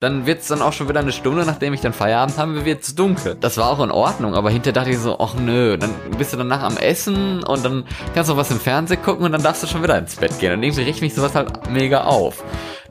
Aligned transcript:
dann 0.00 0.24
wird's 0.24 0.48
dann 0.48 0.62
auch 0.62 0.72
schon 0.72 0.88
wieder 0.88 1.00
eine 1.00 1.12
Stunde, 1.12 1.44
nachdem 1.44 1.74
ich 1.74 1.82
dann 1.82 1.92
Feierabend 1.92 2.38
habe, 2.38 2.64
wird's 2.64 2.94
dunkel. 2.94 3.36
Das 3.38 3.58
war 3.58 3.68
auch 3.68 3.80
in 3.80 3.90
Ordnung, 3.90 4.34
aber 4.34 4.48
hinterher 4.48 4.72
dachte 4.72 4.90
ich 4.90 4.98
so, 4.98 5.20
ach 5.20 5.34
nö, 5.34 5.76
dann 5.76 5.90
bist 6.16 6.32
du 6.32 6.38
danach 6.38 6.62
am 6.62 6.78
Essen 6.78 7.44
und 7.44 7.62
dann 7.62 7.84
kannst 8.14 8.30
du 8.30 8.36
was 8.38 8.50
im 8.50 8.58
Fernsehen 8.58 9.02
gucken 9.02 9.26
und 9.26 9.32
dann 9.32 9.42
darfst 9.42 9.62
du 9.62 9.66
schon 9.66 9.82
wieder 9.82 9.98
ins 9.98 10.16
Bett 10.16 10.38
gehen. 10.38 10.54
Und 10.54 10.62
irgendwie 10.62 10.84
riecht 10.84 11.02
mich 11.02 11.14
sowas 11.14 11.34
halt 11.34 11.70
mega 11.70 12.04
auf. 12.04 12.42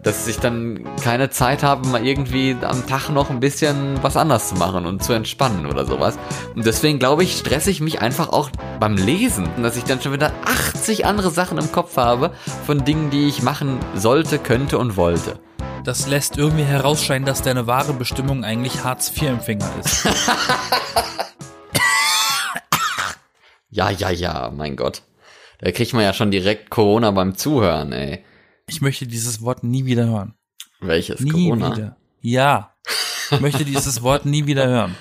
Dass 0.04 0.28
ich 0.28 0.38
dann 0.38 0.88
keine 1.04 1.32
Zeit 1.32 1.64
habe, 1.64 1.88
mal 1.88 2.06
irgendwie 2.06 2.56
am 2.62 2.86
Tag 2.86 3.10
noch 3.10 3.32
ein 3.32 3.40
bisschen 3.40 3.98
was 4.04 4.16
anders 4.16 4.50
zu 4.50 4.56
machen 4.56 4.86
und 4.86 5.04
zu 5.04 5.14
entspannen 5.14 5.66
oder 5.66 5.86
sowas. 5.86 6.20
Und 6.56 6.64
deswegen 6.68 7.00
glaube 7.00 7.24
ich, 7.24 7.36
stresse 7.40 7.72
ich 7.72 7.82
mich 7.82 8.02
einfach 8.02 8.30
auch 8.30 8.52
beim 8.80 8.96
Lesen, 8.96 9.50
dass 9.64 9.78
ich 9.78 9.84
dann 9.84 10.00
schon 10.00 10.14
wieder 10.14 10.32
80 10.46 11.08
andere 11.08 11.32
Sachen 11.32 11.58
im 11.58 11.72
Kopf 11.72 11.98
habe 11.98 12.32
von 12.68 12.86
Dingen, 12.86 13.10
die 13.10 13.28
ich 13.28 13.42
machen 13.42 13.80
sollte, 13.96 14.38
könnte 14.38 14.78
und 14.78 14.96
wollte. 14.96 15.40
Das 15.84 16.08
lässt 16.08 16.38
irgendwie 16.38 16.64
herausscheinen, 16.64 17.26
dass 17.26 17.42
deine 17.42 17.66
wahre 17.68 17.94
Bestimmung 17.94 18.44
eigentlich 18.44 18.84
Hartz-IV-Empfänger 18.84 19.72
ist. 19.84 20.08
Ja, 23.72 23.92
ja, 23.92 24.10
ja, 24.10 24.52
mein 24.54 24.76
Gott. 24.76 25.04
Da 25.60 25.72
kriegt 25.72 25.94
man 25.94 26.02
ja 26.04 26.12
schon 26.12 26.32
direkt 26.32 26.72
Corona 26.72 27.12
beim 27.12 27.38
Zuhören, 27.38 27.92
ey. 27.94 28.26
Ich 28.68 28.82
möchte 28.82 29.06
dieses 29.06 29.42
Wort 29.44 29.64
nie 29.64 29.86
wieder 29.86 30.08
hören. 30.08 30.34
Welches 30.82 31.20
Nie 31.20 31.32
Corona? 31.50 31.76
wieder. 31.76 31.98
Ja. 32.20 32.74
Ich 33.30 33.40
möchte 33.40 33.66
dieses 33.66 34.02
Wort 34.02 34.26
nie 34.26 34.48
wieder 34.48 34.68
hören. 34.68 34.96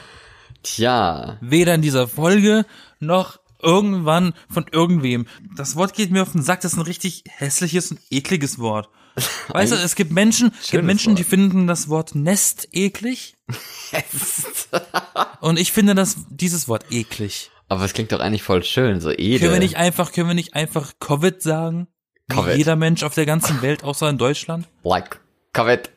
Tja, 0.63 1.39
Weder 1.41 1.75
in 1.75 1.83
dieser 1.83 2.07
Folge 2.09 2.67
noch 3.01 3.39
irgendwann 3.63 4.35
von 4.51 4.67
irgendwem. 4.71 5.27
Das 5.57 5.75
Wort 5.75 5.95
geht 5.95 6.11
mir 6.11 6.21
auf 6.21 6.33
den 6.33 6.43
Sack. 6.43 6.61
Das 6.61 6.73
ist 6.75 6.79
ein 6.79 6.83
richtig 6.85 7.25
hässliches 7.27 7.91
und 7.91 8.01
ekliges 8.11 8.59
Wort. 8.59 8.91
Weißt 9.49 9.73
du, 9.73 9.77
es 9.77 9.95
gibt 9.95 10.13
Menschen, 10.13 10.53
gibt 10.71 10.85
Menschen, 10.85 11.15
die 11.15 11.25
finden 11.25 11.67
das 11.67 11.89
Wort 11.89 12.15
Nest 12.15 12.69
eklig. 12.73 13.37
Und 15.41 15.59
ich 15.59 15.73
finde 15.73 15.95
das, 15.95 16.17
dieses 16.31 16.69
Wort 16.69 16.85
eklig. 16.91 17.51
aber 17.69 17.85
es 17.85 17.93
klingt 17.93 18.13
doch 18.13 18.21
eigentlich 18.21 18.43
voll 18.43 18.63
schön, 18.63 19.01
so 19.01 19.11
edel. 19.11 19.41
Können 19.41 19.53
wir 19.53 19.59
nicht 19.61 19.77
einfach, 19.77 20.13
können 20.13 20.29
wir 20.29 20.35
nicht 20.35 20.55
einfach 20.55 20.93
Covid 21.01 21.43
sagen? 21.43 21.89
Wie 22.29 22.37
Covid. 22.37 22.57
jeder 22.57 22.77
Mensch 22.77 23.03
auf 23.03 23.15
der 23.15 23.27
ganzen 23.27 23.63
Welt, 23.63 23.85
außer 23.85 24.09
in 24.09 24.19
Deutschland? 24.19 24.69
Like 24.83 25.21
Covid. 25.53 25.91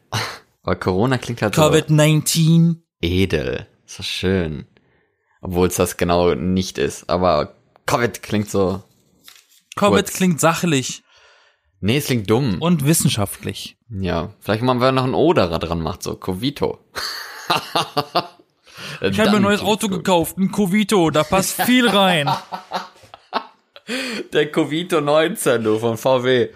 Aber 0.63 0.75
Corona 0.75 1.17
klingt 1.17 1.41
halt 1.41 1.55
Covid-19. 1.55 2.73
so 2.73 2.75
edel. 3.01 3.67
So 3.85 4.03
schön. 4.03 4.65
Obwohl 5.41 5.67
es 5.67 5.75
das 5.75 5.97
genau 5.97 6.35
nicht 6.35 6.77
ist. 6.77 7.09
Aber 7.09 7.55
Covid 7.85 8.21
klingt 8.21 8.49
so. 8.49 8.83
Covid 9.75 10.05
Kurz. 10.05 10.13
klingt 10.13 10.39
sachlich 10.39 11.03
Nee, 11.81 11.97
es 11.97 12.05
klingt 12.05 12.29
dumm. 12.29 12.61
und 12.61 12.85
wissenschaftlich. 12.85 13.75
ja, 13.89 14.29
vielleicht 14.39 14.61
machen 14.63 14.79
wir 14.81 14.91
noch 14.91 15.03
ein 15.03 15.13
O 15.15 15.33
da 15.33 15.47
dran 15.57 15.81
macht, 15.81 16.03
so 16.03 16.15
Covito. 16.15 16.79
Ich 19.03 19.19
habe 19.19 19.31
mir 19.31 19.35
ein 19.37 19.41
neues 19.41 19.61
Auto 19.61 19.87
gekauft, 19.87 20.37
ein 20.37 20.51
Covito, 20.51 21.09
da 21.09 21.23
passt 21.23 21.61
viel 21.63 21.87
rein. 21.87 22.29
Der 24.31 24.51
Covito 24.51 25.01
19, 25.01 25.63
du, 25.63 25.79
von 25.79 25.97
VW. 25.97 26.49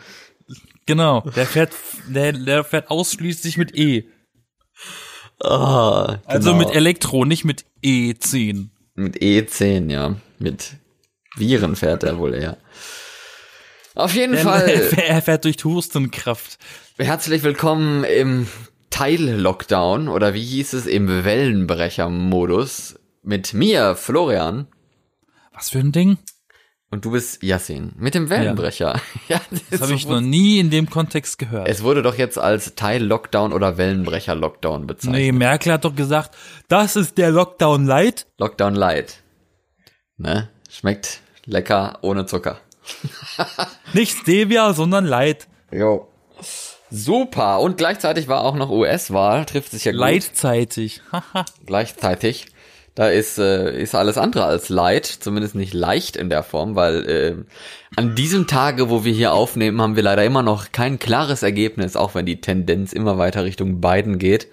Genau, 0.85 1.21
der 1.35 1.45
fährt, 1.45 1.73
der, 2.07 2.33
der 2.33 2.63
fährt 2.63 2.89
ausschließlich 2.91 3.57
mit 3.57 3.75
E. 3.75 4.05
Ah, 5.43 6.17
Also 6.25 6.51
genau. 6.53 6.65
mit 6.65 6.75
Elektro, 6.75 7.25
nicht 7.25 7.45
mit 7.45 7.65
E10. 7.83 8.69
Mit 8.95 9.17
E10, 9.17 9.91
ja. 9.91 10.15
Mit 10.39 10.73
Viren 11.35 11.75
fährt 11.75 12.03
er 12.03 12.17
wohl 12.19 12.33
eher. 12.35 12.57
Auf 13.95 14.13
jeden 14.13 14.33
Er, 14.33 14.43
Fall. 14.43 14.69
er 15.07 15.21
fährt 15.21 15.45
durch 15.45 15.63
Hustenkraft. 15.63 16.59
Herzlich 16.97 17.43
willkommen 17.43 18.03
im 18.03 18.47
Teil-Lockdown 18.89 20.09
oder 20.09 20.33
wie 20.33 20.43
hieß 20.43 20.73
es 20.73 20.85
im 20.85 21.07
Wellenbrecher-Modus 21.23 22.99
mit 23.23 23.53
mir, 23.53 23.95
Florian. 23.95 24.67
Was 25.53 25.69
für 25.69 25.79
ein 25.79 25.93
Ding? 25.93 26.17
Und 26.91 27.05
du 27.05 27.11
bist 27.11 27.41
Yassin. 27.41 27.93
Mit 27.97 28.15
dem 28.15 28.29
Wellenbrecher. 28.29 28.99
Ja, 29.29 29.39
Das 29.71 29.81
habe 29.81 29.93
ich 29.93 30.05
noch 30.05 30.21
nie 30.21 30.59
in 30.59 30.69
dem 30.69 30.89
Kontext 30.89 31.37
gehört. 31.39 31.69
Es 31.69 31.81
wurde 31.81 32.01
doch 32.01 32.17
jetzt 32.17 32.37
als 32.37 32.75
Teil-Lockdown 32.75 33.53
oder 33.53 33.77
Wellenbrecher-Lockdown 33.77 34.87
bezeichnet. 34.87 35.21
Nee, 35.21 35.31
Merkel 35.31 35.71
hat 35.71 35.85
doch 35.85 35.95
gesagt, 35.95 36.35
das 36.67 36.97
ist 36.97 37.17
der 37.17 37.31
Lockdown 37.31 37.85
Light. 37.85 38.27
Lockdown 38.39 38.75
Light. 38.75 39.23
Ne? 40.17 40.49
Schmeckt 40.69 41.21
lecker 41.45 41.99
ohne 42.01 42.25
Zucker. 42.25 42.59
Nicht 43.93 44.17
Stevia, 44.17 44.73
sondern 44.73 45.05
Light. 45.05 45.47
Jo. 45.71 46.07
Super. 46.89 47.59
Und 47.59 47.77
gleichzeitig 47.77 48.27
war 48.27 48.41
auch 48.41 48.55
noch 48.55 48.69
US-Wahl. 48.69 49.45
Trifft 49.45 49.71
sich 49.71 49.85
ja 49.85 49.91
gut. 49.91 50.01
Leitzeitig. 50.01 51.01
Haha. 51.11 51.45
gleichzeitig. 51.65 52.47
Da 52.95 53.09
ist, 53.09 53.37
äh, 53.37 53.77
ist 53.77 53.93
alles 53.93 54.17
andere 54.17 54.45
als 54.45 54.69
light, 54.69 55.05
zumindest 55.05 55.53
nicht 55.53 55.73
leicht 55.73 56.15
in 56.15 56.29
der 56.29 56.43
Form, 56.43 56.75
weil 56.75 57.09
äh, 57.09 57.35
an 57.97 58.15
diesem 58.15 58.47
Tage, 58.47 58.89
wo 58.89 59.03
wir 59.03 59.11
hier 59.11 59.33
aufnehmen, 59.33 59.81
haben 59.81 59.97
wir 59.97 60.03
leider 60.03 60.23
immer 60.23 60.43
noch 60.43 60.71
kein 60.71 60.97
klares 60.97 61.43
Ergebnis, 61.43 61.97
auch 61.97 62.15
wenn 62.15 62.25
die 62.25 62.39
Tendenz 62.39 62.93
immer 62.93 63.17
weiter 63.17 63.43
Richtung 63.43 63.81
Biden 63.81 64.17
geht. 64.17 64.47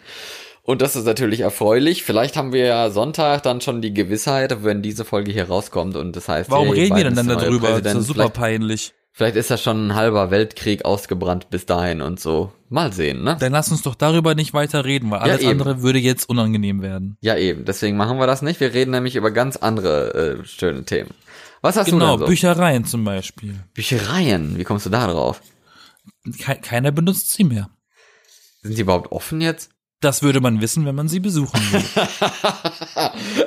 Und 0.65 0.81
das 0.81 0.95
ist 0.95 1.05
natürlich 1.07 1.41
erfreulich. 1.41 2.05
Vielleicht 2.05 2.37
haben 2.37 2.53
wir 2.53 2.65
ja 2.65 2.91
Sonntag 2.91 3.43
dann 3.43 3.61
schon 3.61 3.83
die 3.83 3.93
Gewissheit, 3.93 4.63
wenn 4.63 4.81
diese 4.81 5.05
Folge 5.05 5.33
hier 5.33 5.49
rauskommt 5.49 5.97
und 5.97 6.15
das 6.15 6.29
heißt, 6.29 6.51
Warum 6.51 6.69
hey, 6.69 6.83
reden 6.85 6.97
wir 6.97 7.05
denn 7.05 7.15
dann 7.17 7.27
darüber? 7.29 7.81
Das 7.81 7.95
ist 7.95 7.95
ja 7.95 8.01
super 8.01 8.15
Vielleicht, 8.15 8.35
peinlich. 8.35 8.95
vielleicht 9.11 9.35
ist 9.35 9.51
ja 9.51 9.57
schon 9.59 9.89
ein 9.89 9.95
halber 9.97 10.31
Weltkrieg 10.31 10.85
ausgebrannt 10.85 11.51
bis 11.51 11.67
dahin 11.67 12.01
und 12.01 12.21
so. 12.21 12.53
Mal 12.69 12.93
sehen, 12.93 13.25
ne? 13.25 13.37
Dann 13.41 13.53
lass 13.53 13.73
uns 13.73 13.83
doch 13.83 13.97
darüber 13.97 14.37
nicht 14.37 14.55
weiter 14.55 14.85
reden, 14.85 15.11
weil 15.11 15.19
alles 15.19 15.41
eben. 15.41 15.51
andere 15.51 15.83
würde 15.83 15.99
jetzt 15.99 16.29
unangenehm 16.29 16.81
werden. 16.81 17.17
Ja, 17.21 17.37
eben. 17.37 17.65
Deswegen 17.65 17.97
machen 17.97 18.19
wir 18.19 18.29
das 18.29 18.41
nicht. 18.41 18.61
Wir 18.61 18.73
reden 18.73 18.93
nämlich 18.93 19.17
über 19.17 19.33
ganz 19.33 19.57
andere 19.57 20.39
äh, 20.43 20.45
schöne 20.47 20.85
Themen. 20.85 21.11
Was 21.61 21.77
hast 21.77 21.87
Genau, 21.87 22.13
du 22.13 22.13
denn 22.13 22.21
so? 22.21 22.27
Büchereien 22.27 22.85
zum 22.85 23.05
Beispiel. 23.05 23.57
Büchereien. 23.75 24.57
Wie 24.59 24.65
kommst 24.65 24.87
du 24.87 24.91
da 24.91 25.09
drauf? 25.09 25.43
Ke 26.39 26.57
keiner 26.63 26.93
benutzt 26.93 27.33
sie 27.33 27.45
mehr. 27.45 27.69
Sind 28.63 28.79
die 28.79 28.83
überhaupt 28.83 29.11
offen 29.11 29.41
jetzt? 29.41 29.71
Das 30.03 30.23
würde 30.23 30.41
man 30.41 30.61
wissen, 30.61 30.85
wenn 30.85 30.95
man 30.95 31.09
sie 31.09 31.21
besuchen 31.21 31.59
will. 31.73 31.83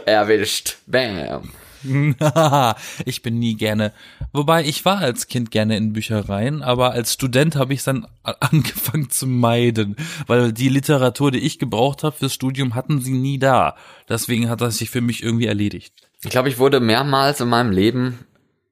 Erwischt. 0.05 0.77
Bam. 0.88 1.49
ich 3.05 3.21
bin 3.21 3.38
nie 3.38 3.55
gerne. 3.55 3.91
Wobei 4.33 4.63
ich 4.66 4.85
war 4.85 4.97
als 4.97 5.27
Kind 5.27 5.51
gerne 5.51 5.77
in 5.77 5.93
Büchereien, 5.93 6.63
aber 6.63 6.91
als 6.93 7.13
Student 7.13 7.55
habe 7.55 7.73
ich 7.75 7.83
dann 7.83 8.07
a- 8.23 8.31
angefangen 8.39 9.09
zu 9.11 9.27
meiden, 9.27 9.95
weil 10.27 10.51
die 10.51 10.69
Literatur, 10.69 11.29
die 11.29 11.39
ich 11.39 11.59
gebraucht 11.59 12.03
habe 12.03 12.16
fürs 12.16 12.33
Studium, 12.33 12.73
hatten 12.73 13.01
sie 13.01 13.13
nie 13.13 13.37
da. 13.37 13.75
Deswegen 14.09 14.49
hat 14.49 14.61
das 14.61 14.77
sich 14.77 14.89
für 14.89 15.01
mich 15.01 15.22
irgendwie 15.22 15.45
erledigt. 15.45 15.93
Ich 16.23 16.31
glaube, 16.31 16.49
ich 16.49 16.57
wurde 16.57 16.79
mehrmals 16.79 17.39
in 17.41 17.49
meinem 17.49 17.72
Leben 17.72 18.19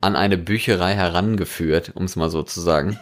an 0.02 0.16
eine 0.16 0.38
Bücherei 0.38 0.96
herangeführt, 0.96 1.92
um 1.96 2.06
es 2.06 2.16
mal 2.16 2.30
so 2.30 2.42
zu 2.44 2.62
sagen. 2.62 2.98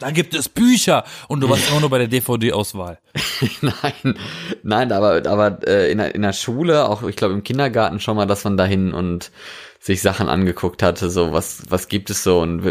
Da 0.00 0.10
gibt 0.10 0.34
es 0.34 0.48
Bücher 0.48 1.04
und 1.28 1.40
du 1.40 1.50
warst 1.50 1.70
immer 1.70 1.80
nur 1.80 1.90
bei 1.90 1.98
der 1.98 2.08
DVD-Auswahl. 2.08 2.98
nein, 3.60 4.18
nein, 4.62 4.92
aber, 4.92 5.26
aber 5.26 5.58
äh, 5.68 5.92
in, 5.92 5.98
der, 5.98 6.14
in 6.14 6.22
der 6.22 6.32
Schule, 6.32 6.88
auch 6.88 7.02
ich 7.02 7.16
glaube 7.16 7.34
im 7.34 7.44
Kindergarten 7.44 8.00
schon 8.00 8.16
mal, 8.16 8.26
dass 8.26 8.44
man 8.44 8.56
dahin 8.56 8.92
und 8.92 9.30
sich 9.78 10.00
Sachen 10.00 10.28
angeguckt 10.28 10.82
hatte, 10.82 11.10
so 11.10 11.32
was, 11.32 11.64
was 11.68 11.88
gibt 11.88 12.10
es 12.10 12.22
so 12.22 12.40
und 12.40 12.62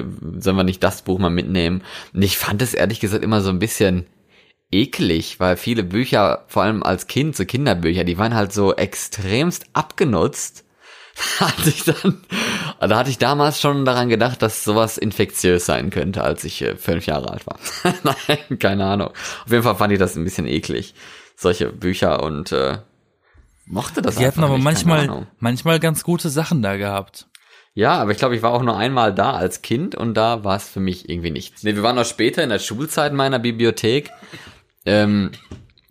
sollen 0.41 0.57
wir 0.57 0.63
nicht 0.63 0.83
das 0.83 1.03
Buch 1.03 1.19
mal 1.19 1.29
mitnehmen? 1.29 1.83
Und 2.13 2.23
ich 2.23 2.37
fand 2.37 2.61
es 2.63 2.73
ehrlich 2.73 2.99
gesagt 2.99 3.23
immer 3.23 3.41
so 3.41 3.49
ein 3.49 3.59
bisschen 3.59 4.07
eklig, 4.71 5.39
weil 5.39 5.55
viele 5.55 5.83
Bücher, 5.83 6.45
vor 6.47 6.63
allem 6.63 6.81
als 6.81 7.07
Kind, 7.07 7.35
so 7.35 7.45
Kinderbücher, 7.45 8.03
die 8.03 8.17
waren 8.17 8.35
halt 8.35 8.53
so 8.53 8.75
extremst 8.75 9.65
abgenutzt. 9.73 10.65
hatte 11.39 11.69
ich 11.69 11.83
dann, 11.83 12.21
da 12.87 12.97
hatte 12.97 13.09
ich 13.09 13.17
damals 13.17 13.59
schon 13.59 13.85
daran 13.85 14.09
gedacht, 14.09 14.41
dass 14.41 14.63
sowas 14.63 14.97
infektiös 14.97 15.65
sein 15.65 15.89
könnte, 15.89 16.23
als 16.23 16.43
ich 16.43 16.61
äh, 16.61 16.75
fünf 16.75 17.05
Jahre 17.05 17.31
alt 17.31 17.45
war. 17.45 17.59
Nein, 18.03 18.59
keine 18.59 18.85
Ahnung. 18.85 19.09
Auf 19.09 19.51
jeden 19.51 19.63
Fall 19.63 19.75
fand 19.75 19.93
ich 19.93 19.99
das 19.99 20.15
ein 20.15 20.23
bisschen 20.23 20.47
eklig, 20.47 20.93
solche 21.35 21.71
Bücher 21.71 22.23
und 22.23 22.51
äh, 22.51 22.77
mochte 23.65 24.01
das 24.01 24.15
Die 24.15 24.25
hatten 24.25 24.39
einfach 24.39 24.49
aber 24.49 24.55
nicht, 24.55 24.85
manchmal, 24.85 25.27
manchmal 25.39 25.79
ganz 25.79 26.03
gute 26.03 26.29
Sachen 26.29 26.61
da 26.61 26.77
gehabt. 26.77 27.27
Ja, 27.73 27.93
aber 28.01 28.11
ich 28.11 28.17
glaube, 28.17 28.35
ich 28.35 28.41
war 28.41 28.51
auch 28.51 28.63
nur 28.63 28.77
einmal 28.77 29.13
da 29.13 29.31
als 29.31 29.61
Kind 29.61 29.95
und 29.95 30.15
da 30.15 30.43
war 30.43 30.57
es 30.57 30.67
für 30.67 30.79
mich 30.79 31.07
irgendwie 31.07 31.31
nichts. 31.31 31.63
Nee, 31.63 31.75
wir 31.75 31.83
waren 31.83 31.95
noch 31.95 32.05
später 32.05 32.43
in 32.43 32.49
der 32.49 32.59
Schulzeit 32.59 33.11
in 33.11 33.17
meiner 33.17 33.39
Bibliothek. 33.39 34.11
Ähm, 34.85 35.31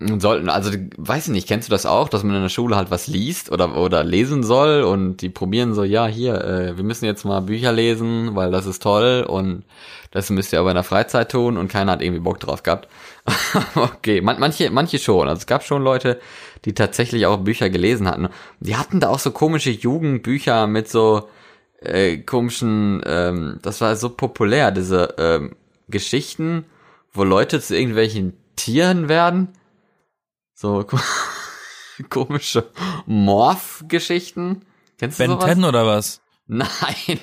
sollten, 0.01 0.49
also 0.49 0.71
weiß 0.97 1.27
ich 1.27 1.33
nicht, 1.33 1.49
kennst 1.49 1.69
du 1.69 1.71
das 1.73 1.85
auch, 1.85 2.09
dass 2.09 2.23
man 2.23 2.37
in 2.37 2.43
der 2.43 2.49
Schule 2.49 2.77
halt 2.77 2.91
was 2.91 3.09
liest 3.09 3.51
oder 3.51 3.77
oder 3.77 4.05
lesen 4.05 4.45
soll 4.45 4.83
und 4.83 5.23
die 5.23 5.29
probieren 5.29 5.75
so, 5.75 5.83
ja, 5.83 6.07
hier, 6.07 6.45
äh, 6.45 6.77
wir 6.77 6.85
müssen 6.85 7.05
jetzt 7.05 7.25
mal 7.25 7.41
Bücher 7.41 7.73
lesen, 7.73 8.37
weil 8.37 8.53
das 8.53 8.67
ist 8.67 8.83
toll 8.83 9.25
und 9.29 9.65
das 10.13 10.31
müsst 10.31 10.53
ihr 10.53 10.61
aber 10.61 10.71
in 10.71 10.77
der 10.77 10.85
Freizeit 10.85 11.33
tun 11.33 11.57
und 11.57 11.69
keiner 11.69 11.93
hat 11.93 12.03
irgendwie 12.03 12.21
Bock 12.21 12.39
drauf 12.39 12.63
gehabt. 12.63 12.89
okay, 13.75 14.21
man, 14.21 14.39
manche 14.39 14.71
manche 14.71 14.99
schon, 15.01 15.29
also 15.29 15.41
es 15.41 15.47
gab 15.47 15.65
schon 15.65 15.83
Leute, 15.83 16.21
die 16.65 16.75
tatsächlich 16.75 17.27
auch 17.27 17.39
Bücher 17.39 17.69
gelesen 17.69 18.07
hatten. 18.07 18.29
Die 18.61 18.77
hatten 18.77 19.01
da 19.01 19.09
auch 19.09 19.19
so 19.19 19.33
komische 19.33 19.71
Jugendbücher 19.71 20.69
mit 20.69 20.89
so 20.89 21.29
äh, 21.81 22.19
komischen, 22.19 23.03
ähm, 23.05 23.59
das 23.63 23.81
war 23.81 23.97
so 23.97 24.11
populär, 24.11 24.71
diese 24.71 25.15
ähm, 25.19 25.57
Geschichten, 25.89 26.67
wo 27.13 27.25
Leute 27.25 27.61
zu 27.61 27.77
irgendwelchen 27.77 28.35
Tieren 28.57 29.09
werden. 29.09 29.49
So 30.61 30.83
ko 30.83 30.99
komische 32.11 32.65
Morph-Geschichten. 33.07 34.63
Kennst 34.99 35.21
du 35.21 35.23
Ben 35.23 35.31
sowas? 35.31 35.55
10 35.55 35.65
oder 35.65 35.87
was? 35.87 36.21
Nein, 36.49 36.67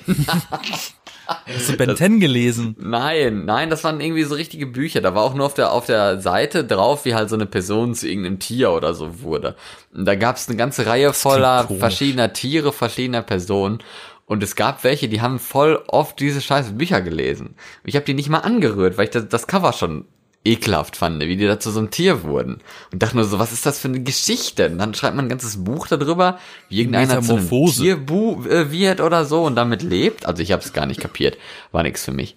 Hast 1.26 1.68
du 1.68 1.76
Ben 1.76 1.94
10 1.94 2.18
gelesen? 2.18 2.76
nein, 2.78 3.44
nein, 3.44 3.68
das 3.68 3.84
waren 3.84 4.00
irgendwie 4.00 4.22
so 4.22 4.36
richtige 4.36 4.64
Bücher. 4.64 5.02
Da 5.02 5.14
war 5.14 5.22
auch 5.22 5.34
nur 5.34 5.44
auf 5.44 5.52
der, 5.52 5.72
auf 5.72 5.84
der 5.84 6.18
Seite 6.18 6.64
drauf, 6.64 7.04
wie 7.04 7.14
halt 7.14 7.28
so 7.28 7.36
eine 7.36 7.44
Person 7.44 7.94
zu 7.94 8.08
irgendeinem 8.08 8.38
Tier 8.38 8.70
oder 8.70 8.94
so 8.94 9.20
wurde. 9.20 9.54
Und 9.92 10.06
da 10.06 10.14
gab 10.14 10.36
es 10.36 10.48
eine 10.48 10.56
ganze 10.56 10.86
Reihe 10.86 11.12
voller 11.12 11.68
verschiedener 11.68 12.32
Tiere, 12.32 12.72
verschiedener 12.72 13.20
Personen. 13.20 13.80
Und 14.24 14.42
es 14.42 14.56
gab 14.56 14.82
welche, 14.82 15.10
die 15.10 15.20
haben 15.20 15.38
voll 15.38 15.84
oft 15.88 16.18
diese 16.20 16.40
scheiß 16.40 16.78
Bücher 16.78 17.02
gelesen. 17.02 17.56
Ich 17.84 17.96
habe 17.96 18.06
die 18.06 18.14
nicht 18.14 18.30
mal 18.30 18.38
angerührt, 18.38 18.96
weil 18.96 19.04
ich 19.04 19.10
das, 19.10 19.28
das 19.28 19.46
Cover 19.46 19.74
schon 19.74 20.06
ekelhaft 20.46 20.96
fand, 20.96 21.20
wie 21.20 21.36
die 21.36 21.46
da 21.46 21.58
zu 21.58 21.70
so 21.70 21.80
einem 21.80 21.90
Tier 21.90 22.22
wurden. 22.22 22.58
Und 22.92 23.02
dachte 23.02 23.16
nur 23.16 23.24
so, 23.24 23.38
was 23.38 23.52
ist 23.52 23.66
das 23.66 23.78
für 23.78 23.88
eine 23.88 24.02
Geschichte? 24.02 24.70
Und 24.70 24.78
dann 24.78 24.94
schreibt 24.94 25.16
man 25.16 25.26
ein 25.26 25.28
ganzes 25.28 25.62
Buch 25.62 25.86
darüber, 25.88 26.38
wie 26.68 26.78
irgendeiner 26.78 27.20
zu 27.20 27.34
einem. 27.34 27.48
Tierbu 27.48 28.44
äh, 28.44 28.70
wird 28.70 29.00
oder 29.00 29.24
so 29.24 29.44
und 29.44 29.56
damit 29.56 29.82
lebt. 29.82 30.26
Also 30.26 30.42
ich 30.42 30.52
habe 30.52 30.62
es 30.62 30.72
gar 30.72 30.86
nicht 30.86 31.00
kapiert. 31.00 31.36
War 31.72 31.82
nix 31.82 32.04
für 32.04 32.12
mich. 32.12 32.36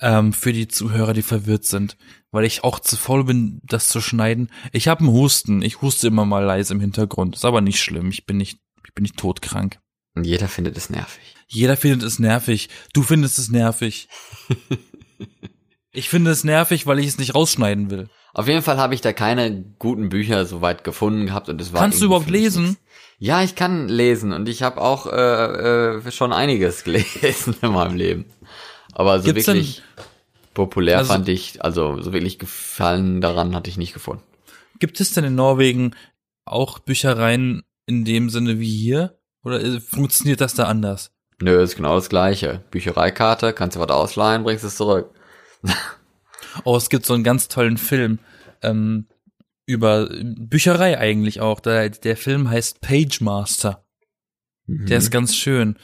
Ähm, 0.00 0.32
für 0.32 0.52
die 0.52 0.68
Zuhörer, 0.68 1.12
die 1.12 1.22
verwirrt 1.22 1.64
sind, 1.64 1.96
weil 2.30 2.44
ich 2.44 2.64
auch 2.64 2.80
zu 2.80 2.96
faul 2.96 3.24
bin, 3.24 3.60
das 3.64 3.88
zu 3.88 4.00
schneiden. 4.00 4.50
Ich 4.72 4.88
habe 4.88 5.00
einen 5.00 5.12
Husten. 5.12 5.62
Ich 5.62 5.82
huste 5.82 6.08
immer 6.08 6.24
mal 6.24 6.44
leise 6.44 6.74
im 6.74 6.80
Hintergrund. 6.80 7.36
Ist 7.36 7.44
aber 7.44 7.60
nicht 7.60 7.80
schlimm. 7.80 8.10
Ich 8.10 8.26
bin 8.26 8.36
nicht, 8.36 8.58
ich 8.84 8.94
bin 8.94 9.02
nicht 9.02 9.16
todkrank. 9.16 9.78
Und 10.14 10.24
jeder 10.24 10.48
findet 10.48 10.76
es 10.76 10.90
nervig. 10.90 11.34
Jeder 11.48 11.76
findet 11.76 12.02
es 12.02 12.18
nervig. 12.18 12.68
Du 12.92 13.02
findest 13.02 13.38
es 13.38 13.50
nervig. 13.50 14.08
ich 15.96 16.08
finde 16.08 16.30
es 16.30 16.44
nervig, 16.44 16.86
weil 16.86 16.98
ich 16.98 17.06
es 17.06 17.18
nicht 17.18 17.34
rausschneiden 17.34 17.90
will. 17.90 18.08
Auf 18.34 18.48
jeden 18.48 18.62
Fall 18.62 18.76
habe 18.78 18.94
ich 18.94 19.00
da 19.00 19.12
keine 19.12 19.64
guten 19.78 20.08
Bücher 20.10 20.44
soweit 20.46 20.84
gefunden 20.84 21.26
gehabt 21.26 21.48
und 21.48 21.60
es 21.60 21.72
war. 21.72 21.80
Kannst 21.80 22.00
du 22.02 22.06
überhaupt 22.06 22.30
lesen? 22.30 22.76
Ja, 23.18 23.42
ich 23.42 23.54
kann 23.54 23.88
lesen 23.88 24.32
und 24.32 24.48
ich 24.48 24.62
habe 24.62 24.80
auch 24.80 25.06
äh, 25.06 25.96
äh, 26.06 26.10
schon 26.12 26.32
einiges 26.32 26.84
gelesen 26.84 27.54
in 27.62 27.72
meinem 27.72 27.96
Leben. 27.96 28.26
Aber 28.92 29.18
so 29.20 29.24
Gibt's 29.26 29.46
denn- 29.46 29.56
wirklich 29.56 29.82
populär 30.54 30.98
Also- 30.98 31.12
fand 31.12 31.28
ich, 31.28 31.64
also 31.64 32.00
so 32.02 32.12
wirklich 32.12 32.38
gefallen 32.38 33.20
daran 33.20 33.54
hatte 33.54 33.70
ich 33.70 33.76
nicht 33.78 33.92
gefunden. 33.94 34.22
Gibt 34.78 35.00
es 35.00 35.12
denn 35.12 35.24
in 35.24 35.34
Norwegen 35.34 35.94
auch 36.44 36.78
Büchereien 36.78 37.62
in 37.86 38.04
dem 38.04 38.28
Sinne 38.30 38.58
wie 38.60 38.68
hier? 38.70 39.18
Oder 39.44 39.62
äh, 39.62 39.80
funktioniert 39.80 40.40
das 40.40 40.54
da 40.54 40.64
anders? 40.64 41.12
Nö, 41.40 41.62
ist 41.62 41.76
genau 41.76 41.94
das 41.96 42.08
gleiche. 42.08 42.62
Büchereikarte, 42.70 43.52
kannst 43.52 43.76
du 43.76 43.80
was 43.80 43.88
ausleihen, 43.90 44.42
bringst 44.44 44.64
es 44.64 44.76
zurück. 44.76 45.10
Oh, 46.64 46.76
es 46.76 46.88
gibt 46.88 47.04
so 47.04 47.14
einen 47.14 47.24
ganz 47.24 47.48
tollen 47.48 47.76
Film 47.76 48.18
ähm, 48.62 49.06
über 49.66 50.08
Bücherei 50.08 50.98
eigentlich 50.98 51.40
auch. 51.40 51.60
Der, 51.60 51.90
der 51.90 52.16
Film 52.16 52.48
heißt 52.48 52.80
Page 52.80 53.20
Master. 53.20 53.84
Der 54.66 54.98
ist 54.98 55.10
ganz 55.10 55.36
schön. 55.36 55.76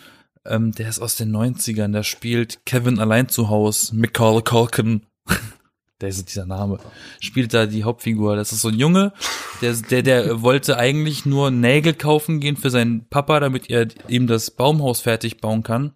Ähm, 0.44 0.72
der 0.72 0.88
ist 0.88 0.98
aus 0.98 1.16
den 1.16 1.34
90ern. 1.34 1.92
Da 1.92 2.02
spielt 2.02 2.66
Kevin 2.66 2.98
allein 2.98 3.28
zu 3.28 3.48
Haus, 3.48 3.92
Macaulay 3.92 4.42
Culkin. 4.42 5.06
der 6.00 6.08
ist 6.08 6.28
dieser 6.28 6.46
Name. 6.46 6.78
Spielt 7.20 7.54
da 7.54 7.66
die 7.66 7.84
Hauptfigur. 7.84 8.34
Das 8.34 8.52
ist 8.52 8.62
so 8.62 8.68
ein 8.68 8.78
Junge, 8.78 9.12
der, 9.60 9.74
der, 9.74 10.02
der 10.02 10.42
wollte 10.42 10.78
eigentlich 10.78 11.24
nur 11.24 11.50
Nägel 11.52 11.94
kaufen 11.94 12.40
gehen 12.40 12.56
für 12.56 12.70
seinen 12.70 13.08
Papa, 13.08 13.38
damit 13.38 13.70
er 13.70 13.86
ihm 14.08 14.26
das 14.26 14.50
Baumhaus 14.50 15.00
fertig 15.00 15.40
bauen 15.40 15.62
kann. 15.62 15.92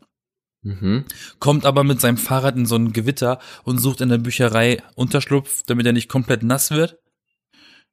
Mhm. 0.66 1.04
Kommt 1.38 1.64
aber 1.64 1.84
mit 1.84 2.00
seinem 2.00 2.16
Fahrrad 2.16 2.56
in 2.56 2.66
so 2.66 2.74
ein 2.74 2.92
Gewitter 2.92 3.38
und 3.62 3.78
sucht 3.78 4.00
in 4.00 4.08
der 4.08 4.18
Bücherei 4.18 4.82
Unterschlupf, 4.96 5.62
damit 5.64 5.86
er 5.86 5.92
nicht 5.92 6.08
komplett 6.08 6.42
nass 6.42 6.72
wird. 6.72 6.98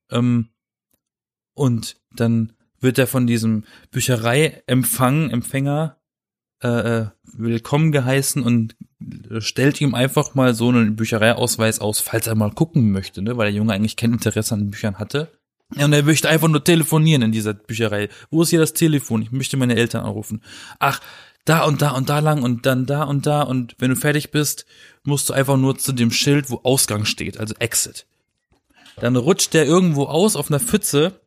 Ähm, 0.10 0.50
und 1.54 1.98
dann 2.16 2.54
wird 2.80 2.98
er 2.98 3.06
von 3.06 3.28
diesem 3.28 3.66
Büchereiempfang, 3.92 5.30
Empfänger, 5.30 5.98
äh, 6.64 6.68
äh, 7.02 7.08
willkommen 7.32 7.92
geheißen 7.92 8.42
und 8.42 8.76
stellt 9.38 9.80
ihm 9.80 9.94
einfach 9.94 10.34
mal 10.34 10.56
so 10.56 10.70
einen 10.70 10.96
Büchereiausweis 10.96 11.80
aus, 11.80 12.00
falls 12.00 12.26
er 12.26 12.36
mal 12.36 12.52
gucken 12.52 12.92
möchte, 12.92 13.22
ne? 13.22 13.38
weil 13.38 13.52
der 13.52 13.58
Junge 13.58 13.74
eigentlich 13.74 13.98
kein 13.98 14.14
Interesse 14.14 14.56
an 14.56 14.72
Büchern 14.72 14.98
hatte. 14.98 15.32
Und 15.76 15.94
er 15.94 16.04
möchte 16.04 16.30
einfach 16.30 16.48
nur 16.48 16.64
telefonieren 16.64 17.22
in 17.22 17.32
dieser 17.32 17.54
Bücherei. 17.54 18.10
Wo 18.30 18.42
ist 18.42 18.50
hier 18.50 18.60
das 18.60 18.74
Telefon? 18.74 19.22
Ich 19.22 19.32
möchte 19.32 19.58
meine 19.58 19.76
Eltern 19.76 20.06
anrufen. 20.06 20.42
Ach, 20.80 21.00
da 21.46 21.66
und 21.66 21.82
da 21.82 21.92
und 21.92 22.10
da 22.10 22.20
lang 22.20 22.42
und 22.44 22.66
dann 22.66 22.86
da 22.86 23.04
und 23.04 23.26
da 23.26 23.42
und 23.42 23.76
wenn 23.80 23.90
du 23.90 23.96
fertig 23.96 24.32
bist, 24.32 24.66
musst 25.04 25.30
du 25.30 25.34
einfach 25.34 25.58
nur 25.58 25.78
zu 25.78 25.92
dem 25.92 26.12
Schild, 26.12 26.50
wo 26.50 26.62
Ausgang 26.64 27.06
steht, 27.06 27.38
also 27.38 27.54
Exit. 27.60 28.06
Dann 28.98 29.16
rutscht 29.16 29.54
der 29.54 29.66
irgendwo 29.66 30.06
aus 30.06 30.36
auf 30.36 30.50
einer 30.50 30.60
Pfütze 30.60 31.20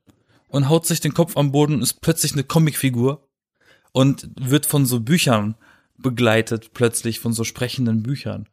und 0.49 0.69
haut 0.69 0.87
sich 0.87 1.01
den 1.01 1.15
Kopf 1.15 1.37
am 1.37 1.53
Boden 1.53 1.75
und 1.75 1.83
ist 1.83 2.01
plötzlich 2.01 2.33
eine 2.33 2.45
Comicfigur 2.45 3.29
und 3.93 4.29
wird 4.37 4.67
von 4.67 4.87
so 4.87 5.01
Büchern 5.01 5.57
begleitet, 5.99 6.73
plötzlich 6.73 7.21
von 7.21 7.33
so 7.33 7.45
sprechenden 7.45 8.03
Büchern. 8.03 8.49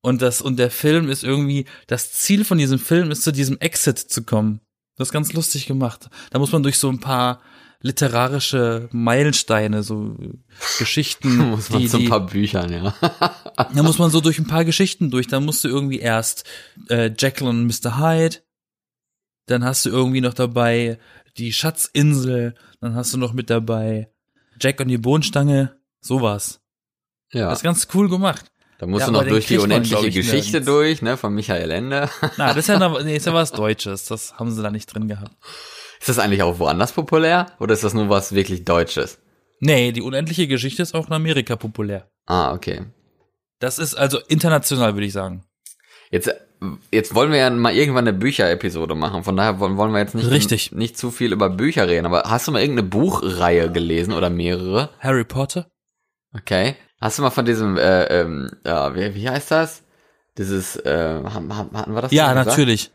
Und 0.00 0.22
das, 0.22 0.40
und 0.40 0.58
der 0.58 0.70
Film 0.70 1.08
ist 1.08 1.24
irgendwie, 1.24 1.66
das 1.86 2.12
Ziel 2.12 2.44
von 2.44 2.58
diesem 2.58 2.78
Film 2.78 3.10
ist, 3.10 3.22
zu 3.22 3.32
diesem 3.32 3.58
Exit 3.60 3.98
zu 3.98 4.22
kommen. 4.22 4.60
Das 4.96 5.08
ist 5.08 5.12
ganz 5.12 5.32
lustig 5.32 5.66
gemacht. 5.66 6.08
Da 6.30 6.38
muss 6.38 6.52
man 6.52 6.62
durch 6.62 6.78
so 6.78 6.88
ein 6.88 7.00
paar 7.00 7.40
literarische 7.84 8.88
Meilensteine, 8.92 9.82
so 9.82 10.16
Geschichten, 10.78 11.36
Muss 11.50 11.68
man 11.68 11.80
die, 11.82 11.88
zu 11.88 11.98
ein 11.98 12.08
paar 12.08 12.24
Büchern, 12.26 12.72
ja. 12.72 12.94
da 13.56 13.82
muss 13.82 13.98
man 13.98 14.10
so 14.10 14.20
durch 14.22 14.38
ein 14.38 14.46
paar 14.46 14.64
Geschichten 14.64 15.10
durch. 15.10 15.28
Dann 15.28 15.44
musst 15.44 15.62
du 15.64 15.68
irgendwie 15.68 15.98
erst 16.00 16.44
äh, 16.88 17.10
Jekyll 17.16 17.46
und 17.46 17.66
Mr. 17.66 17.98
Hyde, 17.98 18.38
dann 19.46 19.64
hast 19.64 19.84
du 19.84 19.90
irgendwie 19.90 20.22
noch 20.22 20.32
dabei 20.32 20.98
die 21.36 21.52
Schatzinsel, 21.52 22.54
dann 22.80 22.94
hast 22.94 23.12
du 23.12 23.18
noch 23.18 23.34
mit 23.34 23.50
dabei 23.50 24.08
Jack 24.58 24.80
und 24.80 24.88
die 24.88 24.98
Bohnenstange, 24.98 25.76
sowas. 26.00 26.60
ja. 27.32 27.50
Das 27.50 27.58
ist 27.58 27.64
ganz 27.64 27.86
cool 27.92 28.08
gemacht. 28.08 28.46
Da 28.78 28.86
musst 28.86 29.00
Ja, 29.02 29.06
du 29.08 29.12
noch 29.12 29.26
durch 29.26 29.46
die 29.46 29.58
unendliche 29.58 30.06
ich, 30.08 30.14
Geschichte 30.14 30.52
nirgends. 30.60 30.66
durch, 30.66 31.02
ne, 31.02 31.16
von 31.18 31.34
Michael 31.34 31.70
Ende. 31.70 32.08
Na, 32.38 32.48
das 32.48 32.56
ist 32.58 32.68
ja, 32.68 32.78
noch, 32.78 33.02
nee, 33.04 33.16
ist 33.16 33.26
ja 33.26 33.34
was 33.34 33.52
Deutsches. 33.52 34.06
Das 34.06 34.34
haben 34.38 34.50
sie 34.50 34.62
da 34.62 34.70
nicht 34.70 34.86
drin 34.86 35.06
gehabt. 35.06 35.36
Ist 36.04 36.10
das 36.10 36.18
eigentlich 36.18 36.42
auch 36.42 36.58
woanders 36.58 36.92
populär? 36.92 37.46
Oder 37.60 37.72
ist 37.72 37.82
das 37.82 37.94
nur 37.94 38.10
was 38.10 38.34
wirklich 38.34 38.66
Deutsches? 38.66 39.20
Nee, 39.60 39.90
die 39.90 40.02
unendliche 40.02 40.46
Geschichte 40.46 40.82
ist 40.82 40.94
auch 40.94 41.06
in 41.06 41.14
Amerika 41.14 41.56
populär. 41.56 42.10
Ah, 42.26 42.52
okay. 42.52 42.82
Das 43.58 43.78
ist 43.78 43.94
also 43.94 44.18
international, 44.28 44.92
würde 44.96 45.06
ich 45.06 45.14
sagen. 45.14 45.44
Jetzt, 46.10 46.30
jetzt 46.92 47.14
wollen 47.14 47.32
wir 47.32 47.38
ja 47.38 47.48
mal 47.48 47.74
irgendwann 47.74 48.06
eine 48.06 48.12
Bücherepisode 48.12 48.94
machen. 48.94 49.24
Von 49.24 49.34
daher 49.34 49.58
wollen 49.60 49.78
wir 49.78 49.98
jetzt 49.98 50.14
nicht, 50.14 50.30
Richtig. 50.30 50.72
nicht 50.72 50.98
zu 50.98 51.10
viel 51.10 51.32
über 51.32 51.48
Bücher 51.48 51.88
reden. 51.88 52.04
Aber 52.04 52.24
hast 52.26 52.46
du 52.46 52.52
mal 52.52 52.60
irgendeine 52.60 52.86
Buchreihe 52.86 53.72
gelesen 53.72 54.12
oder 54.12 54.28
mehrere? 54.28 54.90
Harry 55.00 55.24
Potter? 55.24 55.70
Okay. 56.34 56.76
Hast 57.00 57.16
du 57.16 57.22
mal 57.22 57.30
von 57.30 57.46
diesem, 57.46 57.78
äh, 57.78 58.20
ähm, 58.20 58.50
ja, 58.66 58.94
wie, 58.94 59.14
wie 59.14 59.30
heißt 59.30 59.50
das? 59.50 59.84
Dieses, 60.36 60.76
äh, 60.76 61.22
hatten 61.24 61.94
wir 61.94 62.02
das? 62.02 62.12
Ja, 62.12 62.34
natürlich. 62.34 62.90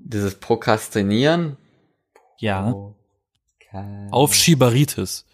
Dieses 0.00 0.34
Prokrastinieren? 0.34 1.56
Ja. 2.38 2.68
Okay. 2.70 4.08
Aufschieberitis. 4.10 5.24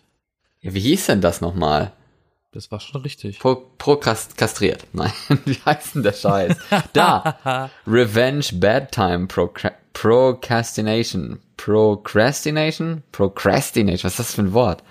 Ja, 0.60 0.74
wie 0.74 0.80
hieß 0.80 1.06
denn 1.06 1.20
das 1.20 1.40
nochmal? 1.40 1.92
Das 2.52 2.70
war 2.70 2.80
schon 2.80 3.02
richtig. 3.02 3.40
Pro, 3.40 3.56
prokast, 3.78 4.36
kastriert. 4.36 4.86
Nein, 4.92 5.12
wie 5.44 5.58
heißt 5.64 5.96
denn 5.96 6.02
der 6.04 6.12
Scheiß? 6.12 6.56
Da. 6.92 7.70
Revenge 7.86 8.46
Bedtime 8.54 9.26
Procra 9.26 9.72
Procrastination. 9.92 11.40
Procrastination? 11.56 13.02
Procrastination. 13.12 14.04
Was 14.04 14.14
ist 14.14 14.18
das 14.18 14.34
für 14.34 14.42
ein 14.42 14.52
Wort? 14.52 14.82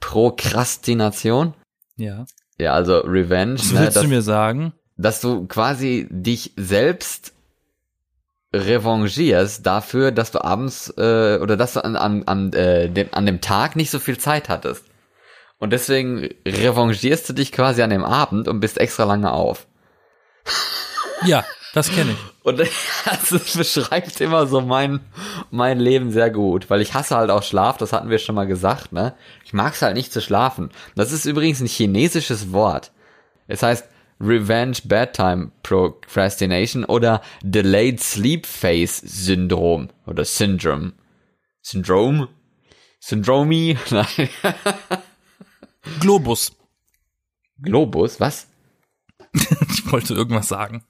Prokrastination? 0.00 1.54
Ja. 1.96 2.24
Ja, 2.58 2.72
also 2.72 2.98
Revenge, 2.98 3.58
Was 3.58 3.72
ne, 3.72 3.80
willst 3.80 3.96
dass, 3.96 4.02
du 4.02 4.08
mir 4.08 4.22
sagen? 4.22 4.72
dass 4.96 5.20
du 5.20 5.46
quasi 5.46 6.06
dich 6.10 6.52
selbst 6.56 7.33
revanchierst 8.54 9.66
dafür, 9.66 10.12
dass 10.12 10.30
du 10.30 10.42
abends 10.42 10.92
äh, 10.96 11.38
oder 11.40 11.56
dass 11.56 11.74
du 11.74 11.84
an, 11.84 11.96
an, 11.96 12.22
an, 12.24 12.52
äh, 12.52 12.88
dem, 12.88 13.08
an 13.12 13.26
dem 13.26 13.40
Tag 13.40 13.76
nicht 13.76 13.90
so 13.90 13.98
viel 13.98 14.18
Zeit 14.18 14.48
hattest. 14.48 14.86
Und 15.58 15.72
deswegen 15.72 16.28
revanchierst 16.46 17.28
du 17.28 17.32
dich 17.32 17.52
quasi 17.52 17.82
an 17.82 17.90
dem 17.90 18.04
Abend 18.04 18.48
und 18.48 18.60
bist 18.60 18.78
extra 18.78 19.04
lange 19.04 19.32
auf. 19.32 19.66
Ja, 21.24 21.44
das 21.74 21.90
kenne 21.90 22.12
ich. 22.12 22.18
Und 22.44 22.58
das 22.58 23.56
beschreibt 23.56 24.20
immer 24.20 24.46
so 24.46 24.60
mein, 24.60 25.00
mein 25.50 25.80
Leben 25.80 26.12
sehr 26.12 26.30
gut, 26.30 26.68
weil 26.68 26.82
ich 26.82 26.92
hasse 26.92 27.16
halt 27.16 27.30
auch 27.30 27.42
Schlaf, 27.42 27.78
das 27.78 27.94
hatten 27.94 28.10
wir 28.10 28.18
schon 28.18 28.34
mal 28.34 28.46
gesagt, 28.46 28.92
ne? 28.92 29.14
Ich 29.46 29.54
mag 29.54 29.72
es 29.72 29.80
halt 29.80 29.96
nicht 29.96 30.12
zu 30.12 30.20
schlafen. 30.20 30.70
Das 30.94 31.10
ist 31.10 31.24
übrigens 31.24 31.60
ein 31.60 31.66
chinesisches 31.66 32.52
Wort. 32.52 32.92
Es 33.48 33.62
heißt 33.62 33.86
Revenge 34.20 34.82
Bedtime 34.84 35.52
Procrastination 35.62 36.84
oder 36.84 37.20
Delayed 37.42 38.00
Sleep 38.00 38.46
Phase 38.46 39.06
Syndrom 39.06 39.90
oder 40.06 40.24
Syndrome. 40.24 40.92
Syndrome? 41.62 42.28
Syndromi? 43.00 43.76
Nein. 43.90 44.28
Globus. 46.00 46.52
Globus? 47.60 48.20
Was? 48.20 48.48
Ich 49.68 49.90
wollte 49.92 50.14
irgendwas 50.14 50.48
sagen. 50.48 50.84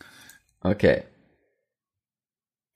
Okay. 0.60 1.04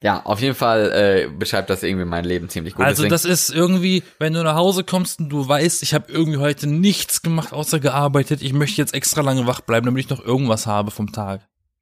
Ja, 0.01 0.21
auf 0.23 0.39
jeden 0.39 0.55
Fall 0.55 0.91
äh, 0.93 1.27
beschreibt 1.29 1.69
das 1.69 1.83
irgendwie 1.83 2.05
mein 2.05 2.23
Leben 2.23 2.47
ziemlich 2.47 2.73
gut. 2.73 2.85
Also 2.85 3.03
Deswegen- 3.03 3.11
das 3.11 3.25
ist 3.25 3.49
irgendwie, 3.53 4.01
wenn 4.17 4.33
du 4.33 4.41
nach 4.43 4.55
Hause 4.55 4.85
kommst 4.85 5.19
und 5.19 5.29
du 5.29 5.45
weißt, 5.47 5.83
ich 5.83 5.93
habe 5.93 6.09
irgendwie 6.09 6.37
heute 6.37 6.67
nichts 6.67 7.21
gemacht, 7.21 7.51
außer 7.51 7.79
gearbeitet, 7.81 8.41
ich 8.41 8.53
möchte 8.53 8.77
jetzt 8.81 8.93
extra 8.93 9.21
lange 9.21 9.45
wach 9.45 9.59
bleiben, 9.59 9.85
damit 9.85 10.05
ich 10.05 10.09
noch 10.09 10.23
irgendwas 10.23 10.67
habe 10.67 10.91
vom 10.91 11.11
Tag. 11.11 11.41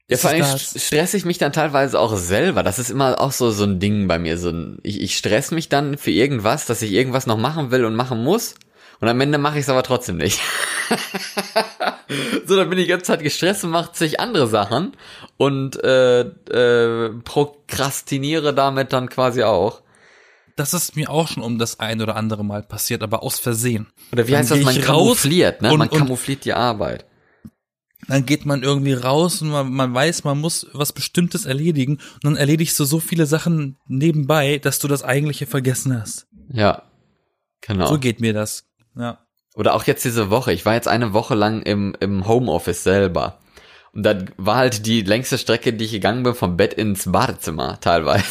Ja, 0.10 0.18
vor 0.18 0.30
allem 0.32 0.46
stress 0.58 1.14
ich 1.14 1.26
mich 1.26 1.38
dann 1.38 1.52
teilweise 1.52 2.00
auch 2.00 2.16
selber. 2.16 2.64
Das 2.64 2.80
ist 2.80 2.90
immer 2.90 3.20
auch 3.20 3.34
so 3.34 3.52
so 3.52 3.66
ein 3.66 3.80
Ding 3.80 4.08
bei 4.08 4.18
mir. 4.18 4.38
So 4.38 4.50
ein, 4.50 4.80
ich, 4.82 5.02
ich 5.02 5.18
stress 5.18 5.52
mich 5.52 5.68
dann 5.70 5.98
für 5.98 6.12
irgendwas, 6.12 6.66
dass 6.66 6.82
ich 6.82 6.94
irgendwas 6.94 7.28
noch 7.28 7.38
machen 7.38 7.72
will 7.72 7.84
und 7.86 7.94
machen 7.94 8.24
muss. 8.24 8.56
Und 9.00 9.10
am 9.10 9.20
Ende 9.22 9.38
mache 9.38 9.58
ich 9.60 9.64
es 9.64 9.70
aber 9.70 9.84
trotzdem 9.84 10.18
nicht. 10.18 10.40
so, 12.46 12.56
dann 12.56 12.70
bin 12.70 12.80
ich 12.80 12.86
die 12.86 12.90
ganze 12.90 13.06
Zeit 13.06 13.22
gestresst 13.24 13.64
und 13.64 13.72
mache 13.72 13.92
zig 13.94 14.20
andere 14.20 14.48
Sachen 14.48 14.94
und 15.38 15.82
äh, 15.84 16.22
äh, 16.22 17.10
prokrastiniere 17.24 18.54
damit 18.54 18.94
dann 18.94 19.10
quasi 19.10 19.44
auch. 19.44 19.82
Das 20.56 20.74
ist 20.74 20.96
mir 20.96 21.10
auch 21.10 21.28
schon 21.28 21.44
um 21.44 21.60
das 21.60 21.80
ein 21.80 22.02
oder 22.02 22.16
andere 22.16 22.44
Mal 22.44 22.64
passiert, 22.64 23.04
aber 23.04 23.22
aus 23.22 23.40
Versehen. 23.40 23.88
Oder 24.12 24.28
wie 24.28 24.32
Dann 24.32 24.40
heißt 24.40 24.52
das? 24.52 24.64
Man 24.64 24.82
kamoufliert, 24.82 25.62
ne? 25.62 25.72
und- 25.72 25.78
man 25.80 25.90
kamoufliert 25.90 26.46
die 26.46 26.54
Arbeit. 26.54 27.06
Dann 28.08 28.26
geht 28.26 28.46
man 28.46 28.64
irgendwie 28.64 28.94
raus 28.94 29.42
und 29.42 29.50
man, 29.50 29.72
man 29.72 29.94
weiß, 29.94 30.24
man 30.24 30.40
muss 30.40 30.68
was 30.72 30.94
Bestimmtes 30.94 31.46
erledigen 31.46 31.94
und 32.16 32.24
dann 32.24 32.36
erledigst 32.38 32.80
du 32.80 32.86
so 32.86 33.00
viele 33.00 33.26
Sachen 33.26 33.78
nebenbei, 33.88 34.60
dass 34.60 34.80
du 34.80 34.88
das 34.88 35.04
eigentliche 35.04 35.46
vergessen 35.46 36.00
hast. 36.00 36.28
Ja, 36.50 36.84
genau. 37.62 37.88
So 37.88 38.00
geht 38.00 38.22
mir 38.22 38.34
das. 38.34 38.66
Ja. 38.96 39.27
Oder 39.58 39.74
auch 39.74 39.84
jetzt 39.86 40.06
diese 40.06 40.30
Woche. 40.30 40.54
Ich 40.54 40.66
war 40.66 40.76
jetzt 40.76 40.88
eine 40.88 41.14
Woche 41.14 41.34
lang 41.34 41.64
im, 41.64 41.96
im 42.00 42.28
Homeoffice 42.28 42.84
selber. 42.84 43.40
Und 43.92 44.04
dann 44.04 44.30
war 44.38 44.58
halt 44.58 44.86
die 44.86 45.02
längste 45.02 45.40
Strecke, 45.40 45.74
die 45.74 45.86
ich 45.86 45.92
gegangen 45.92 46.22
bin, 46.22 46.36
vom 46.36 46.56
Bett 46.56 46.76
ins 46.76 47.12
Badezimmer 47.12 47.80
teilweise. 47.82 48.24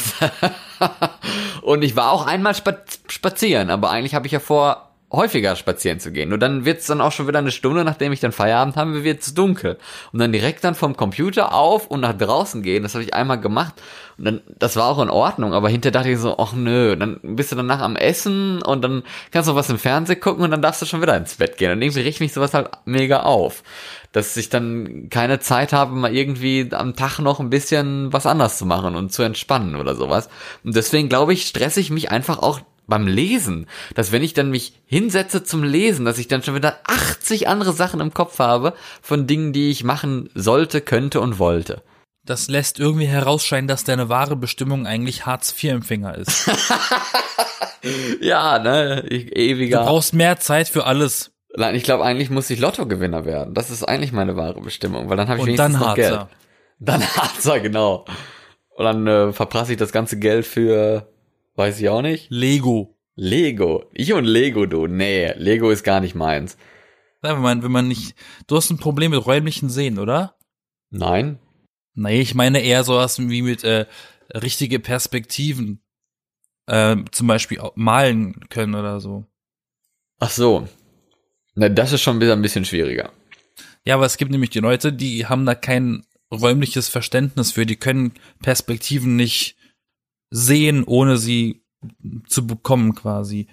und 1.62 1.82
ich 1.82 1.96
war 1.96 2.12
auch 2.12 2.26
einmal 2.26 2.54
spa 2.54 2.76
spazieren, 3.08 3.70
aber 3.70 3.90
eigentlich 3.90 4.14
habe 4.14 4.26
ich 4.26 4.32
ja 4.32 4.38
vor, 4.38 4.85
häufiger 5.12 5.54
spazieren 5.54 6.00
zu 6.00 6.10
gehen. 6.10 6.28
Nur 6.28 6.38
dann 6.38 6.64
wird's 6.64 6.86
dann 6.86 7.00
auch 7.00 7.12
schon 7.12 7.28
wieder 7.28 7.38
eine 7.38 7.52
Stunde, 7.52 7.84
nachdem 7.84 8.12
ich 8.12 8.20
dann 8.20 8.32
Feierabend 8.32 8.76
habe, 8.76 9.04
wird's 9.04 9.34
dunkel. 9.34 9.78
Und 10.12 10.18
dann 10.18 10.32
direkt 10.32 10.64
dann 10.64 10.74
vom 10.74 10.96
Computer 10.96 11.54
auf 11.54 11.86
und 11.86 12.00
nach 12.00 12.16
draußen 12.16 12.62
gehen, 12.62 12.82
das 12.82 12.94
habe 12.94 13.04
ich 13.04 13.14
einmal 13.14 13.40
gemacht. 13.40 13.74
Und 14.18 14.24
dann, 14.24 14.40
das 14.58 14.74
war 14.74 14.86
auch 14.86 15.00
in 15.00 15.10
Ordnung, 15.10 15.52
aber 15.52 15.68
hinterher 15.68 15.92
dachte 15.92 16.10
ich 16.10 16.18
so, 16.18 16.38
ach 16.38 16.54
nö, 16.54 16.96
dann 16.96 17.20
bist 17.22 17.52
du 17.52 17.56
danach 17.56 17.80
am 17.80 17.96
Essen 17.96 18.62
und 18.62 18.82
dann 18.82 19.04
kannst 19.30 19.48
du 19.48 19.54
was 19.54 19.70
im 19.70 19.78
Fernsehen 19.78 20.20
gucken 20.20 20.42
und 20.42 20.50
dann 20.50 20.62
darfst 20.62 20.82
du 20.82 20.86
schon 20.86 21.02
wieder 21.02 21.16
ins 21.16 21.36
Bett 21.36 21.56
gehen. 21.56 21.70
Und 21.70 21.82
irgendwie 21.82 22.00
riecht 22.00 22.20
mich 22.20 22.32
sowas 22.32 22.54
halt 22.54 22.70
mega 22.84 23.22
auf. 23.22 23.62
Dass 24.10 24.36
ich 24.36 24.48
dann 24.48 25.08
keine 25.10 25.38
Zeit 25.38 25.72
habe, 25.72 25.94
mal 25.94 26.14
irgendwie 26.14 26.68
am 26.72 26.96
Tag 26.96 27.18
noch 27.20 27.38
ein 27.38 27.50
bisschen 27.50 28.12
was 28.12 28.26
anders 28.26 28.58
zu 28.58 28.66
machen 28.66 28.96
und 28.96 29.12
zu 29.12 29.22
entspannen 29.22 29.76
oder 29.76 29.94
sowas. 29.94 30.30
Und 30.64 30.74
deswegen 30.74 31.08
glaube 31.08 31.32
ich, 31.32 31.46
stresse 31.46 31.80
ich 31.80 31.90
mich 31.90 32.10
einfach 32.10 32.38
auch 32.38 32.60
beim 32.86 33.06
Lesen, 33.06 33.66
dass 33.94 34.12
wenn 34.12 34.22
ich 34.22 34.34
dann 34.34 34.50
mich 34.50 34.74
hinsetze 34.86 35.42
zum 35.42 35.62
Lesen, 35.64 36.04
dass 36.04 36.18
ich 36.18 36.28
dann 36.28 36.42
schon 36.42 36.54
wieder 36.54 36.78
80 36.86 37.48
andere 37.48 37.72
Sachen 37.72 38.00
im 38.00 38.14
Kopf 38.14 38.38
habe 38.38 38.74
von 39.02 39.26
Dingen, 39.26 39.52
die 39.52 39.70
ich 39.70 39.84
machen 39.84 40.30
sollte, 40.34 40.80
könnte 40.80 41.20
und 41.20 41.38
wollte. 41.38 41.82
Das 42.24 42.48
lässt 42.48 42.80
irgendwie 42.80 43.06
herausscheinen, 43.06 43.68
dass 43.68 43.84
deine 43.84 44.08
wahre 44.08 44.36
Bestimmung 44.36 44.86
eigentlich 44.86 45.26
Hartz-IV-Empfänger 45.26 46.16
ist. 46.16 46.50
Ja, 48.20 48.58
ne, 48.58 49.04
ich, 49.08 49.26
Du 49.26 49.36
ewiger. 49.36 49.84
brauchst 49.84 50.14
mehr 50.14 50.38
Zeit 50.38 50.68
für 50.68 50.86
alles. 50.86 51.30
Nein, 51.56 51.74
ich 51.74 51.84
glaube, 51.84 52.04
eigentlich 52.04 52.30
muss 52.30 52.50
ich 52.50 52.58
Lottogewinner 52.58 53.24
werden. 53.24 53.54
Das 53.54 53.70
ist 53.70 53.84
eigentlich 53.84 54.12
meine 54.12 54.36
wahre 54.36 54.60
Bestimmung, 54.60 55.08
weil 55.08 55.16
dann 55.16 55.28
habe 55.28 55.38
ich 55.38 55.42
Und 55.42 55.48
wenigstens 55.48 55.72
dann 55.78 55.88
noch 55.88 55.94
Geld. 55.94 56.26
Dann 56.80 57.02
Harzer, 57.16 57.60
genau. 57.60 58.04
Und 58.74 58.84
dann 58.84 59.06
äh, 59.06 59.32
verprasse 59.32 59.72
ich 59.72 59.78
das 59.78 59.92
ganze 59.92 60.18
Geld 60.18 60.44
für, 60.46 61.08
weiß 61.56 61.80
ich 61.80 61.88
auch 61.88 62.02
nicht, 62.02 62.28
Lego. 62.30 62.96
Lego. 63.14 63.90
Ich 63.92 64.12
und 64.12 64.24
Lego, 64.24 64.66
du. 64.66 64.86
Nee, 64.86 65.32
Lego 65.36 65.70
ist 65.70 65.82
gar 65.82 66.00
nicht 66.00 66.14
meins. 66.14 66.56
Ja, 67.22 67.34
wenn 67.34 67.42
man, 67.42 67.62
wenn 67.62 67.72
man 67.72 67.88
nicht, 67.88 68.14
du 68.46 68.56
hast 68.56 68.70
ein 68.70 68.78
Problem 68.78 69.10
mit 69.10 69.26
räumlichen 69.26 69.70
Sehen, 69.70 69.98
oder? 69.98 70.36
Nein? 70.90 71.38
Nee, 71.94 72.20
ich 72.20 72.34
meine 72.34 72.60
eher 72.60 72.84
sowas 72.84 73.18
wie 73.18 73.42
mit 73.42 73.64
äh, 73.64 73.86
richtige 74.34 74.78
Perspektiven. 74.78 75.82
Äh, 76.66 76.96
zum 77.10 77.26
Beispiel 77.26 77.60
malen 77.74 78.48
können 78.50 78.74
oder 78.74 79.00
so. 79.00 79.24
Ach 80.18 80.30
so. 80.30 80.68
Na, 81.54 81.68
das 81.68 81.92
ist 81.92 82.02
schon 82.02 82.20
wieder 82.20 82.34
ein 82.34 82.42
bisschen 82.42 82.64
schwieriger. 82.64 83.12
Ja, 83.84 83.94
aber 83.94 84.04
es 84.04 84.18
gibt 84.18 84.30
nämlich 84.30 84.50
die 84.50 84.60
Leute, 84.60 84.92
die 84.92 85.26
haben 85.26 85.46
da 85.46 85.54
kein 85.54 86.04
räumliches 86.30 86.88
Verständnis 86.88 87.52
für, 87.52 87.66
die 87.66 87.76
können 87.76 88.12
Perspektiven 88.42 89.16
nicht 89.16 89.56
sehen, 90.30 90.84
ohne 90.84 91.18
sie 91.18 91.64
zu 92.28 92.46
bekommen 92.46 92.94
quasi. 92.94 93.48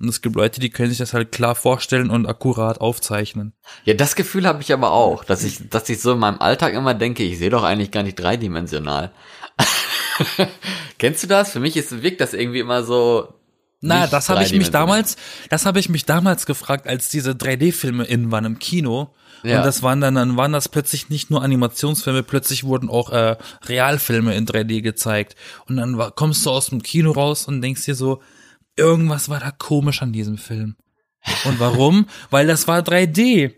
Und 0.00 0.08
es 0.08 0.20
gibt 0.20 0.36
Leute, 0.36 0.60
die 0.60 0.70
können 0.70 0.90
sich 0.90 0.98
das 0.98 1.14
halt 1.14 1.32
klar 1.32 1.54
vorstellen 1.54 2.10
und 2.10 2.26
akkurat 2.26 2.80
aufzeichnen. 2.80 3.54
Ja, 3.84 3.94
das 3.94 4.16
Gefühl 4.16 4.46
habe 4.46 4.60
ich 4.60 4.72
aber 4.72 4.92
auch, 4.92 5.24
dass 5.24 5.44
ich, 5.44 5.68
dass 5.70 5.88
ich 5.88 6.00
so 6.00 6.12
in 6.12 6.18
meinem 6.18 6.40
Alltag 6.40 6.74
immer 6.74 6.94
denke, 6.94 7.22
ich 7.22 7.38
sehe 7.38 7.50
doch 7.50 7.62
eigentlich 7.62 7.90
gar 7.90 8.02
nicht 8.02 8.16
dreidimensional. 8.16 9.12
Kennst 10.98 11.22
du 11.22 11.26
das? 11.26 11.52
Für 11.52 11.60
mich 11.60 11.76
ist, 11.76 12.02
wirkt 12.02 12.20
das 12.20 12.34
irgendwie 12.34 12.58
immer 12.58 12.82
so. 12.82 13.34
Na, 13.80 14.06
das 14.06 14.28
habe 14.28 14.42
ich 14.42 14.52
mich 14.52 14.70
damals, 14.70 15.16
das 15.50 15.66
habe 15.66 15.78
ich 15.78 15.88
mich 15.88 16.06
damals 16.06 16.46
gefragt, 16.46 16.86
als 16.86 17.08
diese 17.08 17.32
3D-Filme 17.32 18.04
in 18.04 18.30
waren 18.30 18.46
im 18.46 18.58
Kino. 18.58 19.14
Ja. 19.44 19.58
Und 19.58 19.66
das 19.66 19.82
waren 19.82 20.00
dann, 20.00 20.14
dann 20.14 20.36
waren 20.36 20.52
das 20.52 20.68
plötzlich 20.68 21.10
nicht 21.10 21.30
nur 21.30 21.42
Animationsfilme, 21.42 22.22
plötzlich 22.22 22.64
wurden 22.64 22.88
auch 22.88 23.10
äh, 23.10 23.36
Realfilme 23.66 24.34
in 24.34 24.46
3D 24.46 24.80
gezeigt. 24.80 25.36
Und 25.68 25.76
dann 25.76 25.98
war, 25.98 26.12
kommst 26.12 26.46
du 26.46 26.50
aus 26.50 26.70
dem 26.70 26.82
Kino 26.82 27.12
raus 27.12 27.46
und 27.46 27.60
denkst 27.60 27.84
dir 27.84 27.94
so, 27.94 28.22
irgendwas 28.76 29.28
war 29.28 29.40
da 29.40 29.50
komisch 29.50 30.00
an 30.00 30.12
diesem 30.12 30.38
Film. 30.38 30.76
Und 31.44 31.60
warum? 31.60 32.06
Weil 32.30 32.46
das 32.46 32.66
war 32.66 32.80
3D. 32.80 33.54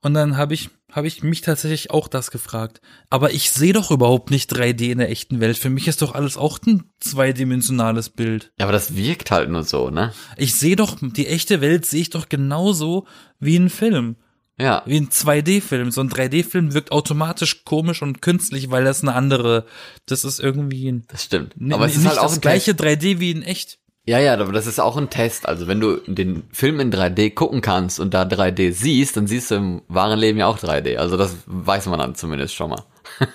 Und 0.00 0.14
dann 0.14 0.36
habe 0.36 0.54
ich, 0.54 0.70
habe 0.92 1.08
ich 1.08 1.22
mich 1.24 1.40
tatsächlich 1.40 1.90
auch 1.90 2.06
das 2.06 2.30
gefragt. 2.30 2.80
Aber 3.10 3.32
ich 3.32 3.50
sehe 3.50 3.72
doch 3.72 3.90
überhaupt 3.90 4.30
nicht 4.30 4.52
3D 4.52 4.92
in 4.92 4.98
der 4.98 5.10
echten 5.10 5.40
Welt. 5.40 5.58
Für 5.58 5.70
mich 5.70 5.88
ist 5.88 6.02
doch 6.02 6.14
alles 6.14 6.36
auch 6.36 6.58
ein 6.66 6.84
zweidimensionales 7.00 8.10
Bild. 8.10 8.52
Ja, 8.58 8.66
aber 8.66 8.72
das 8.72 8.96
wirkt 8.96 9.32
halt 9.32 9.50
nur 9.50 9.64
so, 9.64 9.90
ne? 9.90 10.12
Ich 10.36 10.54
sehe 10.54 10.76
doch, 10.76 10.96
die 11.00 11.26
echte 11.26 11.60
Welt 11.60 11.84
sehe 11.84 12.02
ich 12.02 12.10
doch 12.10 12.28
genauso 12.28 13.06
wie 13.40 13.56
ein 13.56 13.70
Film. 13.70 14.16
Ja. 14.60 14.82
Wie 14.84 14.98
ein 14.98 15.08
2D-Film. 15.08 15.90
So 15.90 16.02
ein 16.02 16.10
3D-Film 16.10 16.74
wirkt 16.74 16.92
automatisch 16.92 17.64
komisch 17.64 18.02
und 18.02 18.20
künstlich, 18.20 18.70
weil 18.70 18.84
das 18.84 19.02
eine 19.02 19.14
andere, 19.14 19.64
das 20.06 20.24
ist 20.24 20.38
irgendwie 20.38 20.90
ein, 20.90 21.04
Das 21.08 21.24
stimmt. 21.24 21.54
Aber 21.70 21.86
es 21.86 21.92
ist 21.92 22.02
nicht 22.02 22.10
halt 22.10 22.18
auch 22.18 22.28
das 22.28 22.40
gleiche 22.40 22.76
Test. 22.76 23.02
3D 23.02 23.20
wie 23.20 23.30
in 23.30 23.42
echt. 23.42 23.78
Ja, 24.04 24.18
ja, 24.18 24.34
aber 24.34 24.52
das 24.52 24.66
ist 24.66 24.78
auch 24.80 24.96
ein 24.96 25.08
Test. 25.08 25.48
Also 25.48 25.66
wenn 25.66 25.80
du 25.80 25.96
den 26.06 26.42
Film 26.52 26.80
in 26.80 26.92
3D 26.92 27.32
gucken 27.32 27.60
kannst 27.62 28.00
und 28.00 28.12
da 28.12 28.22
3D 28.22 28.72
siehst, 28.72 29.16
dann 29.16 29.26
siehst 29.26 29.50
du 29.50 29.54
im 29.54 29.82
wahren 29.88 30.18
Leben 30.18 30.38
ja 30.38 30.46
auch 30.46 30.58
3D. 30.58 30.96
Also 30.96 31.16
das 31.16 31.36
weiß 31.46 31.86
man 31.86 31.98
dann 31.98 32.14
zumindest 32.14 32.54
schon 32.54 32.70
mal. 32.70 32.84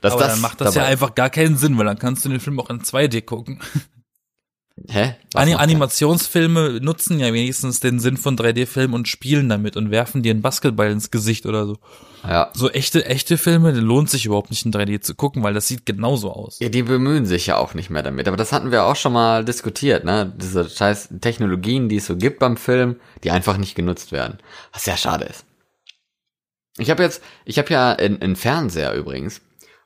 Dass 0.00 0.14
Aber 0.14 0.26
dann 0.26 0.40
macht 0.40 0.60
das 0.60 0.74
ja 0.74 0.84
einfach 0.84 1.14
gar 1.14 1.30
keinen 1.30 1.56
Sinn, 1.56 1.78
weil 1.78 1.86
dann 1.86 1.98
kannst 1.98 2.24
du 2.24 2.28
den 2.28 2.40
Film 2.40 2.58
auch 2.58 2.68
in 2.70 2.80
2D 2.80 3.22
gucken. 3.22 3.60
Hä? 4.88 5.16
Ani? 5.34 5.54
Animationsfilme 5.54 6.80
nutzen 6.80 7.18
ja 7.18 7.32
wenigstens 7.32 7.80
den 7.80 8.00
Sinn 8.00 8.16
von 8.16 8.36
3D-Filmen 8.36 8.94
und 8.94 9.08
spielen 9.08 9.48
damit 9.48 9.76
und 9.76 9.90
werfen 9.90 10.22
dir 10.22 10.30
einen 10.30 10.42
Basketball 10.42 10.90
ins 10.90 11.10
Gesicht 11.10 11.46
oder 11.46 11.66
so. 11.66 11.78
Ja. 12.24 12.50
So 12.54 12.70
echte, 12.70 13.04
echte 13.04 13.36
Filme, 13.36 13.72
lohnt 13.72 14.08
sich 14.08 14.26
überhaupt 14.26 14.50
nicht 14.50 14.64
in 14.64 14.72
3D 14.72 15.00
zu 15.00 15.14
gucken, 15.14 15.42
weil 15.42 15.54
das 15.54 15.68
sieht 15.68 15.84
genauso 15.84 16.32
aus. 16.32 16.58
Ja, 16.60 16.68
die 16.68 16.82
bemühen 16.82 17.26
sich 17.26 17.46
ja 17.46 17.56
auch 17.58 17.74
nicht 17.74 17.90
mehr 17.90 18.02
damit. 18.02 18.28
Aber 18.28 18.36
das 18.36 18.52
hatten 18.52 18.70
wir 18.70 18.84
auch 18.84 18.96
schon 18.96 19.12
mal 19.12 19.44
diskutiert, 19.44 20.04
ne? 20.04 20.32
Diese 20.36 20.68
scheiß 20.68 21.10
Technologien, 21.20 21.88
die 21.88 21.96
es 21.96 22.06
so 22.06 22.16
gibt 22.16 22.38
beim 22.38 22.56
Film, 22.56 22.96
die 23.24 23.30
einfach 23.30 23.56
nicht 23.56 23.74
genutzt 23.74 24.12
werden. 24.12 24.38
Was 24.72 24.84
sehr 24.84 24.96
schade 24.96 25.24
ist. 25.24 25.44
Ich 26.78 26.90
habe 26.90 27.02
jetzt, 27.02 27.22
ich 27.44 27.58
habe 27.58 27.72
ja 27.72 27.92
einen 27.92 28.36
Fernseher 28.36 28.94
übrigens. 28.94 29.42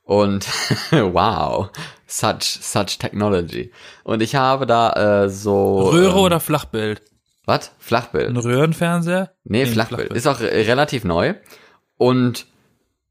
Und 0.06 0.46
wow, 0.92 1.68
such, 2.06 2.42
such 2.42 2.98
technology. 2.98 3.72
Und 4.04 4.22
ich 4.22 4.36
habe 4.36 4.64
da 4.64 5.25
äh, 5.25 5.28
so. 5.28 5.90
Röhre 5.90 6.18
ähm, 6.18 6.25
oder 6.25 6.40
Flachbild? 6.40 7.02
Was? 7.44 7.72
Flachbild. 7.78 8.28
Ein 8.28 8.36
Röhrenfernseher? 8.36 9.32
Nee, 9.44 9.62
ein 9.62 9.68
Flachbild. 9.68 10.12
Ist 10.12 10.28
auch 10.28 10.40
relativ 10.40 11.04
neu. 11.04 11.34
Und 11.96 12.46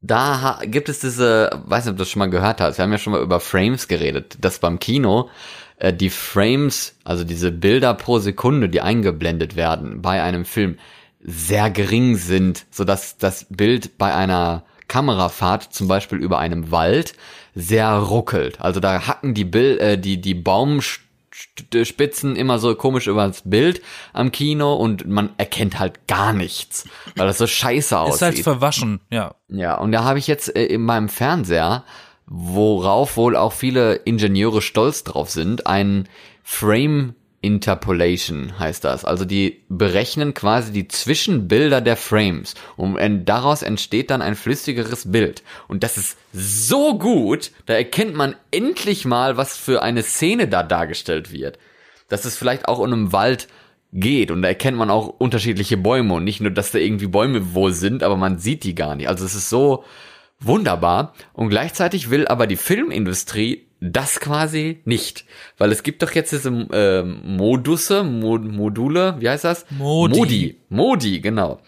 da 0.00 0.60
gibt 0.64 0.88
es 0.88 1.00
diese, 1.00 1.50
weiß 1.66 1.84
nicht, 1.84 1.92
ob 1.92 1.96
du 1.98 2.02
das 2.02 2.10
schon 2.10 2.20
mal 2.20 2.30
gehört 2.30 2.60
hast, 2.60 2.78
wir 2.78 2.82
haben 2.82 2.92
ja 2.92 2.98
schon 2.98 3.12
mal 3.12 3.22
über 3.22 3.40
Frames 3.40 3.88
geredet, 3.88 4.38
dass 4.40 4.58
beim 4.58 4.78
Kino 4.78 5.28
äh, 5.76 5.92
die 5.92 6.10
Frames, 6.10 6.96
also 7.04 7.24
diese 7.24 7.52
Bilder 7.52 7.92
pro 7.92 8.18
Sekunde, 8.20 8.70
die 8.70 8.80
eingeblendet 8.80 9.54
werden 9.56 10.00
bei 10.00 10.22
einem 10.22 10.46
Film, 10.46 10.78
sehr 11.20 11.70
gering 11.70 12.16
sind, 12.16 12.64
sodass 12.70 13.18
das 13.18 13.46
Bild 13.50 13.98
bei 13.98 14.14
einer 14.14 14.64
Kamerafahrt, 14.88 15.72
zum 15.72 15.88
Beispiel 15.88 16.18
über 16.18 16.38
einem 16.38 16.70
Wald, 16.70 17.14
sehr 17.54 17.90
ruckelt. 17.90 18.60
Also 18.60 18.80
da 18.80 19.06
hacken 19.06 19.34
die, 19.34 19.44
Bil 19.44 19.78
äh, 19.78 19.98
die, 19.98 20.20
die 20.20 20.34
Baumspitzen 20.34 22.36
immer 22.36 22.58
so 22.58 22.74
komisch 22.74 23.06
über 23.06 23.26
das 23.26 23.42
Bild 23.42 23.82
am 24.12 24.32
Kino 24.32 24.74
und 24.74 25.06
man 25.06 25.30
erkennt 25.38 25.78
halt 25.78 26.06
gar 26.06 26.32
nichts, 26.32 26.86
weil 27.16 27.26
das 27.26 27.38
so 27.38 27.46
scheiße 27.46 27.98
aussieht. 27.98 28.14
Ist 28.14 28.22
halt 28.22 28.38
verwaschen, 28.40 29.00
ja. 29.10 29.34
Ja, 29.48 29.78
und 29.78 29.92
da 29.92 30.04
habe 30.04 30.18
ich 30.18 30.26
jetzt 30.26 30.54
äh, 30.54 30.64
in 30.64 30.82
meinem 30.82 31.08
Fernseher 31.08 31.84
worauf 32.26 33.16
wohl 33.16 33.36
auch 33.36 33.52
viele 33.52 33.94
Ingenieure 33.94 34.60
stolz 34.60 35.04
drauf 35.04 35.30
sind, 35.30 35.66
ein 35.66 36.08
Frame 36.42 37.14
Interpolation 37.40 38.58
heißt 38.58 38.84
das. 38.84 39.04
Also 39.04 39.24
die 39.24 39.64
berechnen 39.68 40.34
quasi 40.34 40.72
die 40.72 40.88
Zwischenbilder 40.88 41.80
der 41.80 41.96
Frames 41.96 42.54
und 42.76 42.98
daraus 43.24 43.62
entsteht 43.62 44.10
dann 44.10 44.22
ein 44.22 44.34
flüssigeres 44.34 45.10
Bild. 45.12 45.42
Und 45.68 45.82
das 45.82 45.96
ist 45.96 46.18
so 46.32 46.98
gut, 46.98 47.52
da 47.66 47.74
erkennt 47.74 48.14
man 48.14 48.34
endlich 48.50 49.04
mal, 49.04 49.36
was 49.36 49.56
für 49.56 49.82
eine 49.82 50.02
Szene 50.02 50.48
da 50.48 50.62
dargestellt 50.62 51.32
wird. 51.32 51.58
Dass 52.08 52.24
es 52.24 52.36
vielleicht 52.36 52.68
auch 52.68 52.80
in 52.80 52.92
einem 52.92 53.12
Wald 53.12 53.48
geht 53.92 54.30
und 54.30 54.42
da 54.42 54.48
erkennt 54.48 54.76
man 54.76 54.90
auch 54.90 55.08
unterschiedliche 55.08 55.76
Bäume 55.76 56.14
und 56.14 56.24
nicht 56.24 56.40
nur, 56.40 56.50
dass 56.50 56.72
da 56.72 56.78
irgendwie 56.78 57.06
Bäume 57.06 57.54
wohl 57.54 57.72
sind, 57.72 58.02
aber 58.02 58.16
man 58.16 58.38
sieht 58.38 58.64
die 58.64 58.74
gar 58.74 58.94
nicht. 58.96 59.08
Also 59.08 59.24
es 59.24 59.34
ist 59.34 59.48
so 59.48 59.84
wunderbar 60.38 61.14
und 61.32 61.48
gleichzeitig 61.48 62.10
will 62.10 62.26
aber 62.28 62.46
die 62.46 62.56
Filmindustrie 62.56 63.65
das 63.80 64.20
quasi 64.20 64.80
nicht. 64.84 65.24
Weil 65.58 65.72
es 65.72 65.82
gibt 65.82 66.02
doch 66.02 66.12
jetzt 66.12 66.32
diese 66.32 66.48
äh, 66.48 67.02
Modusse, 67.02 68.04
Mod 68.04 68.44
Module, 68.44 69.16
wie 69.18 69.28
heißt 69.28 69.44
das? 69.44 69.66
Modi. 69.70 70.18
Modi, 70.18 70.56
Modi, 70.68 71.20
genau. 71.20 71.60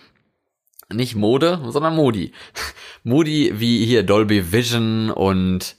Nicht 0.92 1.16
Mode, 1.16 1.60
sondern 1.68 1.96
Modi. 1.96 2.32
Modi 3.04 3.52
wie 3.56 3.84
hier 3.84 4.02
Dolby 4.02 4.52
Vision 4.52 5.10
und 5.10 5.76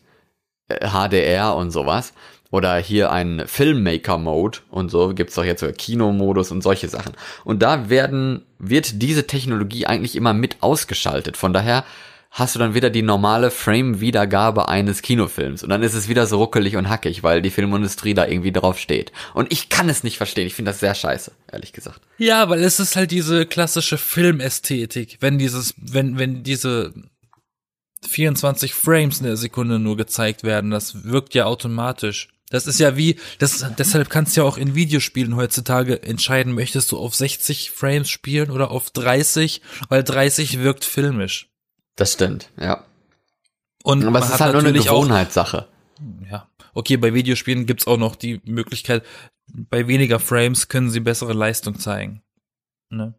äh, 0.68 0.88
HDR 0.88 1.56
und 1.56 1.72
sowas. 1.72 2.14
Oder 2.52 2.78
hier 2.78 3.12
ein 3.12 3.44
Filmmaker-Mode 3.46 4.60
und 4.72 4.90
so 4.90 5.14
gibt's 5.14 5.36
doch 5.36 5.44
jetzt 5.44 5.60
so 5.60 5.72
Kinomodus 5.72 6.52
und 6.52 6.64
solche 6.64 6.90
Sachen. 6.90 7.14
Und 7.44 7.62
da 7.62 7.92
werden, 7.92 8.44
wird 8.58 9.04
diese 9.04 9.28
Technologie 9.28 9.86
eigentlich 9.86 10.16
immer 10.16 10.34
mit 10.34 10.58
ausgeschaltet. 10.62 11.38
Von 11.38 11.54
daher 11.54 11.86
hast 12.30 12.56
du 12.56 12.60
dann 12.60 12.74
wieder 12.74 12.90
die 12.90 13.02
normale 13.02 13.52
Frame-Wiedergabe 13.52 14.70
eines 14.70 15.02
Kinofilms. 15.02 15.64
Und 15.64 15.70
dann 15.70 15.84
ist 15.84 15.96
es 15.96 16.08
wieder 16.08 16.28
so 16.28 16.38
ruckelig 16.38 16.76
und 16.76 16.90
hackig, 16.90 17.24
weil 17.24 17.42
die 17.42 17.50
Filmindustrie 17.50 18.14
da 18.14 18.28
irgendwie 18.28 18.52
drauf 18.52 18.78
steht. 18.78 19.12
Und 19.34 19.52
ich 19.52 19.70
kann 19.70 19.90
es 19.90 20.04
nicht 20.04 20.18
verstehen. 20.18 20.48
Ich 20.48 20.54
finde 20.54 20.72
das 20.72 20.80
sehr 20.80 20.94
scheiße, 20.94 21.32
ehrlich 21.52 21.74
gesagt. 21.74 22.02
Ja, 22.18 22.50
weil 22.50 22.64
es 22.64 22.80
ist 22.80 22.96
halt 22.96 23.12
diese 23.12 23.46
klassische 23.46 23.98
Filmästhetik. 23.98 25.18
Wenn 25.22 25.40
dieses, 25.40 25.74
wenn, 25.78 26.20
wenn 26.20 26.44
diese 26.44 26.94
24 28.08 28.74
Frames 28.74 29.20
in 29.20 29.26
der 29.26 29.38
Sekunde 29.38 29.80
nur 29.80 29.98
gezeigt 29.98 30.44
werden, 30.44 30.72
das 30.72 31.04
wirkt 31.06 31.34
ja 31.34 31.46
automatisch. 31.46 32.30
Das 32.50 32.66
ist 32.66 32.80
ja 32.80 32.98
wie, 32.98 33.18
das, 33.38 33.64
deshalb 33.78 34.10
kannst 34.10 34.36
du 34.36 34.42
ja 34.42 34.48
auch 34.48 34.58
in 34.58 34.74
Videospielen 34.74 35.36
heutzutage 35.36 36.02
entscheiden, 36.02 36.54
möchtest 36.54 36.92
du 36.92 36.98
auf 36.98 37.14
60 37.14 37.70
Frames 37.70 38.10
spielen 38.10 38.50
oder 38.50 38.72
auf 38.72 38.90
30, 38.90 39.62
weil 39.88 40.04
30 40.04 40.60
wirkt 40.60 40.84
filmisch. 40.84 41.49
Das 42.00 42.14
stimmt, 42.14 42.50
ja. 42.58 42.86
Und 43.84 44.06
Aber 44.06 44.20
es 44.20 44.30
ist 44.30 44.40
halt 44.40 44.54
nur 44.54 44.64
eine 44.64 44.72
Gewohnheitssache. 44.72 45.68
Auch, 45.68 46.32
ja. 46.32 46.48
Okay, 46.74 46.96
bei 46.96 47.14
Videospielen 47.14 47.66
gibt's 47.66 47.88
auch 47.88 47.98
noch 47.98 48.16
die 48.16 48.40
Möglichkeit, 48.46 49.04
bei 49.48 49.86
weniger 49.88 50.18
Frames 50.20 50.70
können 50.70 50.90
sie 50.90 51.02
bessere 51.02 51.34
Leistung 51.34 51.78
zeigen. 51.78 52.22
Ne? 52.90 53.16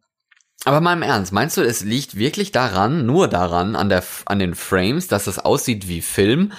Aber 0.64 0.80
mal 0.80 0.94
im 0.94 1.02
Ernst, 1.02 1.30
meinst 1.30 1.58
du, 1.58 1.60
es 1.60 1.82
liegt 1.82 2.16
wirklich 2.16 2.52
daran, 2.52 3.04
nur 3.04 3.28
daran, 3.28 3.76
an 3.76 3.90
der, 3.90 4.02
an 4.24 4.38
den 4.38 4.54
Frames, 4.54 5.08
dass 5.08 5.26
es 5.26 5.38
aussieht 5.38 5.86
wie 5.86 6.00
Film, 6.00 6.52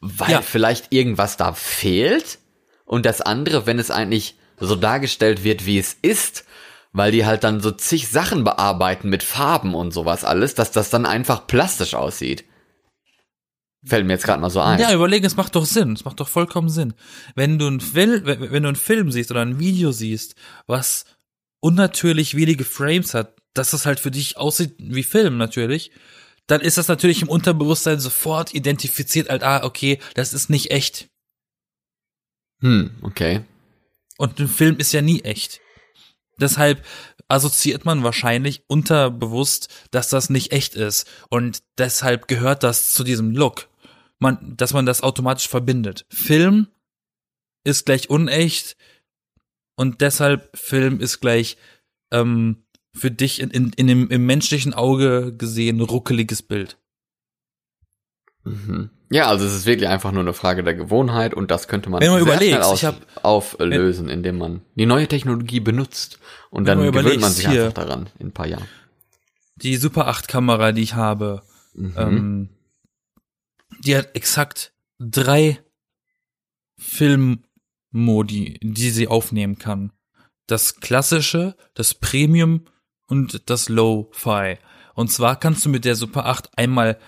weil 0.00 0.30
ja. 0.30 0.42
vielleicht 0.42 0.92
irgendwas 0.92 1.36
da 1.36 1.54
fehlt? 1.54 2.38
Und 2.84 3.04
das 3.04 3.20
andere, 3.20 3.66
wenn 3.66 3.80
es 3.80 3.90
eigentlich 3.90 4.36
so 4.60 4.76
dargestellt 4.76 5.42
wird, 5.42 5.66
wie 5.66 5.78
es 5.80 5.96
ist, 6.02 6.44
weil 6.92 7.12
die 7.12 7.26
halt 7.26 7.44
dann 7.44 7.60
so 7.60 7.70
zig 7.70 8.08
Sachen 8.08 8.44
bearbeiten 8.44 9.08
mit 9.08 9.22
Farben 9.22 9.74
und 9.74 9.92
sowas 9.92 10.24
alles, 10.24 10.54
dass 10.54 10.70
das 10.70 10.90
dann 10.90 11.06
einfach 11.06 11.46
plastisch 11.46 11.94
aussieht. 11.94 12.44
Fällt 13.84 14.06
mir 14.06 14.14
jetzt 14.14 14.24
gerade 14.24 14.40
mal 14.40 14.50
so 14.50 14.60
ein. 14.60 14.80
Ja, 14.80 14.92
überlegen, 14.92 15.24
es 15.24 15.36
macht 15.36 15.54
doch 15.54 15.64
Sinn. 15.64 15.92
Es 15.92 16.04
macht 16.04 16.18
doch 16.18 16.28
vollkommen 16.28 16.68
Sinn. 16.68 16.94
Wenn 17.36 17.58
du 17.58 17.68
ein 17.68 17.80
Film, 17.80 18.22
wenn 18.24 18.62
du 18.62 18.68
einen 18.68 18.76
Film 18.76 19.12
siehst 19.12 19.30
oder 19.30 19.42
ein 19.42 19.60
Video 19.60 19.92
siehst, 19.92 20.34
was 20.66 21.04
unnatürlich 21.60 22.34
wenige 22.34 22.64
Frames 22.64 23.14
hat, 23.14 23.36
dass 23.54 23.70
das 23.70 23.86
halt 23.86 24.00
für 24.00 24.10
dich 24.10 24.36
aussieht 24.36 24.74
wie 24.78 25.02
Film 25.02 25.36
natürlich, 25.36 25.92
dann 26.46 26.60
ist 26.60 26.78
das 26.78 26.88
natürlich 26.88 27.22
im 27.22 27.28
Unterbewusstsein 27.28 28.00
sofort 28.00 28.54
identifiziert, 28.54 29.28
halt, 29.28 29.42
ah, 29.42 29.64
okay, 29.64 30.00
das 30.14 30.32
ist 30.32 30.50
nicht 30.50 30.70
echt. 30.70 31.08
Hm, 32.60 32.90
okay. 33.02 33.42
Und 34.16 34.40
ein 34.40 34.48
Film 34.48 34.78
ist 34.78 34.92
ja 34.92 35.02
nie 35.02 35.20
echt. 35.20 35.60
Deshalb 36.40 36.84
assoziiert 37.28 37.84
man 37.84 38.02
wahrscheinlich 38.02 38.62
unterbewusst, 38.68 39.68
dass 39.90 40.08
das 40.08 40.30
nicht 40.30 40.52
echt 40.52 40.74
ist. 40.74 41.06
Und 41.28 41.62
deshalb 41.76 42.28
gehört 42.28 42.62
das 42.62 42.92
zu 42.92 43.04
diesem 43.04 43.32
Look. 43.32 43.68
Man, 44.18 44.56
dass 44.56 44.72
man 44.72 44.86
das 44.86 45.02
automatisch 45.02 45.48
verbindet. 45.48 46.06
Film 46.08 46.68
ist 47.64 47.86
gleich 47.86 48.10
unecht 48.10 48.76
und 49.76 50.00
deshalb 50.00 50.56
Film 50.56 51.00
ist 51.00 51.20
gleich 51.20 51.56
ähm, 52.12 52.64
für 52.94 53.10
dich 53.10 53.40
in, 53.40 53.50
in, 53.50 53.72
in 53.74 53.86
dem, 53.86 54.10
im 54.10 54.26
menschlichen 54.26 54.74
Auge 54.74 55.34
gesehen 55.36 55.80
ruckeliges 55.80 56.42
Bild. 56.42 56.78
Mhm. 58.48 58.90
Ja, 59.10 59.28
also 59.28 59.46
es 59.46 59.54
ist 59.54 59.66
wirklich 59.66 59.88
einfach 59.88 60.12
nur 60.12 60.20
eine 60.20 60.34
Frage 60.34 60.62
der 60.62 60.74
Gewohnheit 60.74 61.32
und 61.32 61.50
das 61.50 61.66
könnte 61.66 61.88
man 61.88 62.00
wenn 62.00 62.10
man 62.10 62.22
sehr 62.22 62.34
überlegt, 62.34 62.64
schnell 62.64 62.92
aus, 62.92 62.94
auflösen, 63.22 64.06
wenn, 64.06 64.14
indem 64.14 64.38
man 64.38 64.62
die 64.74 64.86
neue 64.86 65.08
Technologie 65.08 65.60
benutzt 65.60 66.18
und 66.50 66.66
dann 66.66 66.78
man 66.78 66.92
gewöhnt 66.92 67.20
man 67.20 67.32
sich 67.32 67.48
einfach 67.48 67.72
daran 67.72 68.10
in 68.18 68.28
ein 68.28 68.32
paar 68.32 68.46
Jahren. 68.46 68.68
Die 69.56 69.76
Super 69.76 70.08
8 70.08 70.28
Kamera, 70.28 70.72
die 70.72 70.82
ich 70.82 70.94
habe, 70.94 71.42
mhm. 71.74 71.94
ähm, 71.96 72.48
die 73.80 73.96
hat 73.96 74.14
exakt 74.14 74.72
drei 74.98 75.58
Filmmodi, 76.76 78.60
die 78.62 78.90
sie 78.90 79.08
aufnehmen 79.08 79.58
kann. 79.58 79.92
Das 80.46 80.80
klassische, 80.80 81.56
das 81.74 81.94
Premium 81.94 82.66
und 83.06 83.48
das 83.50 83.68
Low-Fi. 83.68 84.58
Und 84.94 85.10
zwar 85.10 85.38
kannst 85.38 85.64
du 85.64 85.70
mit 85.70 85.84
der 85.84 85.94
Super 85.94 86.26
8 86.26 86.58
einmal 86.58 86.98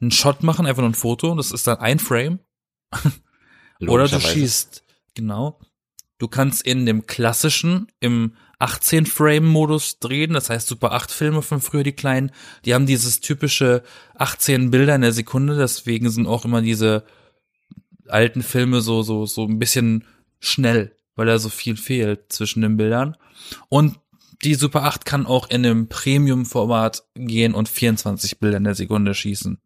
einen 0.00 0.10
Shot 0.10 0.42
machen, 0.42 0.66
einfach 0.66 0.82
nur 0.82 0.90
ein 0.90 0.94
Foto, 0.94 1.34
das 1.34 1.52
ist 1.52 1.66
dann 1.66 1.78
ein 1.78 1.98
Frame. 1.98 2.40
Oder 3.80 4.08
du 4.08 4.20
schießt, 4.20 4.84
genau. 5.14 5.60
Du 6.18 6.28
kannst 6.28 6.62
in 6.62 6.84
dem 6.84 7.06
klassischen, 7.06 7.88
im 8.00 8.34
18-Frame-Modus 8.60 10.00
drehen, 10.00 10.34
das 10.34 10.50
heißt 10.50 10.68
Super 10.68 10.92
8 10.92 11.10
Filme 11.10 11.40
von 11.40 11.62
früher, 11.62 11.82
die 11.82 11.92
kleinen, 11.92 12.30
die 12.64 12.74
haben 12.74 12.84
dieses 12.84 13.20
typische 13.20 13.82
18 14.16 14.70
Bilder 14.70 14.94
in 14.94 15.00
der 15.00 15.12
Sekunde, 15.12 15.56
deswegen 15.56 16.10
sind 16.10 16.26
auch 16.26 16.44
immer 16.44 16.60
diese 16.60 17.04
alten 18.06 18.42
Filme 18.42 18.82
so, 18.82 19.02
so, 19.02 19.24
so 19.24 19.46
ein 19.46 19.58
bisschen 19.58 20.04
schnell, 20.40 20.94
weil 21.16 21.26
da 21.26 21.38
so 21.38 21.48
viel 21.48 21.76
fehlt 21.76 22.30
zwischen 22.32 22.60
den 22.60 22.76
Bildern. 22.76 23.16
Und 23.70 23.98
die 24.44 24.54
Super 24.54 24.84
8 24.84 25.04
kann 25.06 25.26
auch 25.26 25.48
in 25.48 25.64
einem 25.64 25.88
Premium-Format 25.88 27.04
gehen 27.14 27.54
und 27.54 27.68
24 27.68 28.38
Bilder 28.40 28.58
in 28.58 28.64
der 28.64 28.74
Sekunde 28.74 29.14
schießen. 29.14 29.58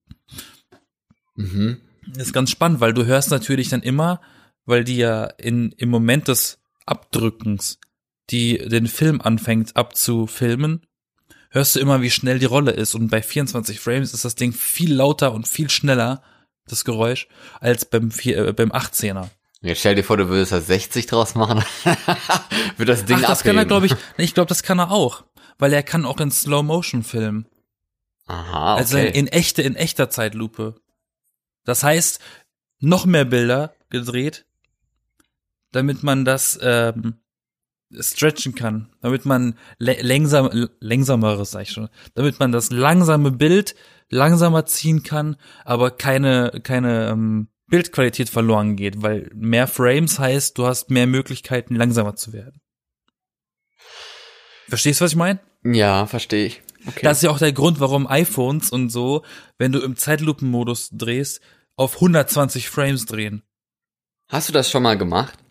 Mhm. 1.36 1.80
Das 2.06 2.28
ist 2.28 2.32
ganz 2.32 2.50
spannend, 2.50 2.80
weil 2.80 2.92
du 2.92 3.06
hörst 3.06 3.30
natürlich 3.30 3.68
dann 3.68 3.82
immer, 3.82 4.20
weil 4.66 4.84
die 4.84 4.96
ja 4.96 5.24
in, 5.24 5.72
im 5.72 5.88
Moment 5.88 6.28
des 6.28 6.58
Abdrückens, 6.86 7.78
die 8.30 8.58
den 8.58 8.86
Film 8.86 9.20
anfängt 9.20 9.76
abzufilmen, 9.76 10.86
hörst 11.50 11.76
du 11.76 11.80
immer, 11.80 12.02
wie 12.02 12.10
schnell 12.10 12.38
die 12.38 12.44
Rolle 12.46 12.72
ist. 12.72 12.94
Und 12.94 13.08
bei 13.08 13.22
24 13.22 13.80
Frames 13.80 14.12
ist 14.12 14.24
das 14.24 14.34
Ding 14.34 14.52
viel 14.52 14.92
lauter 14.94 15.32
und 15.32 15.48
viel 15.48 15.70
schneller, 15.70 16.22
das 16.66 16.84
Geräusch, 16.84 17.28
als 17.60 17.84
beim, 17.84 18.10
äh, 18.24 18.52
beim 18.52 18.72
18er. 18.72 19.28
Jetzt 19.60 19.80
stell 19.80 19.94
dir 19.94 20.04
vor, 20.04 20.18
du 20.18 20.28
würdest 20.28 20.52
da 20.52 20.60
60 20.60 21.06
draus 21.06 21.34
machen. 21.34 21.64
Wird 22.76 22.88
das 22.88 23.06
Ding 23.06 23.16
Ach, 23.16 23.28
das 23.28 23.40
abheben. 23.40 23.56
kann 23.56 23.56
er, 23.56 23.64
glaube 23.64 23.86
ich. 23.86 23.94
Ich 24.18 24.34
glaube, 24.34 24.48
das 24.48 24.62
kann 24.62 24.78
er 24.78 24.90
auch. 24.90 25.24
Weil 25.58 25.72
er 25.72 25.82
kann 25.82 26.04
auch 26.04 26.20
in 26.20 26.30
Slow 26.30 26.62
Motion 26.62 27.02
filmen. 27.02 27.46
Aha, 28.26 28.74
okay. 28.74 28.80
Also 28.80 28.98
in, 28.98 29.06
in 29.06 29.26
echte, 29.28 29.62
in 29.62 29.74
echter 29.76 30.10
Zeitlupe. 30.10 30.74
Das 31.64 31.82
heißt, 31.82 32.20
noch 32.80 33.06
mehr 33.06 33.24
Bilder 33.24 33.74
gedreht, 33.90 34.46
damit 35.72 36.02
man 36.02 36.24
das 36.24 36.58
ähm, 36.62 37.14
stretchen 37.98 38.54
kann, 38.54 38.90
damit 39.00 39.24
man 39.24 39.58
langsam, 39.78 40.68
langsameres, 40.80 41.52
sag 41.52 41.62
ich 41.62 41.70
schon, 41.70 41.88
damit 42.14 42.38
man 42.40 42.52
das 42.52 42.70
langsame 42.70 43.30
Bild 43.30 43.74
langsamer 44.10 44.66
ziehen 44.66 45.02
kann, 45.02 45.36
aber 45.64 45.90
keine, 45.90 46.60
keine 46.62 47.08
ähm, 47.10 47.48
Bildqualität 47.66 48.28
verloren 48.28 48.76
geht, 48.76 49.02
weil 49.02 49.30
mehr 49.34 49.66
Frames 49.66 50.18
heißt, 50.18 50.58
du 50.58 50.66
hast 50.66 50.90
mehr 50.90 51.06
Möglichkeiten, 51.06 51.74
langsamer 51.74 52.14
zu 52.14 52.32
werden. 52.32 52.60
Verstehst 54.68 55.00
du, 55.00 55.04
was 55.04 55.12
ich 55.12 55.16
meine? 55.16 55.40
Ja, 55.64 56.06
verstehe 56.06 56.46
ich. 56.46 56.62
Okay. 56.86 57.00
Das 57.02 57.18
ist 57.18 57.22
ja 57.22 57.30
auch 57.30 57.38
der 57.38 57.52
Grund, 57.52 57.80
warum 57.80 58.06
iPhones 58.06 58.70
und 58.70 58.90
so, 58.90 59.22
wenn 59.58 59.72
du 59.72 59.80
im 59.80 59.96
Zeitlupenmodus 59.96 60.90
drehst, 60.92 61.40
auf 61.76 61.94
120 61.96 62.68
Frames 62.68 63.06
drehen. 63.06 63.42
Hast 64.28 64.48
du 64.48 64.52
das 64.52 64.70
schon 64.70 64.82
mal 64.82 64.98
gemacht? 64.98 65.34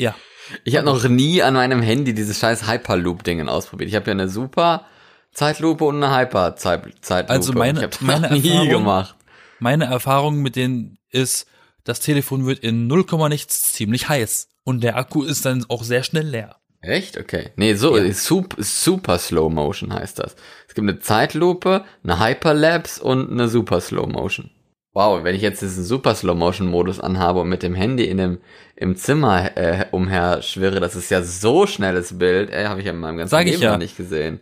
Ja. 0.00 0.14
Ich 0.62 0.76
habe 0.76 0.86
noch 0.86 1.02
nie 1.08 1.42
an 1.42 1.54
meinem 1.54 1.82
Handy 1.82 2.14
dieses 2.14 2.38
scheiß 2.38 2.68
Hyperloop-Dingen 2.68 3.48
ausprobiert. 3.48 3.90
Ich 3.90 3.96
habe 3.96 4.06
ja 4.06 4.12
eine 4.12 4.28
super 4.28 4.86
Zeitlupe 5.32 5.84
und 5.84 6.02
eine 6.02 6.16
Hyper-Zeitlupe. 6.16 7.28
Also 7.28 7.52
meine, 7.52 7.80
ich 7.80 7.84
habe 7.84 7.96
meine 8.00 8.30
nie 8.38 8.48
Erfahrung, 8.48 8.68
gemacht. 8.68 9.16
Meine 9.58 9.86
Erfahrung 9.86 10.40
mit 10.40 10.54
denen 10.54 10.98
ist, 11.10 11.46
das 11.82 11.98
Telefon 11.98 12.46
wird 12.46 12.60
in 12.60 12.86
0, 12.86 13.06
nichts 13.28 13.72
ziemlich 13.72 14.08
heiß 14.08 14.48
und 14.62 14.82
der 14.82 14.96
Akku 14.96 15.24
ist 15.24 15.44
dann 15.44 15.64
auch 15.68 15.82
sehr 15.82 16.02
schnell 16.04 16.28
leer. 16.28 16.56
Echt? 16.80 17.18
Okay. 17.18 17.50
Nee, 17.56 17.74
so, 17.74 17.96
Ja. 17.96 18.12
super, 18.12 18.62
super 18.62 19.18
Slow 19.18 19.50
Motion 19.52 19.92
heißt 19.92 20.18
das. 20.18 20.36
Es 20.68 20.74
gibt 20.74 20.88
eine 20.88 21.00
Zeitlupe, 21.00 21.84
eine 22.04 22.20
Hyperlapse 22.20 23.02
und 23.02 23.30
eine 23.30 23.48
Super 23.48 23.80
Slow 23.80 24.06
Motion. 24.06 24.50
Wow, 24.94 25.22
wenn 25.22 25.34
ich 25.34 25.42
jetzt 25.42 25.60
diesen 25.62 25.84
Super 25.84 26.14
Slow 26.14 26.34
Motion 26.36 26.68
Modus 26.68 26.98
anhabe 27.00 27.40
und 27.40 27.48
mit 27.48 27.62
dem 27.62 27.74
Handy 27.74 28.04
in 28.04 28.18
dem, 28.18 28.38
im 28.74 28.96
Zimmer 28.96 29.56
äh, 29.56 29.86
umher 29.90 30.42
schwirre, 30.42 30.80
das 30.80 30.96
ist 30.96 31.10
ja 31.10 31.22
so 31.22 31.66
schnelles 31.66 32.18
Bild, 32.18 32.50
ey, 32.50 32.64
habe 32.66 32.80
ich 32.80 32.86
ja 32.86 32.92
in 32.92 32.98
meinem 32.98 33.18
ganzen 33.18 33.30
Sag 33.30 33.46
ich 33.46 33.52
Leben 33.52 33.62
ja. 33.62 33.72
noch 33.72 33.78
nicht 33.78 33.96
gesehen. 33.96 34.40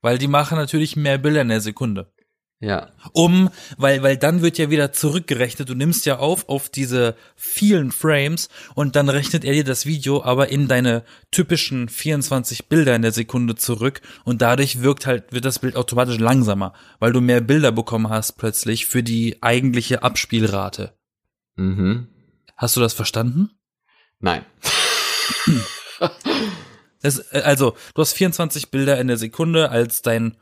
Weil 0.00 0.18
die 0.18 0.28
machen 0.28 0.58
natürlich 0.58 0.96
mehr 0.96 1.18
Bilder 1.18 1.40
in 1.40 1.48
der 1.48 1.60
Sekunde. 1.60 2.12
Ja. 2.60 2.92
Um, 3.12 3.50
weil, 3.76 4.02
weil 4.02 4.16
dann 4.16 4.40
wird 4.40 4.56
ja 4.56 4.70
wieder 4.70 4.92
zurückgerechnet. 4.92 5.68
Du 5.68 5.74
nimmst 5.74 6.06
ja 6.06 6.18
auf 6.18 6.48
auf 6.48 6.70
diese 6.70 7.14
vielen 7.36 7.92
Frames 7.92 8.48
und 8.74 8.96
dann 8.96 9.08
rechnet 9.08 9.44
er 9.44 9.52
dir 9.52 9.64
das 9.64 9.84
Video 9.86 10.22
aber 10.22 10.48
in 10.48 10.66
deine 10.66 11.04
typischen 11.30 11.88
24 11.88 12.68
Bilder 12.68 12.94
in 12.94 13.02
der 13.02 13.12
Sekunde 13.12 13.54
zurück 13.54 14.00
und 14.24 14.40
dadurch 14.40 14.80
wirkt 14.82 15.04
halt, 15.04 15.32
wird 15.32 15.44
das 15.44 15.58
Bild 15.58 15.76
automatisch 15.76 16.18
langsamer, 16.18 16.72
weil 17.00 17.12
du 17.12 17.20
mehr 17.20 17.40
Bilder 17.40 17.72
bekommen 17.72 18.08
hast 18.08 18.38
plötzlich 18.38 18.86
für 18.86 19.02
die 19.02 19.42
eigentliche 19.42 20.02
Abspielrate. 20.02 20.94
Mhm. 21.56 22.08
Hast 22.56 22.76
du 22.76 22.80
das 22.80 22.94
verstanden? 22.94 23.50
Nein. 24.20 24.44
Das, 27.04 27.18
äh, 27.32 27.42
also, 27.44 27.76
du 27.94 28.00
hast 28.00 28.14
24 28.14 28.70
Bilder 28.70 28.98
in 28.98 29.08
der 29.08 29.18
Sekunde 29.18 29.70
als 29.70 30.00
dein 30.00 30.38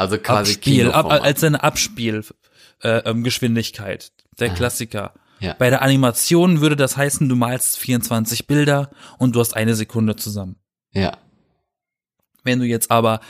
Also 0.00 0.18
quasi 0.18 0.54
Abspiel, 0.54 0.90
ab, 0.90 1.06
als 1.10 1.40
deine 1.40 1.62
Abspielgeschwindigkeit. 1.62 4.04
Äh, 4.04 4.08
ähm, 4.08 4.36
der 4.38 4.50
Ah. 4.50 4.54
Klassiker. 4.54 5.14
Ja. 5.40 5.54
Bei 5.58 5.70
der 5.70 5.82
Animation 5.82 6.60
würde 6.60 6.76
das 6.76 6.96
heißen, 6.96 7.28
du 7.28 7.36
malst 7.36 7.78
24 7.78 8.46
Bilder 8.46 8.90
und 9.18 9.34
du 9.36 9.40
hast 9.40 9.54
eine 9.56 9.74
Sekunde 9.74 10.16
zusammen. 10.16 10.56
Ja. 10.92 11.16
Wenn 12.42 12.58
du 12.58 12.64
jetzt 12.66 12.90
aber 12.90 13.20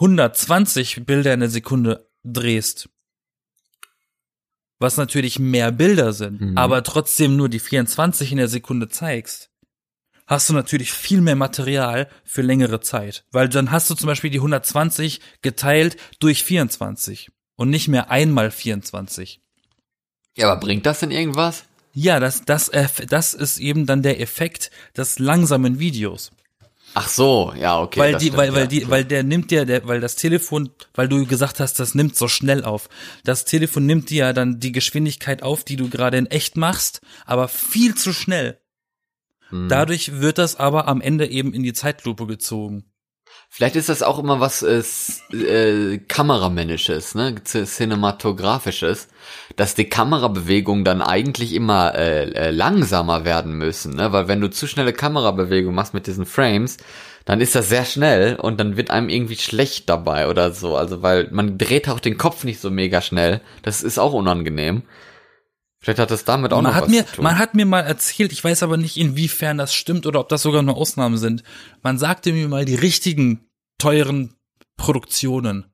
120 0.00 1.04
Bilder 1.06 1.34
in 1.34 1.40
der 1.40 1.48
Sekunde 1.48 2.08
drehst, 2.24 2.88
was 4.78 4.96
natürlich 4.96 5.38
mehr 5.38 5.72
Bilder 5.72 6.12
sind, 6.12 6.40
Mhm. 6.40 6.58
aber 6.58 6.82
trotzdem 6.82 7.36
nur 7.36 7.48
die 7.48 7.60
24 7.60 8.32
in 8.32 8.38
der 8.38 8.48
Sekunde 8.48 8.88
zeigst, 8.88 9.50
hast 10.26 10.48
du 10.48 10.52
natürlich 10.52 10.92
viel 10.92 11.20
mehr 11.20 11.36
Material 11.36 12.08
für 12.24 12.42
längere 12.42 12.80
Zeit. 12.80 13.24
Weil 13.30 13.48
dann 13.48 13.70
hast 13.70 13.88
du 13.90 13.94
zum 13.94 14.06
Beispiel 14.06 14.30
die 14.30 14.38
120 14.38 15.20
geteilt 15.42 15.96
durch 16.18 16.44
24 16.44 17.30
und 17.56 17.70
nicht 17.70 17.88
mehr 17.88 18.10
einmal 18.10 18.50
24. 18.50 19.40
Ja, 20.36 20.50
aber 20.50 20.60
bringt 20.60 20.86
das 20.86 21.00
denn 21.00 21.10
irgendwas? 21.10 21.64
Ja, 21.92 22.20
das, 22.20 22.44
das, 22.44 22.70
das 23.08 23.32
ist 23.32 23.58
eben 23.58 23.86
dann 23.86 24.02
der 24.02 24.20
Effekt 24.20 24.70
des 24.96 25.18
langsamen 25.18 25.78
Videos. 25.78 26.30
Ach 26.92 27.08
so, 27.08 27.52
ja, 27.58 27.80
okay. 27.80 28.00
weil 28.00 28.12
die, 28.16 28.26
stimmt, 28.26 28.36
weil, 28.38 28.52
weil 28.54 28.60
ja, 28.60 28.66
die, 28.66 28.90
weil 28.90 29.04
der 29.04 29.22
nimmt 29.22 29.52
ja, 29.52 29.64
der, 29.64 29.86
weil 29.86 30.00
das 30.00 30.16
Telefon, 30.16 30.70
weil 30.94 31.08
du 31.08 31.26
gesagt 31.26 31.60
hast, 31.60 31.78
das 31.78 31.94
nimmt 31.94 32.16
so 32.16 32.28
schnell 32.28 32.64
auf. 32.64 32.88
Das 33.24 33.44
Telefon 33.44 33.86
nimmt 33.86 34.08
dir 34.08 34.26
ja 34.26 34.32
dann 34.32 34.60
die 34.60 34.72
Geschwindigkeit 34.72 35.42
auf, 35.42 35.64
die 35.64 35.76
du 35.76 35.90
gerade 35.90 36.16
in 36.16 36.26
echt 36.26 36.56
machst, 36.56 37.00
aber 37.26 37.48
viel 37.48 37.94
zu 37.94 38.12
schnell. 38.12 38.60
Hm. 39.50 39.68
Dadurch 39.68 40.20
wird 40.20 40.38
das 40.38 40.56
aber 40.56 40.88
am 40.88 41.00
Ende 41.00 41.26
eben 41.26 41.52
in 41.52 41.62
die 41.62 41.72
Zeitlupe 41.72 42.26
gezogen. 42.26 42.84
Vielleicht 43.48 43.76
ist 43.76 43.88
das 43.88 44.02
auch 44.02 44.18
immer 44.18 44.40
was 44.40 44.62
äh, 44.62 44.82
äh, 45.34 45.98
Kameramännisches, 45.98 47.14
ne, 47.14 47.34
Cinematografisches, 47.44 49.08
dass 49.54 49.74
die 49.74 49.88
Kamerabewegungen 49.88 50.84
dann 50.84 51.00
eigentlich 51.00 51.54
immer 51.54 51.94
äh, 51.94 52.30
äh, 52.32 52.50
langsamer 52.50 53.24
werden 53.24 53.52
müssen, 53.56 53.94
ne, 53.94 54.12
weil 54.12 54.28
wenn 54.28 54.40
du 54.40 54.50
zu 54.50 54.66
schnelle 54.66 54.92
Kamerabewegungen 54.92 55.74
machst 55.74 55.94
mit 55.94 56.06
diesen 56.06 56.26
Frames, 56.26 56.76
dann 57.24 57.40
ist 57.40 57.54
das 57.54 57.68
sehr 57.68 57.84
schnell 57.84 58.36
und 58.36 58.60
dann 58.60 58.76
wird 58.76 58.90
einem 58.90 59.08
irgendwie 59.08 59.36
schlecht 59.36 59.88
dabei 59.88 60.28
oder 60.28 60.52
so, 60.52 60.76
also 60.76 61.02
weil 61.02 61.28
man 61.30 61.56
dreht 61.56 61.88
auch 61.88 62.00
den 62.00 62.18
Kopf 62.18 62.44
nicht 62.44 62.60
so 62.60 62.70
mega 62.70 63.00
schnell, 63.00 63.40
das 63.62 63.82
ist 63.82 63.98
auch 63.98 64.12
unangenehm. 64.12 64.82
Vielleicht 65.86 66.00
hat 66.00 66.10
das 66.10 66.24
damit 66.24 66.52
auch 66.52 66.56
man 66.62 66.72
noch 66.72 66.74
hat 66.74 66.82
was 66.82 66.90
mir, 66.90 67.06
zu 67.06 67.12
tun. 67.14 67.22
man 67.22 67.38
hat 67.38 67.54
mir 67.54 67.64
mal 67.64 67.82
erzählt, 67.82 68.32
ich 68.32 68.42
weiß 68.42 68.64
aber 68.64 68.76
nicht, 68.76 68.96
inwiefern 68.96 69.56
das 69.56 69.72
stimmt 69.72 70.04
oder 70.04 70.18
ob 70.18 70.28
das 70.28 70.42
sogar 70.42 70.62
nur 70.62 70.76
Ausnahmen 70.76 71.16
sind. 71.16 71.44
Man 71.84 71.96
sagte 71.96 72.32
mir 72.32 72.48
mal, 72.48 72.64
die 72.64 72.74
richtigen 72.74 73.46
teuren 73.78 74.34
Produktionen, 74.76 75.66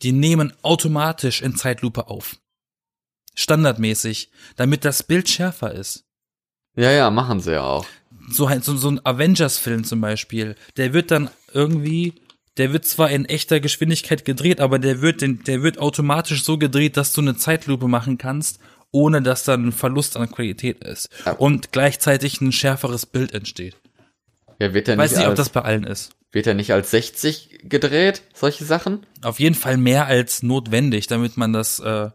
die 0.00 0.12
nehmen 0.12 0.54
automatisch 0.62 1.42
in 1.42 1.54
Zeitlupe 1.54 2.08
auf. 2.08 2.36
Standardmäßig, 3.34 4.30
damit 4.56 4.84
das 4.86 5.02
Bild 5.02 5.28
schärfer 5.28 5.72
ist. 5.72 6.04
ja, 6.76 6.90
ja, 6.90 7.10
machen 7.10 7.40
sie 7.40 7.52
ja 7.52 7.62
auch. 7.62 7.84
So, 8.30 8.46
ein- 8.46 8.62
so, 8.62 8.74
so 8.76 8.88
ein 8.88 9.04
Avengers-Film 9.04 9.84
zum 9.84 10.00
Beispiel, 10.00 10.56
der 10.78 10.94
wird 10.94 11.10
dann 11.10 11.28
irgendwie, 11.52 12.14
der 12.56 12.72
wird 12.72 12.86
zwar 12.86 13.10
in 13.10 13.26
echter 13.26 13.60
Geschwindigkeit 13.60 14.24
gedreht, 14.24 14.60
aber 14.60 14.78
der 14.78 15.02
wird, 15.02 15.20
den, 15.20 15.44
der 15.44 15.62
wird 15.62 15.78
automatisch 15.78 16.42
so 16.42 16.56
gedreht, 16.56 16.96
dass 16.96 17.12
du 17.12 17.20
eine 17.20 17.36
Zeitlupe 17.36 17.86
machen 17.86 18.16
kannst, 18.18 18.60
ohne 18.94 19.20
dass 19.22 19.42
dann 19.44 19.66
ein 19.66 19.72
Verlust 19.72 20.16
an 20.16 20.30
Qualität 20.30 20.82
ist. 20.84 21.08
Ja. 21.26 21.32
Und 21.32 21.72
gleichzeitig 21.72 22.40
ein 22.40 22.52
schärferes 22.52 23.06
Bild 23.06 23.32
entsteht. 23.34 23.76
Ja, 24.60 24.72
wird 24.72 24.88
er 24.88 24.96
Weiß 24.96 25.10
nicht 25.10 25.18
nicht, 25.18 25.26
ob 25.26 25.30
als, 25.32 25.38
das 25.38 25.48
bei 25.50 25.62
allen 25.62 25.82
ist. 25.84 26.12
wird 26.30 26.46
er 26.46 26.54
nicht 26.54 26.72
als 26.72 26.92
60 26.92 27.60
gedreht, 27.64 28.22
solche 28.32 28.64
Sachen? 28.64 29.04
Auf 29.22 29.40
jeden 29.40 29.56
Fall 29.56 29.76
mehr 29.76 30.06
als 30.06 30.44
notwendig, 30.44 31.08
damit 31.08 31.36
man 31.36 31.52
das, 31.52 31.80
äh, 31.80 32.10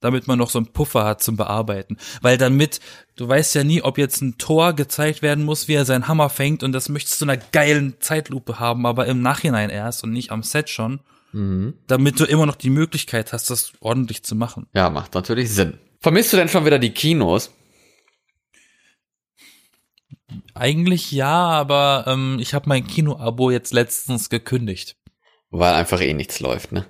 damit 0.00 0.28
man 0.28 0.38
noch 0.38 0.50
so 0.50 0.60
einen 0.60 0.72
Puffer 0.72 1.04
hat 1.04 1.22
zum 1.24 1.36
Bearbeiten. 1.36 1.96
Weil 2.20 2.38
damit, 2.38 2.78
du 3.16 3.26
weißt 3.28 3.56
ja 3.56 3.64
nie, 3.64 3.82
ob 3.82 3.98
jetzt 3.98 4.20
ein 4.22 4.38
Tor 4.38 4.74
gezeigt 4.74 5.22
werden 5.22 5.44
muss, 5.44 5.66
wie 5.66 5.74
er 5.74 5.84
seinen 5.84 6.06
Hammer 6.06 6.28
fängt 6.30 6.62
und 6.62 6.70
das 6.70 6.88
möchtest 6.88 7.20
du 7.20 7.24
in 7.24 7.30
einer 7.30 7.42
geilen 7.50 7.94
Zeitlupe 7.98 8.60
haben, 8.60 8.86
aber 8.86 9.06
im 9.06 9.20
Nachhinein 9.20 9.70
erst 9.70 10.04
und 10.04 10.12
nicht 10.12 10.30
am 10.30 10.44
Set 10.44 10.70
schon, 10.70 11.00
Mhm. 11.32 11.74
damit 11.88 12.20
du 12.20 12.24
immer 12.26 12.44
noch 12.46 12.56
die 12.56 12.68
Möglichkeit 12.70 13.32
hast, 13.32 13.48
das 13.50 13.72
ordentlich 13.80 14.22
zu 14.22 14.36
machen. 14.36 14.66
Ja, 14.74 14.88
macht 14.90 15.14
natürlich 15.14 15.50
Sinn. 15.50 15.78
Vermisst 16.02 16.32
du 16.32 16.36
denn 16.36 16.48
schon 16.48 16.64
wieder 16.66 16.80
die 16.80 16.90
Kinos? 16.90 17.52
Eigentlich 20.54 21.12
ja, 21.12 21.32
aber 21.32 22.04
ähm, 22.08 22.38
ich 22.40 22.54
habe 22.54 22.68
mein 22.68 22.86
Kino-Abo 22.86 23.50
jetzt 23.50 23.72
letztens 23.72 24.28
gekündigt. 24.28 24.96
Weil 25.50 25.74
einfach 25.74 26.00
eh 26.00 26.12
nichts 26.12 26.40
läuft, 26.40 26.72
ne? 26.72 26.86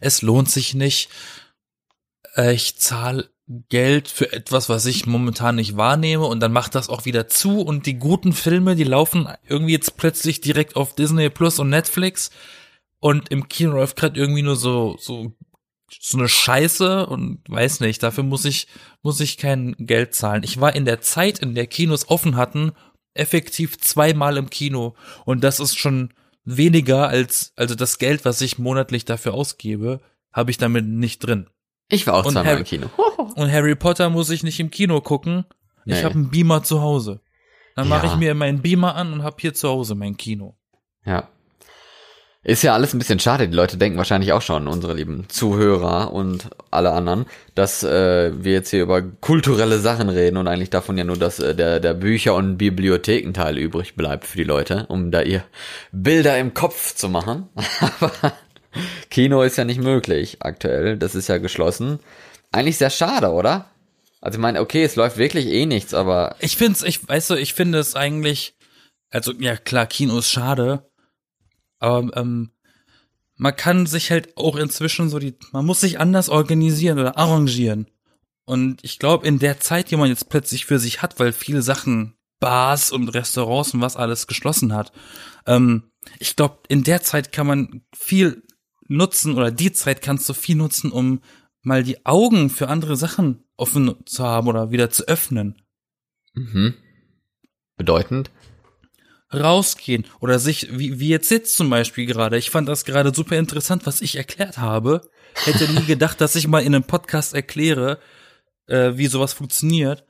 Es 0.00 0.22
lohnt 0.22 0.50
sich 0.50 0.74
nicht. 0.74 1.08
Äh, 2.34 2.54
Ich 2.54 2.78
zahle 2.78 3.30
Geld 3.68 4.08
für 4.08 4.32
etwas, 4.32 4.68
was 4.68 4.86
ich 4.86 5.06
momentan 5.06 5.56
nicht 5.56 5.76
wahrnehme 5.76 6.24
und 6.26 6.40
dann 6.40 6.52
macht 6.52 6.74
das 6.74 6.88
auch 6.88 7.04
wieder 7.04 7.28
zu 7.28 7.60
und 7.60 7.86
die 7.86 7.98
guten 7.98 8.32
Filme, 8.32 8.76
die 8.76 8.84
laufen 8.84 9.28
irgendwie 9.46 9.72
jetzt 9.72 9.96
plötzlich 9.96 10.40
direkt 10.40 10.76
auf 10.76 10.94
Disney 10.94 11.28
Plus 11.28 11.58
und 11.58 11.68
Netflix 11.68 12.30
und 12.98 13.30
im 13.30 13.48
Kino 13.48 13.72
läuft 13.72 13.96
gerade 13.96 14.18
irgendwie 14.18 14.42
nur 14.42 14.56
so 14.56 14.96
so 14.98 15.34
so 16.00 16.18
eine 16.18 16.28
Scheiße 16.28 17.06
und 17.06 17.40
weiß 17.48 17.80
nicht, 17.80 18.02
dafür 18.02 18.24
muss 18.24 18.44
ich 18.44 18.66
muss 19.02 19.20
ich 19.20 19.36
kein 19.36 19.74
Geld 19.78 20.14
zahlen. 20.14 20.42
Ich 20.44 20.60
war 20.60 20.74
in 20.74 20.84
der 20.84 21.00
Zeit, 21.00 21.38
in 21.40 21.54
der 21.54 21.66
Kinos 21.66 22.08
offen 22.08 22.36
hatten, 22.36 22.72
effektiv 23.14 23.78
zweimal 23.78 24.36
im 24.36 24.48
Kino 24.50 24.94
und 25.24 25.44
das 25.44 25.60
ist 25.60 25.78
schon 25.78 26.14
weniger 26.44 27.08
als 27.08 27.52
also 27.56 27.74
das 27.74 27.98
Geld, 27.98 28.24
was 28.24 28.40
ich 28.40 28.58
monatlich 28.58 29.04
dafür 29.04 29.34
ausgebe, 29.34 30.00
habe 30.32 30.50
ich 30.50 30.58
damit 30.58 30.86
nicht 30.86 31.18
drin. 31.20 31.48
Ich 31.88 32.06
war 32.06 32.14
auch 32.14 32.24
Und 32.24 32.32
zweimal 32.32 32.52
Harry- 32.52 32.60
im 32.60 32.66
Kino. 32.66 32.90
Und 33.36 33.50
Harry 33.52 33.74
Potter 33.76 34.10
muss 34.10 34.30
ich 34.30 34.42
nicht 34.42 34.58
im 34.60 34.70
Kino 34.70 35.00
gucken. 35.00 35.44
Ich 35.84 35.94
Nee. 35.96 36.02
habe 36.04 36.14
einen 36.14 36.30
Beamer 36.30 36.62
zu 36.62 36.80
Hause. 36.82 37.20
Dann 37.76 37.88
mache 37.88 38.06
Ja. 38.06 38.12
ich 38.12 38.18
mir 38.18 38.34
meinen 38.34 38.60
Beamer 38.62 38.94
an 38.94 39.12
und 39.12 39.22
habe 39.22 39.36
hier 39.40 39.54
zu 39.54 39.68
Hause 39.68 39.94
mein 39.94 40.16
Kino. 40.16 40.56
Ja. 41.04 41.28
Ist 42.44 42.62
ja 42.62 42.74
alles 42.74 42.92
ein 42.92 42.98
bisschen 42.98 43.20
schade. 43.20 43.48
Die 43.48 43.54
Leute 43.54 43.76
denken 43.76 43.98
wahrscheinlich 43.98 44.32
auch 44.32 44.42
schon, 44.42 44.66
unsere 44.66 44.94
lieben 44.94 45.28
Zuhörer 45.28 46.12
und 46.12 46.50
alle 46.72 46.90
anderen, 46.90 47.26
dass 47.54 47.84
äh, 47.84 48.32
wir 48.34 48.52
jetzt 48.52 48.70
hier 48.70 48.82
über 48.82 49.00
kulturelle 49.00 49.78
Sachen 49.78 50.08
reden 50.08 50.36
und 50.36 50.48
eigentlich 50.48 50.70
davon 50.70 50.98
ja 50.98 51.04
nur, 51.04 51.16
dass 51.16 51.38
äh, 51.38 51.54
der, 51.54 51.78
der 51.78 51.94
Bücher- 51.94 52.34
und 52.34 52.58
Bibliothekenteil 52.58 53.56
übrig 53.58 53.94
bleibt 53.94 54.26
für 54.26 54.38
die 54.38 54.44
Leute, 54.44 54.86
um 54.88 55.12
da 55.12 55.22
ihr 55.22 55.44
Bilder 55.92 56.36
im 56.36 56.52
Kopf 56.52 56.96
zu 56.96 57.08
machen. 57.08 57.48
Aber 58.00 58.32
Kino 59.08 59.42
ist 59.42 59.56
ja 59.56 59.64
nicht 59.64 59.80
möglich 59.80 60.38
aktuell. 60.40 60.96
Das 60.96 61.14
ist 61.14 61.28
ja 61.28 61.38
geschlossen. 61.38 62.00
Eigentlich 62.50 62.78
sehr 62.78 62.90
schade, 62.90 63.30
oder? 63.30 63.66
Also 64.20 64.38
ich 64.38 64.42
meine, 64.42 64.60
okay, 64.60 64.82
es 64.82 64.96
läuft 64.96 65.16
wirklich 65.16 65.46
eh 65.46 65.66
nichts, 65.66 65.94
aber 65.94 66.36
Ich 66.38 66.56
find's, 66.56 66.82
ich 66.82 67.06
weißt 67.08 67.30
du, 67.30 67.34
ich 67.34 67.54
finde 67.54 67.78
es 67.78 67.96
eigentlich, 67.96 68.54
also 69.10 69.32
ja 69.32 69.56
klar, 69.56 69.86
Kino 69.86 70.18
ist 70.18 70.30
schade, 70.30 70.88
aber 71.82 72.16
ähm, 72.16 72.50
man 73.36 73.56
kann 73.56 73.86
sich 73.86 74.10
halt 74.10 74.36
auch 74.36 74.56
inzwischen 74.56 75.08
so 75.08 75.18
die, 75.18 75.34
man 75.52 75.66
muss 75.66 75.80
sich 75.80 75.98
anders 75.98 76.28
organisieren 76.28 76.98
oder 76.98 77.18
arrangieren. 77.18 77.88
Und 78.44 78.84
ich 78.84 78.98
glaube, 78.98 79.26
in 79.26 79.38
der 79.38 79.60
Zeit, 79.60 79.90
die 79.90 79.96
man 79.96 80.08
jetzt 80.08 80.28
plötzlich 80.28 80.66
für 80.66 80.78
sich 80.78 81.02
hat, 81.02 81.18
weil 81.18 81.32
viele 81.32 81.62
Sachen, 81.62 82.14
Bars 82.38 82.90
und 82.92 83.08
Restaurants 83.08 83.74
und 83.74 83.80
was 83.80 83.96
alles 83.96 84.26
geschlossen 84.26 84.72
hat, 84.72 84.92
ähm, 85.46 85.90
ich 86.18 86.36
glaube, 86.36 86.58
in 86.68 86.84
der 86.84 87.02
Zeit 87.02 87.32
kann 87.32 87.46
man 87.46 87.82
viel 87.94 88.42
nutzen 88.88 89.34
oder 89.34 89.50
die 89.50 89.72
Zeit 89.72 90.02
kannst 90.02 90.28
du 90.28 90.34
viel 90.34 90.56
nutzen, 90.56 90.92
um 90.92 91.20
mal 91.62 91.82
die 91.82 92.04
Augen 92.04 92.50
für 92.50 92.68
andere 92.68 92.96
Sachen 92.96 93.44
offen 93.56 93.94
zu 94.06 94.24
haben 94.24 94.48
oder 94.48 94.70
wieder 94.70 94.90
zu 94.90 95.06
öffnen. 95.06 95.62
Mhm. 96.34 96.74
Bedeutend? 97.76 98.30
Rausgehen 99.32 100.06
oder 100.20 100.38
sich, 100.38 100.68
wie, 100.70 101.00
wie 101.00 101.08
jetzt 101.08 101.28
sitzt 101.28 101.56
zum 101.56 101.70
Beispiel 101.70 102.06
gerade. 102.06 102.36
Ich 102.36 102.50
fand 102.50 102.68
das 102.68 102.84
gerade 102.84 103.14
super 103.14 103.36
interessant, 103.36 103.86
was 103.86 104.00
ich 104.00 104.16
erklärt 104.16 104.58
habe. 104.58 105.02
Hätte 105.34 105.70
nie 105.72 105.84
gedacht, 105.84 106.20
dass 106.20 106.36
ich 106.36 106.46
mal 106.46 106.62
in 106.62 106.74
einem 106.74 106.84
Podcast 106.84 107.34
erkläre, 107.34 107.98
äh, 108.66 108.92
wie 108.94 109.06
sowas 109.06 109.32
funktioniert. 109.32 110.04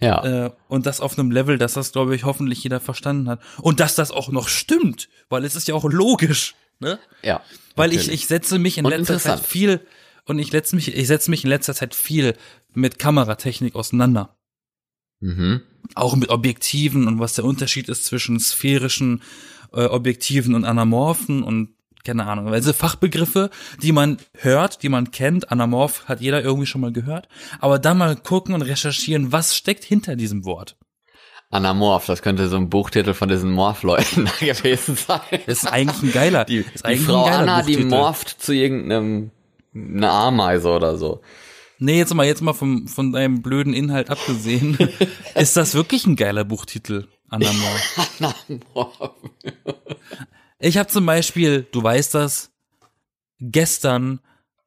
Ja. 0.00 0.46
Äh, 0.46 0.50
und 0.68 0.86
das 0.86 1.00
auf 1.00 1.16
einem 1.16 1.30
Level, 1.30 1.58
dass 1.58 1.74
das, 1.74 1.92
glaube 1.92 2.16
ich, 2.16 2.24
hoffentlich 2.24 2.62
jeder 2.64 2.80
verstanden 2.80 3.28
hat. 3.28 3.40
Und 3.60 3.78
dass 3.78 3.94
das 3.94 4.10
auch 4.10 4.30
noch 4.30 4.48
stimmt, 4.48 5.08
weil 5.28 5.44
es 5.44 5.54
ist 5.54 5.68
ja 5.68 5.74
auch 5.74 5.84
logisch, 5.84 6.56
ne? 6.80 6.98
ja. 7.22 7.40
Weil 7.76 7.90
ich, 7.90 7.98
natürlich. 7.98 8.22
ich 8.22 8.26
setze 8.26 8.58
mich 8.58 8.78
in 8.78 8.84
Und 8.84 8.90
letzter 8.90 9.18
Zeit 9.18 9.40
viel 9.40 9.80
und 10.26 10.38
ich 10.38 10.50
setze 10.50 10.74
mich, 10.74 10.94
ich 10.94 11.06
setze 11.06 11.30
mich 11.30 11.44
in 11.44 11.50
letzter 11.50 11.74
Zeit 11.74 11.94
viel 11.94 12.34
mit 12.74 12.98
Kameratechnik 12.98 13.76
auseinander. 13.76 14.36
Mhm. 15.22 15.62
Auch 15.94 16.16
mit 16.16 16.28
Objektiven 16.28 17.06
und 17.06 17.18
was 17.18 17.34
der 17.34 17.44
Unterschied 17.44 17.88
ist 17.88 18.04
zwischen 18.04 18.38
sphärischen 18.38 19.22
äh, 19.72 19.84
Objektiven 19.84 20.54
und 20.54 20.64
anamorphen 20.64 21.42
und 21.42 21.70
keine 22.04 22.26
Ahnung, 22.26 22.46
weil 22.46 22.60
diese 22.60 22.74
Fachbegriffe, 22.74 23.50
die 23.80 23.92
man 23.92 24.18
hört, 24.34 24.82
die 24.82 24.88
man 24.88 25.12
kennt, 25.12 25.52
anamorph 25.52 26.06
hat 26.06 26.20
jeder 26.20 26.42
irgendwie 26.42 26.66
schon 26.66 26.80
mal 26.80 26.92
gehört, 26.92 27.28
aber 27.60 27.78
dann 27.78 27.98
mal 27.98 28.16
gucken 28.16 28.54
und 28.54 28.62
recherchieren, 28.62 29.30
was 29.30 29.56
steckt 29.56 29.84
hinter 29.84 30.16
diesem 30.16 30.44
Wort. 30.44 30.76
Anamorph, 31.50 32.06
das 32.06 32.22
könnte 32.22 32.48
so 32.48 32.56
ein 32.56 32.70
Buchtitel 32.70 33.14
von 33.14 33.28
diesen 33.28 33.52
Morph-Leuten 33.52 34.24
gewesen 34.40 34.96
sein. 34.96 35.20
Das 35.46 35.62
ist 35.62 35.66
eigentlich 35.66 36.02
ein 36.02 36.12
geiler. 36.12 36.44
Die, 36.44 36.64
die 36.64 36.96
Frau 36.96 37.26
Anna, 37.26 37.62
die 37.62 37.74
Buchtitel. 37.74 37.90
morpht 37.90 38.28
zu 38.28 38.52
irgendeinem 38.52 39.30
eine 39.74 40.10
Ameise 40.10 40.70
oder 40.70 40.96
so. 40.96 41.20
Nee, 41.84 41.98
jetzt 41.98 42.14
mal, 42.14 42.24
jetzt 42.24 42.42
mal 42.42 42.52
vom, 42.52 42.86
von 42.86 43.10
deinem 43.10 43.42
blöden 43.42 43.74
Inhalt 43.74 44.08
abgesehen. 44.08 44.78
ist 45.34 45.56
das 45.56 45.74
wirklich 45.74 46.06
ein 46.06 46.14
geiler 46.14 46.44
Buchtitel, 46.44 47.08
Anamorph? 47.28 48.20
Anamorph. 48.20 49.10
Ich 50.60 50.78
habe 50.78 50.88
zum 50.88 51.04
Beispiel, 51.06 51.66
du 51.72 51.82
weißt 51.82 52.14
das, 52.14 52.52
gestern, 53.40 54.20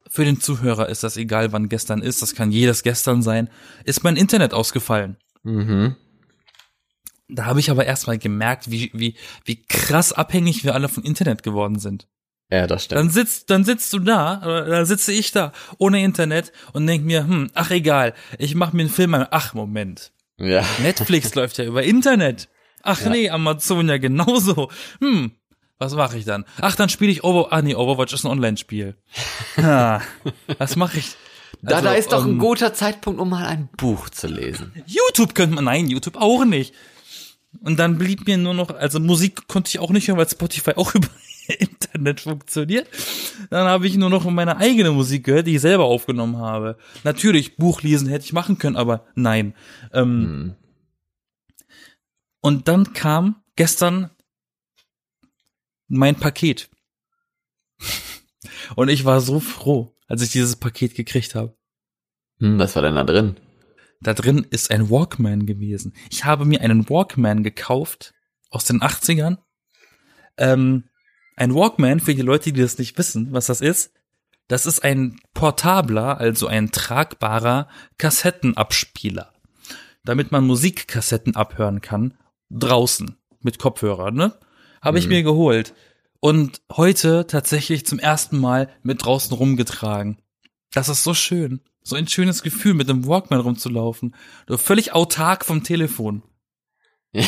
für 0.06 0.26
den 0.26 0.42
Zuhörer 0.42 0.90
ist 0.90 1.04
das 1.04 1.16
egal, 1.16 1.52
wann 1.52 1.70
gestern 1.70 2.02
ist, 2.02 2.20
das 2.20 2.34
kann 2.34 2.52
jedes 2.52 2.82
gestern 2.82 3.22
sein, 3.22 3.48
ist 3.84 4.04
mein 4.04 4.16
Internet 4.16 4.52
ausgefallen. 4.52 5.16
Mhm. 5.42 5.96
Da 7.28 7.46
habe 7.46 7.60
ich 7.60 7.70
aber 7.70 7.86
erstmal 7.86 8.18
gemerkt, 8.18 8.70
wie, 8.70 8.90
wie, 8.92 9.16
wie 9.46 9.64
krass 9.64 10.12
abhängig 10.12 10.64
wir 10.64 10.74
alle 10.74 10.90
von 10.90 11.02
Internet 11.02 11.42
geworden 11.42 11.78
sind. 11.78 12.08
Ja, 12.50 12.66
das 12.66 12.84
stimmt. 12.84 12.98
Dann 13.00 13.10
sitzt, 13.10 13.50
dann 13.50 13.64
sitzt 13.64 13.92
du 13.92 13.98
da, 13.98 14.40
oder 14.42 14.66
dann 14.66 14.86
sitze 14.86 15.12
ich 15.12 15.32
da, 15.32 15.52
ohne 15.78 16.02
Internet 16.02 16.52
und 16.72 16.86
denk 16.86 17.04
mir, 17.04 17.26
hm, 17.26 17.50
ach 17.54 17.70
egal, 17.70 18.14
ich 18.38 18.54
mache 18.54 18.76
mir 18.76 18.82
einen 18.82 18.90
Film 18.90 19.14
an, 19.14 19.26
ach 19.30 19.52
Moment, 19.54 20.12
ja. 20.38 20.64
Netflix 20.80 21.34
läuft 21.34 21.58
ja 21.58 21.64
über 21.64 21.82
Internet. 21.82 22.48
Ach 22.82 23.00
Ja. 23.00 23.10
nee, 23.10 23.30
Amazon 23.30 23.88
ja 23.88 23.98
genauso. 23.98 24.70
Hm, 25.00 25.32
was 25.78 25.94
mache 25.94 26.18
ich 26.18 26.24
dann? 26.24 26.44
Ach, 26.60 26.76
dann 26.76 26.88
spiele 26.88 27.10
ich 27.10 27.24
Over 27.24 27.52
ah 27.52 27.62
nee, 27.62 27.74
Overwatch 27.74 28.12
ist 28.14 28.24
ein 28.24 28.30
Online-Spiel. 28.30 28.96
Ah, 29.56 30.00
was 30.58 30.76
mache 30.76 30.98
ich? 30.98 31.16
Da, 31.62 31.76
Also, 31.76 31.88
da 31.88 31.94
ist 31.94 32.12
doch 32.12 32.24
ein 32.24 32.32
ähm, 32.32 32.38
guter 32.38 32.74
Zeitpunkt, 32.74 33.20
um 33.20 33.30
mal 33.30 33.46
ein 33.46 33.68
Buch 33.76 34.08
zu 34.10 34.28
lesen. 34.28 34.72
YouTube 34.86 35.34
könnte 35.34 35.56
man, 35.56 35.64
nein, 35.64 35.88
YouTube 35.88 36.16
auch 36.16 36.44
nicht. 36.44 36.74
Und 37.60 37.78
dann 37.78 37.98
blieb 37.98 38.26
mir 38.26 38.36
nur 38.36 38.54
noch, 38.54 38.70
also 38.70 39.00
Musik 39.00 39.48
konnte 39.48 39.68
ich 39.68 39.78
auch 39.78 39.90
nicht 39.90 40.06
hören, 40.06 40.18
weil 40.18 40.28
Spotify 40.28 40.72
auch 40.76 40.94
über 40.94 41.08
Internet 41.58 42.20
funktioniert. 42.20 42.88
Dann 43.50 43.66
habe 43.66 43.86
ich 43.86 43.96
nur 43.96 44.10
noch 44.10 44.24
meine 44.24 44.56
eigene 44.56 44.90
Musik 44.90 45.24
gehört, 45.24 45.46
die 45.46 45.56
ich 45.56 45.60
selber 45.60 45.84
aufgenommen 45.84 46.38
habe. 46.38 46.76
Natürlich, 47.04 47.56
Buch 47.56 47.82
lesen 47.82 48.08
hätte 48.08 48.24
ich 48.24 48.32
machen 48.32 48.58
können, 48.58 48.76
aber 48.76 49.06
nein. 49.14 49.54
Ähm, 49.92 50.06
Hm. 50.06 50.56
Und 52.40 52.68
dann 52.68 52.92
kam 52.92 53.42
gestern 53.56 54.10
mein 55.88 56.14
Paket. 56.14 56.70
Und 58.76 58.88
ich 58.88 59.04
war 59.04 59.20
so 59.20 59.40
froh, 59.40 59.96
als 60.06 60.22
ich 60.22 60.30
dieses 60.30 60.54
Paket 60.54 60.94
gekriegt 60.94 61.34
habe. 61.34 61.56
Hm, 62.38 62.58
was 62.58 62.76
war 62.76 62.82
denn 62.82 62.94
da 62.94 63.04
drin? 63.04 63.36
Da 64.00 64.14
drin 64.14 64.46
ist 64.48 64.70
ein 64.70 64.90
Walkman 64.90 65.46
gewesen. 65.46 65.94
Ich 66.10 66.24
habe 66.24 66.44
mir 66.44 66.60
einen 66.60 66.88
Walkman 66.88 67.42
gekauft 67.42 68.14
aus 68.50 68.64
den 68.64 68.80
80ern. 68.80 69.38
Ähm, 70.36 70.84
ein 71.36 71.54
Walkman, 71.54 72.00
für 72.00 72.14
die 72.14 72.22
Leute, 72.22 72.52
die 72.52 72.60
das 72.62 72.78
nicht 72.78 72.96
wissen, 72.98 73.28
was 73.32 73.46
das 73.46 73.60
ist, 73.60 73.92
das 74.48 74.66
ist 74.66 74.82
ein 74.84 75.20
portabler, 75.34 76.18
also 76.18 76.46
ein 76.46 76.70
tragbarer 76.70 77.68
Kassettenabspieler. 77.98 79.32
Damit 80.04 80.30
man 80.32 80.46
Musikkassetten 80.46 81.34
abhören 81.36 81.80
kann, 81.80 82.14
draußen, 82.50 83.16
mit 83.40 83.58
Kopfhörer, 83.58 84.10
ne? 84.12 84.38
Habe 84.80 84.98
ich 84.98 85.06
Mhm. 85.06 85.10
mir 85.12 85.22
geholt. 85.24 85.74
Und 86.20 86.62
heute 86.72 87.26
tatsächlich 87.26 87.86
zum 87.86 87.98
ersten 87.98 88.38
Mal 88.38 88.68
mit 88.82 89.04
draußen 89.04 89.36
rumgetragen. 89.36 90.18
Das 90.72 90.88
ist 90.88 91.02
so 91.02 91.12
schön. 91.14 91.60
So 91.82 91.96
ein 91.96 92.08
schönes 92.08 92.42
Gefühl, 92.42 92.74
mit 92.74 92.88
dem 92.88 93.06
Walkman 93.06 93.40
rumzulaufen. 93.40 94.14
Du 94.46 94.56
völlig 94.58 94.92
autark 94.92 95.44
vom 95.44 95.62
Telefon. 95.64 96.22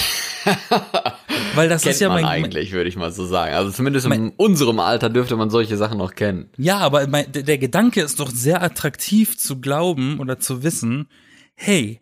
Weil 1.58 1.68
das 1.68 1.82
Kennt 1.82 1.94
ist 1.94 2.00
ja 2.00 2.08
man 2.08 2.22
mein, 2.22 2.44
eigentlich, 2.44 2.72
würde 2.72 2.88
ich 2.88 2.96
mal 2.96 3.10
so 3.10 3.26
sagen. 3.26 3.54
Also 3.54 3.70
zumindest 3.70 4.06
in 4.06 4.10
Mein- 4.10 4.32
unserem 4.36 4.78
Alter 4.80 5.10
dürfte 5.10 5.36
man 5.36 5.50
solche 5.50 5.76
Sachen 5.76 5.98
noch 5.98 6.14
kennen. 6.14 6.50
Ja, 6.56 6.78
aber 6.78 7.06
mein, 7.08 7.30
der, 7.32 7.58
Gedanke 7.58 8.00
ist 8.00 8.20
doch 8.20 8.30
sehr 8.30 8.62
attraktiv 8.62 9.36
zu 9.36 9.60
glauben 9.60 10.20
oder 10.20 10.38
zu 10.38 10.62
wissen, 10.62 11.08
hey, 11.54 12.00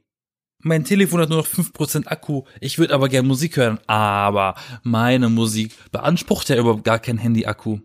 mein 0.60 0.84
Telefon 0.84 1.20
hat 1.20 1.28
nur 1.30 1.38
noch 1.38 1.46
5% 1.46 2.06
Akku, 2.06 2.42
ich 2.60 2.78
würde 2.78 2.94
aber 2.94 3.08
gern 3.08 3.26
Musik 3.26 3.56
hören, 3.56 3.78
aber 3.86 4.56
meine 4.82 5.28
Musik 5.28 5.72
beansprucht 5.90 6.48
ja 6.48 6.56
überhaupt 6.56 6.84
gar 6.84 6.98
kein 6.98 7.18
Handy-Akku. 7.18 7.78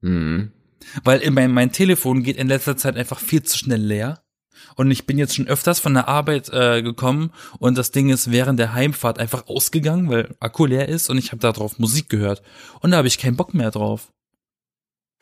Mhm. 0.00 0.52
Weil 1.04 1.20
in 1.20 1.34
mein, 1.34 1.52
mein 1.52 1.72
Telefon 1.72 2.22
geht 2.22 2.36
in 2.36 2.48
letzter 2.48 2.76
Zeit 2.76 2.96
einfach 2.96 3.18
viel 3.18 3.42
zu 3.42 3.58
schnell 3.58 3.82
leer. 3.82 4.22
Und 4.76 4.90
ich 4.90 5.06
bin 5.06 5.18
jetzt 5.18 5.34
schon 5.34 5.48
öfters 5.48 5.80
von 5.80 5.94
der 5.94 6.08
Arbeit 6.08 6.48
äh, 6.50 6.82
gekommen 6.82 7.32
und 7.58 7.76
das 7.78 7.90
Ding 7.90 8.10
ist 8.10 8.30
während 8.30 8.58
der 8.58 8.74
Heimfahrt 8.74 9.18
einfach 9.18 9.46
ausgegangen, 9.46 10.08
weil 10.08 10.36
Akku 10.40 10.66
leer 10.66 10.88
ist 10.88 11.10
und 11.10 11.18
ich 11.18 11.32
habe 11.32 11.40
da 11.40 11.52
drauf 11.52 11.78
Musik 11.78 12.08
gehört. 12.08 12.42
Und 12.80 12.92
da 12.92 12.98
habe 12.98 13.08
ich 13.08 13.18
keinen 13.18 13.36
Bock 13.36 13.54
mehr 13.54 13.70
drauf. 13.70 14.12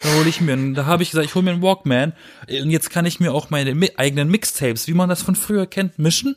Da 0.01 0.13
hole 0.15 0.29
ich 0.29 0.41
mir, 0.41 0.75
da 0.75 0.85
habe 0.85 1.03
ich 1.03 1.11
gesagt, 1.11 1.27
ich 1.27 1.35
hole 1.35 1.45
mir 1.45 1.53
einen 1.53 1.63
Walkman 1.63 2.13
und 2.49 2.71
jetzt 2.71 2.91
kann 2.91 3.07
ich 3.07 3.19
mir 3.19 3.33
auch 3.33 3.49
meine 3.49 3.75
mi 3.75 3.91
eigenen 3.97 4.29
Mixtapes, 4.29 4.89
wie 4.89 4.95
man 4.95 5.09
das 5.09 5.23
von 5.23 5.37
früher 5.37 5.67
kennt, 5.67 5.99
mischen. 5.99 6.37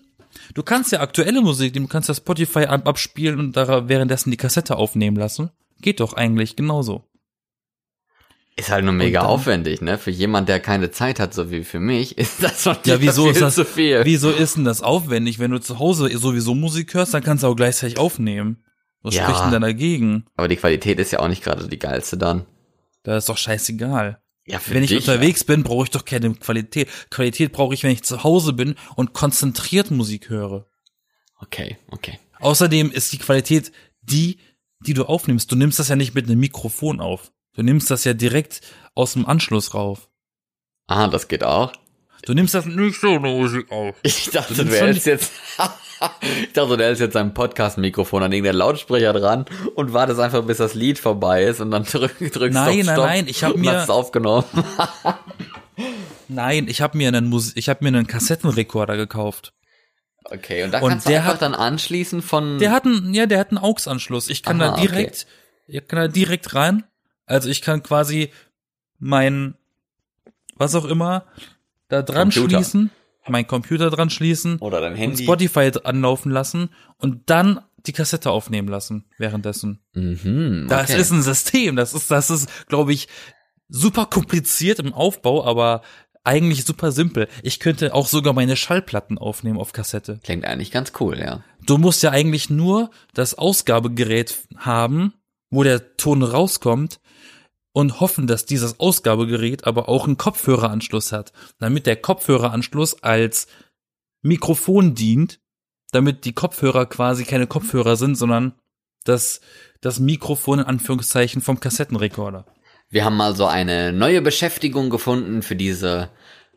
Du 0.54 0.64
kannst 0.64 0.92
ja 0.92 1.02
aktuelle 1.02 1.42
Musik, 1.42 1.74
du 1.74 1.88
kannst 1.88 2.08
ja 2.08 2.16
Spotify 2.16 2.66
ab 2.66 2.88
abspielen 2.88 3.40
und 3.40 3.58
da 3.58 3.90
währenddessen 3.90 4.32
die 4.32 4.38
Kassette 4.38 4.78
aufnehmen 4.78 5.18
lassen. 5.18 5.50
Geht 5.82 6.00
doch 6.00 6.14
eigentlich 6.14 6.56
genauso. 6.56 7.04
Ist 8.60 8.70
halt 8.72 8.84
nur 8.84 8.94
mega 8.94 9.22
dann- 9.22 9.30
aufwendig, 9.30 9.82
ne? 9.82 9.98
Für 9.98 10.12
jemand, 10.12 10.50
der 10.50 10.60
keine 10.60 10.92
Zeit 10.92 11.20
hat, 11.20 11.34
so 11.34 11.50
wie 11.52 11.64
für 11.64 11.80
mich, 11.80 12.18
ist 12.18 12.44
das 12.44 12.64
schon 12.64 12.78
Ja, 12.86 13.00
wieso 13.02 13.24
viel 13.24 13.32
ist 13.34 13.42
das 13.42 13.56
zu 13.56 13.66
viel. 13.66 14.02
Wieso 14.04 14.30
ist 14.32 14.58
denn 14.58 14.66
das 14.66 14.82
aufwendig? 14.82 15.40
Wenn 15.40 15.52
du 15.52 15.60
zu 15.60 15.80
Hause 15.80 16.10
sowieso 16.18 16.54
Musik 16.56 16.94
hörst, 16.94 17.14
dann 17.14 17.24
kannst 17.24 17.44
du 17.44 17.48
auch 17.48 17.56
gleichzeitig 17.56 17.98
aufnehmen. 17.98 18.64
Was 19.02 19.16
Ja. 19.16 19.24
spricht 19.24 19.42
denn 19.46 19.52
da 19.52 19.60
dagegen? 19.60 20.26
Aber 20.36 20.48
die 20.50 20.58
Qualität 20.58 21.00
ist 21.00 21.12
ja 21.12 21.20
auch 21.20 21.30
nicht 21.30 21.44
gerade 21.44 21.68
die 21.68 21.80
geilste 21.80 22.18
dann. 22.18 22.46
Da 23.04 23.16
ist 23.18 23.30
doch 23.30 23.38
scheißegal. 23.38 24.22
Ja, 24.46 24.60
für 24.60 24.74
Wenn 24.74 24.84
ich 24.84 24.90
dich, 24.90 24.98
unterwegs 25.08 25.44
bin, 25.44 25.64
brauche 25.64 25.86
ich 25.86 25.92
doch 25.92 26.04
keine 26.04 26.34
Qualität. 26.34 26.90
Qualität 27.10 27.52
brauche 27.54 27.74
ich, 27.74 27.84
wenn 27.84 27.92
ich 27.92 28.04
zu 28.04 28.24
Hause 28.24 28.52
bin 28.52 28.76
und 28.96 29.14
konzentriert 29.14 29.90
Musik 29.92 30.30
höre. 30.30 30.52
Ja. 30.58 30.66
Okay, 31.42 31.78
okay. 31.92 32.20
Außerdem 32.40 32.92
ist 32.92 33.14
die 33.14 33.20
Qualität 33.20 33.72
die, 34.02 34.40
die 34.86 34.94
du 34.94 35.06
aufnimmst. 35.06 35.50
Du 35.52 35.56
nimmst 35.56 35.80
das 35.80 35.88
ja 35.90 35.96
nicht 35.96 36.14
mit 36.16 36.26
einem 36.28 36.40
Mikrofon 36.40 37.00
auf. 37.00 37.32
Du 37.60 37.64
nimmst 37.64 37.92
das 37.92 38.06
ja 38.06 38.14
direkt 38.14 38.62
aus 38.96 39.12
dem 39.12 39.26
Anschluss 39.26 39.74
rauf. 39.74 40.08
Ah, 40.88 41.10
das 41.10 41.28
geht 41.28 41.44
auch. 41.44 41.74
Du 42.26 42.34
nimmst 42.34 42.54
das 42.54 42.66
nicht 42.66 43.02
so 43.02 43.20
Musik 43.20 43.70
auf. 43.70 43.98
Ich 44.04 44.30
dachte, 44.32 44.54
Du 44.54 44.64
du, 44.64 44.72
hältst 44.72 45.06
jetzt, 45.06 45.34
ich 46.42 46.54
dachte, 46.54 46.78
du 46.78 46.82
hältst 46.82 47.02
jetzt 47.02 47.18
ein 47.18 47.34
Podcast-Mikrofon 47.34 48.24
an 48.24 48.32
irgendeinen 48.32 48.60
Lautsprecher 48.60 49.12
dran 49.12 49.44
und 49.76 49.92
wartest 49.92 50.22
einfach, 50.22 50.42
bis 50.46 50.56
das 50.60 50.74
Lied 50.74 51.00
vorbei 51.00 51.44
ist 51.44 51.60
und 51.60 51.72
dann 51.72 51.84
drück, 51.92 52.18
drückst 52.18 52.54
Nein, 52.54 52.80
auf 52.80 52.86
nein, 52.86 52.96
Stopp 52.96 53.06
nein, 53.06 53.28
ich 53.28 53.44
hab 53.44 53.54
und 53.56 53.60
mir- 53.60 53.74
es 53.84 53.90
aufgenommen. 53.90 54.46
Nein, 56.30 56.70
ich 56.70 56.80
habe 56.82 56.98
mir 56.98 57.10
einen 57.10 57.28
Mus 57.28 57.52
ich 57.58 57.68
habe 57.68 57.84
mir 57.84 57.90
einen 57.90 58.08
Kassettenrekorder 58.08 58.96
gekauft. 58.96 59.52
Okay, 60.24 60.64
und 60.64 60.72
da 60.72 60.80
Und 60.80 60.92
kannst 60.92 61.08
du 61.08 61.10
der 61.10 61.20
einfach 61.20 61.34
hat- 61.34 61.42
dann 61.42 61.56
anschließen 61.56 62.22
von, 62.22 62.58
Der 62.60 62.72
hat 62.72 62.86
einen, 62.86 63.14
ja, 63.14 63.26
der 63.26 63.38
hat 63.40 63.50
einen 63.50 63.58
AUX-Anschluss. 63.58 64.30
Ich 64.30 64.44
kann 64.44 64.62
Aha, 64.62 64.76
da 64.78 64.82
direkt, 64.82 65.28
ich 65.68 65.86
kann 65.90 66.00
da 66.00 66.08
direkt 66.08 66.56
rein. 66.56 66.86
Also 67.30 67.50
ich 67.50 67.62
kann 67.62 67.84
quasi 67.84 68.32
mein, 68.98 69.56
was 70.56 70.76
auch 70.76 70.86
immer, 70.86 71.26
da 71.88 72.02
dran 72.02 72.30
Computer. 72.32 72.58
schließen, 72.58 72.90
mein 73.28 73.48
Computer 73.48 73.90
dran 73.90 74.10
schließen 74.10 74.58
oder 74.60 74.82
dein 74.82 74.94
und 74.94 74.98
Handy. 74.98 75.24
Spotify 75.24 75.72
anlaufen 75.84 76.32
lassen 76.32 76.70
und 76.98 77.30
dann 77.30 77.62
die 77.86 77.94
Kassette 77.94 78.32
aufnehmen 78.32 78.68
lassen 78.68 79.06
währenddessen. 79.18 79.80
Mhm, 79.94 80.66
Das 80.68 80.90
okay. 80.90 81.00
ist 81.00 81.12
ein 81.12 81.22
System. 81.22 81.76
Das 81.76 81.94
ist, 81.94 82.12
das 82.12 82.30
ist, 82.30 82.68
glaube 82.68 82.92
ich, 82.94 83.08
super 83.70 84.06
kompliziert 84.08 84.80
im 84.80 84.94
Aufbau, 84.94 85.46
aber 85.46 85.82
eigentlich 86.24 86.66
super 86.66 86.92
simpel. 86.92 87.28
Ich 87.44 87.60
könnte 87.60 87.94
auch 87.94 88.08
sogar 88.08 88.34
meine 88.34 88.56
Schallplatten 88.58 89.18
aufnehmen 89.18 89.58
auf 89.60 89.72
Kassette. 89.72 90.20
Klingt 90.24 90.46
eigentlich 90.46 90.72
ganz 90.72 90.92
cool, 91.00 91.18
ja. 91.20 91.44
Du 91.66 91.78
musst 91.78 92.04
ja 92.04 92.12
eigentlich 92.12 92.50
nur 92.50 92.90
das 93.14 93.36
Ausgabegerät 93.36 94.38
haben, 94.58 95.14
wo 95.50 95.64
der 95.64 95.96
Ton 95.96 96.22
rauskommt 96.24 97.00
und 97.72 98.00
hoffen, 98.00 98.28
dass 98.28 98.46
dieses 98.46 98.80
Ausgabegerät 98.80 99.66
aber 99.66 99.90
auch 99.90 100.06
einen 100.06 100.18
Kopfhöreranschluss 100.18 101.12
hat, 101.12 101.32
damit 101.60 101.86
der 101.86 101.96
Kopfhöreranschluss 101.96 103.04
als 103.04 103.48
Mikrofon 104.22 104.96
dient, 104.96 105.40
damit 105.92 106.26
die 106.26 106.34
Kopfhörer 106.34 106.86
quasi 106.86 107.26
keine 107.26 107.48
Kopfhörer 107.48 107.96
sind, 107.96 108.16
sondern 108.16 108.54
das, 109.06 109.42
das 109.82 110.00
Mikrofon 110.00 110.60
in 110.60 110.66
Anführungszeichen 110.66 111.42
vom 111.42 111.60
Kassettenrekorder. 111.60 112.46
Wir 112.90 113.06
haben 113.06 113.22
also 113.22 113.46
eine 113.46 113.94
neue 113.94 114.22
Beschäftigung 114.22 114.90
gefunden 114.90 115.44
für 115.44 115.56
diese 115.56 116.10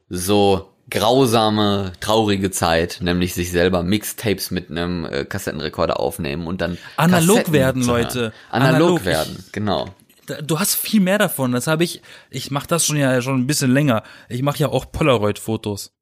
so 0.08 0.72
grausame, 0.90 1.92
traurige 2.00 2.50
Zeit, 2.50 2.98
nämlich 3.00 3.34
sich 3.34 3.50
selber 3.50 3.82
Mixtapes 3.82 4.50
mit 4.50 4.70
einem 4.70 5.04
äh, 5.04 5.24
Kassettenrekorder 5.24 6.00
aufnehmen 6.00 6.46
und 6.46 6.60
dann 6.60 6.76
Analog 6.96 7.52
werden. 7.52 7.82
Leute. 7.82 8.32
Analog, 8.50 8.74
Analog. 8.76 9.04
werden, 9.04 9.44
genau. 9.52 9.94
Du 10.26 10.60
hast 10.60 10.74
viel 10.74 11.00
mehr 11.00 11.18
davon. 11.18 11.52
Das 11.52 11.66
habe 11.66 11.84
ich. 11.84 12.02
Ich 12.30 12.50
mache 12.50 12.68
das 12.68 12.86
schon 12.86 12.96
ja 12.96 13.20
schon 13.22 13.40
ein 13.40 13.46
bisschen 13.46 13.72
länger. 13.72 14.02
Ich 14.28 14.42
mache 14.42 14.58
ja 14.58 14.68
auch 14.68 14.90
Polaroid-Fotos. 14.92 15.94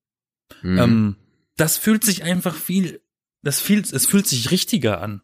Mhm. 0.62 0.78
Ähm, 0.78 1.16
das 1.56 1.76
fühlt 1.76 2.04
sich 2.04 2.22
einfach 2.22 2.54
viel. 2.54 3.02
Das 3.42 3.60
fühlt, 3.60 3.90
es 3.92 4.06
fühlt 4.06 4.26
sich 4.26 4.50
richtiger 4.50 5.00
an, 5.00 5.22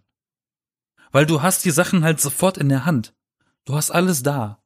weil 1.12 1.26
du 1.26 1.42
hast 1.42 1.64
die 1.66 1.70
Sachen 1.70 2.02
halt 2.02 2.20
sofort 2.20 2.56
in 2.56 2.70
der 2.70 2.87
Hand. 2.87 3.14
Du 3.66 3.74
hast 3.74 3.90
alles 3.90 4.22
da. 4.22 4.62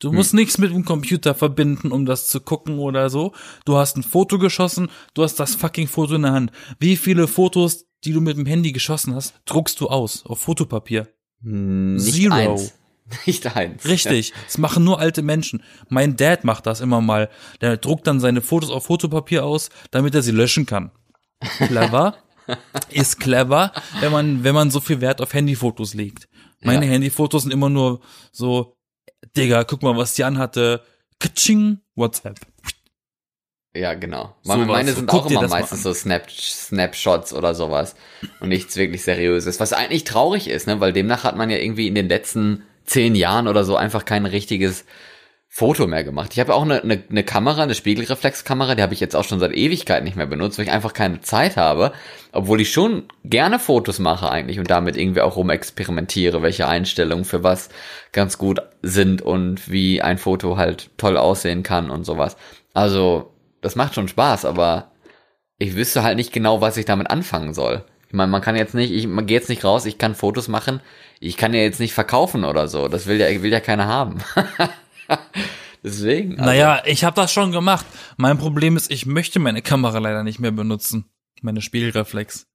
Du 0.00 0.12
musst 0.12 0.32
nichts 0.32 0.58
mit 0.58 0.70
dem 0.72 0.84
Computer 0.84 1.34
verbinden, 1.34 1.90
um 1.90 2.06
das 2.06 2.28
zu 2.28 2.40
gucken 2.40 2.78
oder 2.78 3.10
so. 3.10 3.34
Du 3.64 3.76
hast 3.76 3.96
ein 3.96 4.04
Foto 4.04 4.38
geschossen, 4.38 4.90
du 5.14 5.24
hast 5.24 5.36
das 5.40 5.56
fucking 5.56 5.88
Foto 5.88 6.14
in 6.14 6.22
der 6.22 6.32
Hand. 6.32 6.52
Wie 6.78 6.96
viele 6.96 7.26
Fotos, 7.26 7.86
die 8.04 8.12
du 8.12 8.20
mit 8.20 8.36
dem 8.36 8.46
Handy 8.46 8.70
geschossen 8.70 9.14
hast, 9.14 9.34
druckst 9.44 9.80
du 9.80 9.88
aus 9.88 10.24
auf 10.24 10.40
Fotopapier? 10.40 11.12
Nicht 11.40 12.12
Zero. 12.14 12.34
eins. 12.34 12.74
Nicht 13.26 13.56
eins. 13.56 13.84
Richtig. 13.86 14.32
Das 14.46 14.58
machen 14.58 14.84
nur 14.84 15.00
alte 15.00 15.22
Menschen. 15.22 15.62
Mein 15.88 16.16
Dad 16.16 16.44
macht 16.44 16.66
das 16.66 16.80
immer 16.80 17.00
mal. 17.00 17.30
Der 17.60 17.76
druckt 17.78 18.06
dann 18.06 18.20
seine 18.20 18.42
Fotos 18.42 18.70
auf 18.70 18.84
Fotopapier 18.86 19.44
aus, 19.46 19.70
damit 19.90 20.14
er 20.14 20.22
sie 20.22 20.32
löschen 20.32 20.66
kann. 20.66 20.90
Clever. 21.40 22.16
Ist 22.90 23.20
clever, 23.20 23.72
wenn 24.00 24.10
man, 24.10 24.42
wenn 24.44 24.54
man 24.54 24.70
so 24.70 24.80
viel 24.80 25.00
Wert 25.02 25.20
auf 25.20 25.34
Handyfotos 25.34 25.92
legt. 25.94 26.28
Meine 26.62 26.86
Ja. 26.86 26.92
Handyfotos 26.92 27.42
sind 27.42 27.52
immer 27.52 27.68
nur 27.68 28.00
so, 28.32 28.76
Digga, 29.36 29.64
guck 29.64 29.82
mal, 29.82 29.96
was 29.96 30.14
die 30.14 30.24
anhatte. 30.24 30.82
Kaching, 31.20 31.80
WhatsApp. 31.94 32.38
Ja, 33.74 33.94
genau. 33.94 34.34
Sowas. 34.42 34.66
Meine 34.66 34.92
sind 34.92 35.08
Guck 35.08 35.26
auch 35.26 35.30
immer 35.30 35.48
meistens 35.48 35.82
so 35.82 35.92
Snap 35.92 36.30
Snapshots 36.30 37.32
oder 37.32 37.54
sowas 37.54 37.94
und 38.40 38.48
nichts 38.48 38.76
wirklich 38.76 39.02
Seriöses. 39.02 39.60
Was 39.60 39.72
eigentlich 39.72 40.04
traurig 40.04 40.48
ist, 40.48 40.66
ne? 40.66 40.80
weil 40.80 40.92
demnach 40.92 41.24
hat 41.24 41.36
man 41.36 41.50
ja 41.50 41.58
irgendwie 41.58 41.86
in 41.86 41.94
den 41.94 42.08
letzten 42.08 42.64
zehn 42.84 43.14
Jahren 43.14 43.46
oder 43.46 43.64
so 43.64 43.76
einfach 43.76 44.04
kein 44.04 44.26
richtiges 44.26 44.84
Foto 45.50 45.86
mehr 45.86 46.04
gemacht. 46.04 46.32
Ich 46.34 46.40
habe 46.40 46.54
auch 46.54 46.62
eine, 46.62 46.82
eine, 46.82 47.02
eine 47.10 47.24
Kamera, 47.24 47.62
eine 47.62 47.74
Spiegelreflexkamera, 47.74 48.74
die 48.74 48.82
habe 48.82 48.94
ich 48.94 49.00
jetzt 49.00 49.16
auch 49.16 49.24
schon 49.24 49.40
seit 49.40 49.54
Ewigkeit 49.54 50.04
nicht 50.04 50.16
mehr 50.16 50.26
benutzt, 50.26 50.58
weil 50.58 50.66
ich 50.66 50.72
einfach 50.72 50.92
keine 50.92 51.20
Zeit 51.20 51.56
habe, 51.56 51.92
obwohl 52.32 52.60
ich 52.60 52.70
schon 52.70 53.04
gerne 53.24 53.58
Fotos 53.58 53.98
mache 53.98 54.30
eigentlich 54.30 54.58
und 54.58 54.70
damit 54.70 54.96
irgendwie 54.96 55.22
auch 55.22 55.36
rumexperimentiere, 55.36 56.42
welche 56.42 56.68
Einstellungen 56.68 57.24
für 57.24 57.42
was 57.42 57.70
ganz 58.12 58.38
gut 58.38 58.60
sind 58.82 59.22
und 59.22 59.70
wie 59.70 60.02
ein 60.02 60.18
Foto 60.18 60.58
halt 60.58 60.90
toll 60.98 61.16
aussehen 61.16 61.62
kann 61.62 61.90
und 61.90 62.04
sowas. 62.04 62.36
Also, 62.74 63.32
das 63.60 63.76
macht 63.76 63.94
schon 63.94 64.08
Spaß, 64.08 64.44
aber 64.44 64.92
ich 65.58 65.74
wüsste 65.74 66.02
halt 66.02 66.16
nicht 66.16 66.32
genau, 66.32 66.60
was 66.60 66.76
ich 66.76 66.84
damit 66.84 67.10
anfangen 67.10 67.54
soll. 67.54 67.84
Ich 68.08 68.14
meine, 68.14 68.30
man 68.30 68.40
kann 68.40 68.56
jetzt 68.56 68.74
nicht, 68.74 68.90
ich 68.92 69.06
man 69.06 69.26
geht 69.26 69.40
jetzt 69.40 69.48
nicht 69.48 69.64
raus, 69.64 69.84
ich 69.84 69.98
kann 69.98 70.14
Fotos 70.14 70.48
machen, 70.48 70.80
ich 71.20 71.36
kann 71.36 71.52
ja 71.52 71.60
jetzt 71.60 71.80
nicht 71.80 71.92
verkaufen 71.92 72.44
oder 72.44 72.68
so. 72.68 72.88
Das 72.88 73.06
will 73.06 73.18
ja, 73.20 73.42
will 73.42 73.52
ja 73.52 73.60
keiner 73.60 73.86
haben. 73.86 74.18
Deswegen. 75.82 76.32
also- 76.38 76.44
Naja, 76.44 76.82
ich 76.86 77.04
habe 77.04 77.16
das 77.16 77.32
schon 77.32 77.52
gemacht. 77.52 77.86
Mein 78.16 78.38
Problem 78.38 78.76
ist, 78.76 78.90
ich 78.90 79.06
möchte 79.06 79.38
meine 79.38 79.62
Kamera 79.62 79.98
leider 79.98 80.22
nicht 80.22 80.38
mehr 80.40 80.50
benutzen. 80.50 81.10
Meine 81.42 81.60
Spiegelreflex. 81.62 82.46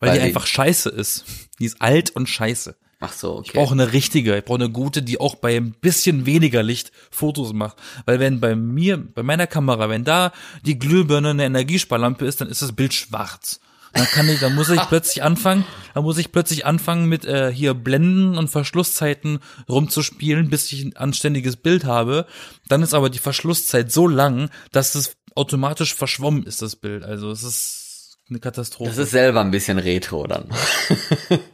Weil, 0.00 0.10
Weil 0.10 0.12
die 0.16 0.22
die- 0.22 0.28
einfach 0.28 0.46
scheiße 0.46 0.88
ist. 0.90 1.24
Die 1.58 1.66
ist 1.66 1.80
alt 1.82 2.10
und 2.10 2.28
scheiße. 2.28 2.76
Ach 3.04 3.12
so, 3.12 3.38
okay. 3.38 3.42
Ich 3.46 3.52
brauche 3.54 3.72
eine 3.72 3.92
richtige, 3.92 4.38
ich 4.38 4.44
brauche 4.44 4.60
eine 4.60 4.70
gute, 4.70 5.02
die 5.02 5.18
auch 5.18 5.34
bei 5.34 5.56
ein 5.56 5.72
bisschen 5.72 6.24
weniger 6.24 6.62
Licht 6.62 6.92
Fotos 7.10 7.52
macht. 7.52 7.76
Weil 8.06 8.20
wenn 8.20 8.38
bei 8.38 8.54
mir, 8.54 8.96
bei 8.96 9.24
meiner 9.24 9.48
Kamera, 9.48 9.88
wenn 9.88 10.04
da 10.04 10.32
die 10.64 10.78
Glühbirne 10.78 11.30
eine 11.30 11.44
Energiesparlampe 11.44 12.24
ist, 12.24 12.40
dann 12.40 12.48
ist 12.48 12.62
das 12.62 12.72
Bild 12.72 12.94
schwarz. 12.94 13.58
Dann 13.92 14.06
kann 14.06 14.28
ich, 14.28 14.38
dann 14.38 14.54
muss 14.54 14.70
ich 14.70 14.80
plötzlich 14.82 15.22
anfangen, 15.22 15.64
dann 15.94 16.04
muss 16.04 16.16
ich 16.16 16.30
plötzlich 16.30 16.64
anfangen 16.64 17.08
mit 17.08 17.24
äh, 17.24 17.52
hier 17.52 17.74
Blenden 17.74 18.38
und 18.38 18.48
Verschlusszeiten 18.48 19.40
rumzuspielen, 19.68 20.48
bis 20.48 20.72
ich 20.72 20.84
ein 20.84 20.96
anständiges 20.96 21.56
Bild 21.56 21.84
habe. 21.84 22.26
Dann 22.68 22.82
ist 22.82 22.94
aber 22.94 23.10
die 23.10 23.18
Verschlusszeit 23.18 23.90
so 23.90 24.06
lang, 24.06 24.48
dass 24.70 24.94
es 24.94 25.16
automatisch 25.34 25.94
verschwommen 25.94 26.44
ist, 26.44 26.62
das 26.62 26.76
Bild. 26.76 27.02
Also 27.02 27.32
es 27.32 27.42
ist 27.42 28.18
eine 28.30 28.38
Katastrophe. 28.38 28.90
das 28.90 28.98
ist 28.98 29.10
selber 29.10 29.40
ein 29.40 29.50
bisschen 29.50 29.78
retro 29.78 30.26
dann. 30.26 30.46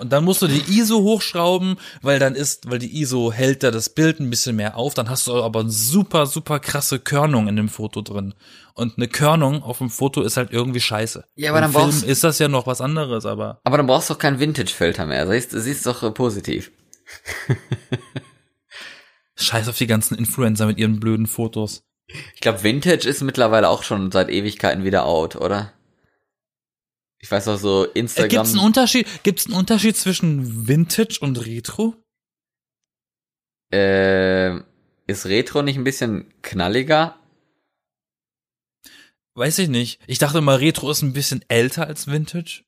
Und 0.00 0.12
dann 0.12 0.24
musst 0.24 0.42
du 0.42 0.46
die 0.48 0.78
ISO 0.78 1.00
hochschrauben, 1.00 1.76
weil 2.00 2.18
dann 2.18 2.34
ist, 2.34 2.70
weil 2.70 2.78
die 2.78 3.00
ISO 3.00 3.32
hält 3.32 3.62
da 3.62 3.70
das 3.70 3.88
Bild 3.90 4.20
ein 4.20 4.30
bisschen 4.30 4.56
mehr 4.56 4.76
auf. 4.76 4.94
Dann 4.94 5.08
hast 5.08 5.26
du 5.26 5.34
aber 5.42 5.60
eine 5.60 5.70
super, 5.70 6.26
super 6.26 6.58
krasse 6.60 6.98
Körnung 6.98 7.48
in 7.48 7.56
dem 7.56 7.68
Foto 7.68 8.02
drin. 8.02 8.34
Und 8.74 8.96
eine 8.96 9.08
Körnung 9.08 9.62
auf 9.62 9.78
dem 9.78 9.90
Foto 9.90 10.22
ist 10.22 10.36
halt 10.36 10.50
irgendwie 10.50 10.80
scheiße. 10.80 11.24
Ja, 11.34 11.50
aber 11.50 11.58
Im 11.58 11.62
dann 11.64 11.72
Film 11.72 11.84
brauchst- 11.90 12.04
ist 12.04 12.24
das 12.24 12.38
ja 12.38 12.48
noch 12.48 12.66
was 12.66 12.80
anderes, 12.80 13.26
aber 13.26 13.60
Aber 13.64 13.76
dann 13.76 13.86
brauchst 13.86 14.08
du 14.10 14.14
doch 14.14 14.18
keinen 14.20 14.40
Vintage-Filter 14.40 15.06
mehr. 15.06 15.26
Siehst, 15.28 15.50
siehst 15.52 15.86
doch 15.86 16.02
äh, 16.02 16.10
positiv. 16.10 16.72
scheiß 19.36 19.68
auf 19.68 19.78
die 19.78 19.86
ganzen 19.86 20.16
Influencer 20.16 20.66
mit 20.66 20.78
ihren 20.78 21.00
blöden 21.00 21.26
Fotos. 21.26 21.84
Ich 22.34 22.40
glaube, 22.40 22.62
Vintage 22.62 23.08
ist 23.08 23.22
mittlerweile 23.22 23.68
auch 23.68 23.82
schon 23.82 24.10
seit 24.12 24.28
Ewigkeiten 24.28 24.84
wieder 24.84 25.04
out, 25.06 25.36
oder? 25.36 25.72
Ich 27.22 27.30
weiß 27.30 27.48
auch 27.48 27.56
so, 27.56 27.86
Äh, 27.86 27.98
Instagram. 28.00 28.28
gibt's 28.28 28.50
einen 28.50 28.66
Unterschied, 28.66 29.06
gibt's 29.22 29.46
einen 29.46 29.54
Unterschied 29.54 29.96
zwischen 29.96 30.68
Vintage 30.68 31.18
und 31.20 31.46
Retro? 31.46 31.94
äh, 33.72 34.56
ist 35.06 35.24
Retro 35.26 35.62
nicht 35.62 35.76
ein 35.76 35.84
bisschen 35.84 36.30
knalliger? 36.42 37.16
Weiß 39.34 39.58
ich 39.60 39.68
nicht. 39.68 39.98
Ich 40.06 40.18
dachte 40.18 40.40
mal, 40.42 40.56
Retro 40.56 40.90
ist 40.90 41.00
ein 41.02 41.14
bisschen 41.14 41.42
älter 41.48 41.86
als 41.86 42.06
Vintage. 42.06 42.64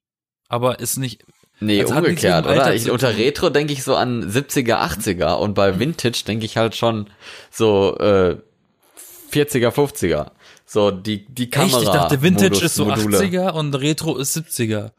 Aber 0.49 0.79
ist 0.81 0.97
nicht, 0.97 1.25
Nee, 1.61 1.81
Also 1.83 1.95
umgekehrt, 1.95 2.47
oder? 2.47 2.75
Ich, 2.75 2.91
unter. 2.91 3.17
Retro 3.17 3.49
denke 3.51 3.73
ich 3.73 3.85
so 3.85 3.95
an 3.97 4.29
70er, 4.31 4.77
80er 4.77 5.35
und 5.35 5.55
bei 5.55 5.79
Vintage 5.79 6.25
denke 6.27 6.45
ich 6.47 6.57
halt 6.57 6.75
schon 6.75 7.09
so 7.51 7.97
äh, 7.99 8.39
40er, 9.31 9.69
50er. 9.71 10.33
So 10.67 10.91
die 10.91 11.25
die 11.27 11.51
Kamera. 11.51 11.77
echt? 11.79 11.83
Ich 11.87 11.91
dachte, 11.93 12.23
Vintage 12.23 12.49
Modus- 12.55 12.63
ist 12.63 12.75
so 12.75 12.85
Module. 12.87 13.19
80er 13.19 13.51
und 13.53 13.75
Retro 13.75 14.17
ist 14.17 14.37
70er. 14.37 14.93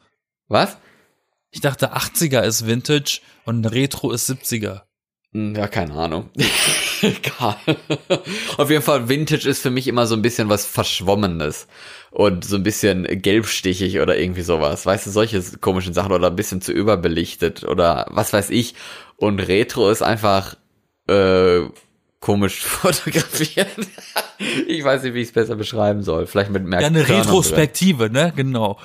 Was? 0.48 0.78
Ich 1.52 1.62
dachte, 1.62 1.94
80er 1.96 2.42
ist 2.44 2.68
Vintage 2.68 3.20
und 3.46 3.66
Retro 3.66 4.12
ist 4.12 4.30
70er. 4.30 4.82
Hm, 5.32 5.56
Ja, 5.56 5.68
keine 5.68 5.94
Ahnung. 5.96 6.30
Egal. 7.02 7.56
Auf 8.58 8.70
jeden 8.70 8.82
Fall, 8.82 9.10
Vintage 9.10 9.48
ist 9.50 9.62
für 9.62 9.70
mich 9.70 9.88
immer 9.88 10.08
so 10.08 10.16
ein 10.16 10.22
bisschen 10.22 10.50
was 10.50 10.66
Verschwommenes. 10.66 11.68
Und 12.12 12.46
so 12.46 12.56
ein 12.56 12.64
bisschen 12.64 13.04
gelbstichig 13.22 14.00
oder 14.00 14.18
irgendwie 14.18 14.42
sowas. 14.44 14.86
Weißt 14.86 15.06
du, 15.06 15.12
solche 15.12 15.42
komischen 15.60 15.94
Sachen 15.94 16.14
oder 16.14 16.28
ein 16.28 16.36
bisschen 16.38 16.62
zu 16.62 16.72
überbelichtet 16.72 17.64
oder 17.66 18.06
was 18.12 18.32
weiß 18.32 18.50
ich. 18.52 18.76
Und 19.18 19.40
Retro 19.40 19.90
ist 19.90 20.02
einfach 20.02 20.56
äh, 21.10 21.62
komisch 22.26 22.66
fotografiert. 22.66 23.68
ich 24.68 24.84
weiß 24.84 25.04
nicht, 25.04 25.14
wie 25.14 25.22
ich 25.22 25.28
es 25.28 25.34
besser 25.34 25.56
beschreiben 25.56 26.02
soll. 26.02 26.26
Vielleicht 26.26 26.50
mit 26.50 26.64
mehr 26.66 26.82
Ja, 26.82 26.88
eine 26.88 27.04
Körnern 27.04 27.22
Retrospektive, 27.28 28.10
ne? 28.10 28.34
Genau. 28.36 28.80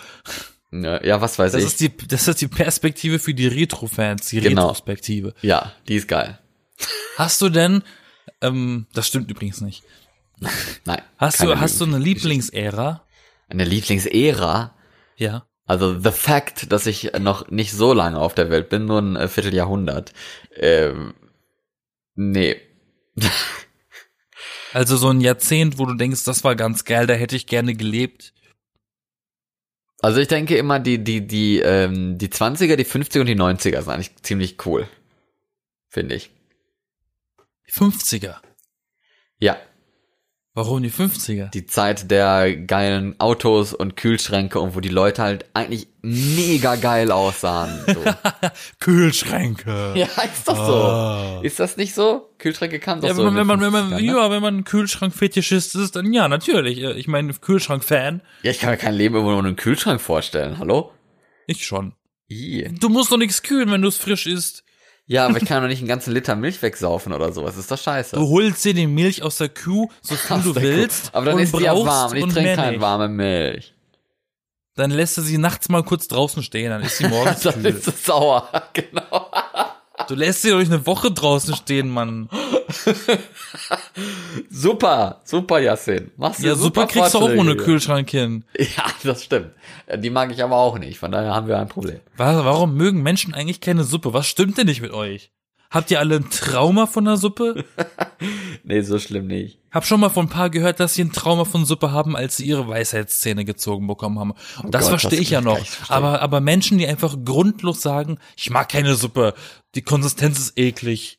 Ja, 0.71 1.21
was 1.23 1.39
weiß 1.39 1.53
Das 1.53 1.63
ich. 1.63 1.67
ist 1.69 1.81
die, 1.81 2.07
das 2.07 2.29
ist 2.29 2.41
die 2.43 2.49
Perspektive 2.49 3.19
für 3.19 3.33
die 3.35 3.47
Retro-Fans, 3.49 4.29
die 4.29 4.41
Genau. 4.41 4.63
Retrospektive. 4.67 5.35
ja, 5.41 5.73
die 5.89 5.97
ist 5.97 6.07
geil. 6.07 6.39
Hast 7.17 7.41
du 7.41 7.49
denn, 7.49 7.83
ähm, 8.43 8.87
das 8.93 9.07
stimmt 9.09 9.31
übrigens 9.31 9.63
nicht. 9.63 9.83
Nein. 10.85 11.01
Hast 11.17 11.43
du, 11.43 11.59
hast 11.59 11.81
du 11.81 11.87
eine 11.87 11.99
Lieblingsära? 11.99 13.05
Eine 13.49 13.65
Lieblingsära? 13.65 14.75
Ja. 15.17 15.47
Also 15.67 15.99
the 15.99 16.11
fact, 16.13 16.71
dass 16.73 16.87
ich 16.87 17.13
noch 17.19 17.51
nicht 17.51 17.73
so 17.73 17.93
lange 17.95 18.19
auf 18.19 18.35
der 18.35 18.51
Welt 18.51 18.69
bin, 18.69 18.85
nur 18.85 19.01
ein 19.01 19.17
äh, 19.17 19.29
Vierteljahrhundert. 19.29 20.13
Ähm, 20.57 21.15
nee. 22.15 22.57
Also 24.73 24.97
so 24.97 25.09
ein 25.09 25.21
Jahrzehnt, 25.21 25.79
wo 25.79 25.87
du 25.87 25.95
denkst, 25.95 26.23
das 26.23 26.45
war 26.45 26.55
ganz 26.55 26.85
geil, 26.85 27.09
da 27.09 27.15
hätte 27.15 27.35
ich 27.35 27.47
gerne 27.47 27.75
gelebt. 27.75 28.33
Also 30.01 30.21
ich 30.21 30.29
denke 30.29 30.57
immer, 30.57 30.79
die, 30.79 31.03
die, 31.03 31.27
die, 31.27 31.59
ähm, 31.59 32.17
die 32.19 32.29
20er, 32.29 32.77
die 32.77 32.87
50er 32.87 33.21
und 33.21 33.27
die 33.27 33.37
90er 33.37 33.83
sind 33.83 33.93
eigentlich 33.93 34.17
ziemlich 34.23 34.65
cool. 34.65 34.89
Finde 35.89 36.15
ich. 36.15 36.31
50er. 37.69 38.37
Ja. 39.39 39.61
Warum 40.53 40.83
die 40.83 40.91
50er? 40.91 41.49
Die 41.51 41.67
Zeit 41.67 42.11
der 42.11 42.57
geilen 42.57 43.19
Autos 43.21 43.73
und 43.73 43.97
Kühlschränke 43.97 44.59
und 44.59 44.75
wo 44.75 44.81
die 44.81 44.89
Leute 44.89 45.23
halt 45.23 45.45
eigentlich 45.55 45.87
mega 46.03 46.75
geil 46.75 47.13
aussahen. 47.13 47.79
So. 47.87 48.03
Kühlschränke. 48.81 49.93
ja, 49.95 50.07
ist 50.07 50.49
doch 50.49 51.37
so. 51.37 51.43
Ist 51.43 51.61
das 51.61 51.77
nicht 51.77 51.95
so? 51.95 52.31
Kühlschränke 52.39 52.81
kann 52.81 53.01
doch 53.01 53.07
Ja, 53.09 53.15
so. 53.15 53.25
wenn 53.25 53.33
man, 53.33 53.37
wenn 53.37 53.47
man, 53.47 53.61
wenn 53.61 53.73
man, 53.73 53.93
50ern, 53.93 54.01
ne? 54.01 54.07
ja, 54.07 54.31
wenn 54.31 54.43
man 54.43 54.57
ein 54.59 54.65
Kühlschrank-Fetischist 54.65 55.77
ist, 55.77 55.95
dann 55.95 56.13
ja, 56.13 56.27
natürlich. 56.27 56.81
Ich 56.83 57.07
meine, 57.07 57.33
Kühlschrank-Fan. 57.33 58.21
ja, 58.43 58.51
ich 58.51 58.59
kann 58.59 58.71
mir 58.71 58.77
kein 58.77 58.95
Leben 58.95 59.17
ohne 59.17 59.39
einen 59.39 59.57
Kühlschrank 59.57 60.01
vorstellen. 60.01 60.59
Hallo? 60.59 60.91
Ich 61.47 61.65
schon. 61.65 61.95
Ih. 62.29 62.69
Du 62.81 62.89
musst 62.89 63.13
doch 63.13 63.19
nichts 63.19 63.43
kühlen, 63.43 63.71
wenn 63.71 63.83
du 63.83 63.89
es 63.89 63.97
frisch 63.97 64.27
isst. 64.27 64.65
Ja, 65.11 65.27
aber 65.27 65.39
ich 65.39 65.45
kann 65.45 65.61
doch 65.61 65.69
nicht 65.69 65.81
einen 65.81 65.89
ganzen 65.89 66.15
Liter 66.15 66.37
Milch 66.37 66.63
wegsaufen 66.63 67.13
oder 67.13 67.33
sowas. 67.33 67.57
Ist 67.57 67.69
doch 67.69 67.79
scheiße. 67.79 68.15
Du 68.15 68.29
holst 68.29 68.65
dir 68.65 68.75
die 68.75 68.87
Milch 68.87 69.25
aus 69.25 69.39
der 69.39 69.49
Kuh, 69.49 69.89
so 70.01 70.15
viel 70.15 70.37
Aus 70.37 70.45
du 70.45 70.53
der 70.53 70.63
Kuh. 70.63 70.69
willst. 70.69 71.13
Aber 71.13 71.27
dann 71.27 71.35
und 71.35 71.41
ist 71.43 71.53
die 71.59 71.65
ja 71.65 71.75
warm 71.75 72.13
und 72.13 72.17
ich 72.17 72.33
trinke 72.33 72.55
keine 72.55 72.81
warme 72.81 73.09
Milch. 73.09 73.75
Dann 74.77 74.93
lässt 74.93 75.17
du 75.17 75.23
sie 75.23 75.37
nachts 75.37 75.69
mal 75.69 75.83
kurz 75.83 76.07
draußen 76.07 76.45
stehen, 76.45 76.71
dann 76.71 76.83
ist 76.83 76.99
sie 76.99 77.09
morgens 77.09 77.41
Dann 77.41 77.55
kühl. 77.55 77.67
ist 77.75 77.89
es 77.89 78.05
sauer. 78.05 78.49
genau. 78.73 79.29
Du 80.11 80.17
lässt 80.17 80.43
sie 80.43 80.51
doch 80.51 80.59
nicht 80.59 80.73
eine 80.73 80.85
Woche 80.87 81.13
draußen 81.13 81.55
stehen, 81.55 81.89
Mann. 81.89 82.29
Super, 84.51 85.21
super, 85.25 85.59
Yassin. 85.61 86.11
Machst 86.17 86.43
du 86.43 86.47
Ja, 86.47 86.55
super 86.55 86.87
kriegst 86.87 87.15
du 87.15 87.19
auch 87.19 87.31
ohne. 87.31 87.57
Kühlschrank 87.57 88.11
hin. 88.11 88.45
Ja, 88.59 88.85
das 89.05 89.25
stimmt. 89.25 89.51
Die 89.99 90.11
mag 90.11 90.31
ich 90.33 90.43
aber 90.43 90.57
auch 90.57 90.79
nicht. 90.79 90.99
Von 90.99 91.13
daher 91.13 91.35
haben 91.35 91.49
wir 91.49 91.59
ein 91.59 91.69
Problem. 91.69 92.01
Wa- 92.17 92.45
Warum 92.45 92.75
mögen 92.75 93.03
Menschen 93.03 93.35
eigentlich 93.35 93.61
keine 93.61 93.85
Suppe? 93.85 94.13
Was 94.13 94.27
stimmt 94.27 94.59
denn 94.59 94.67
nicht 94.67 94.83
mit 94.83 94.93
euch? 94.93 95.31
Habt 95.71 95.91
ihr 95.93 96.01
alle 96.01 96.17
ein 96.17 96.31
Trauma 96.31 96.87
von 96.87 97.05
der 97.05 97.17
Suppe? 97.17 97.65
Nee, 98.63 98.83
so 98.83 98.99
schlimm 98.99 99.27
nicht. 99.27 99.59
Hab 99.73 99.87
schon 99.87 99.99
mal 99.99 100.11
von 100.11 100.27
ein 100.27 100.29
paar 100.29 100.51
gehört, 100.51 100.79
dass 100.79 100.95
sie 100.95 101.03
ein 101.03 101.13
Trauma 101.13 101.45
von 101.45 101.65
Suppe 101.65 101.91
haben, 101.91 102.15
als 102.15 102.37
sie 102.37 102.45
ihre 102.45 102.69
Weisheitszähne 102.69 103.45
gezogen 103.47 103.87
bekommen 103.87 104.19
haben. 104.19 104.35
Und 104.63 104.75
das 104.75 104.83
Gott, 104.83 104.91
verstehe 104.91 105.19
das 105.19 105.21
ich 105.21 105.31
ja 105.31 105.41
noch. 105.41 105.59
Aber, 105.89 106.21
aber 106.21 106.41
Menschen, 106.41 106.77
die 106.77 106.87
einfach 106.87 107.17
grundlos 107.25 107.81
sagen, 107.81 108.19
ich 108.37 108.51
mag 108.51 108.69
keine 108.69 108.95
Suppe, 108.95 109.35
die 109.75 109.83
Konsistenz 109.83 110.39
ist 110.39 110.59
eklig. 110.59 111.19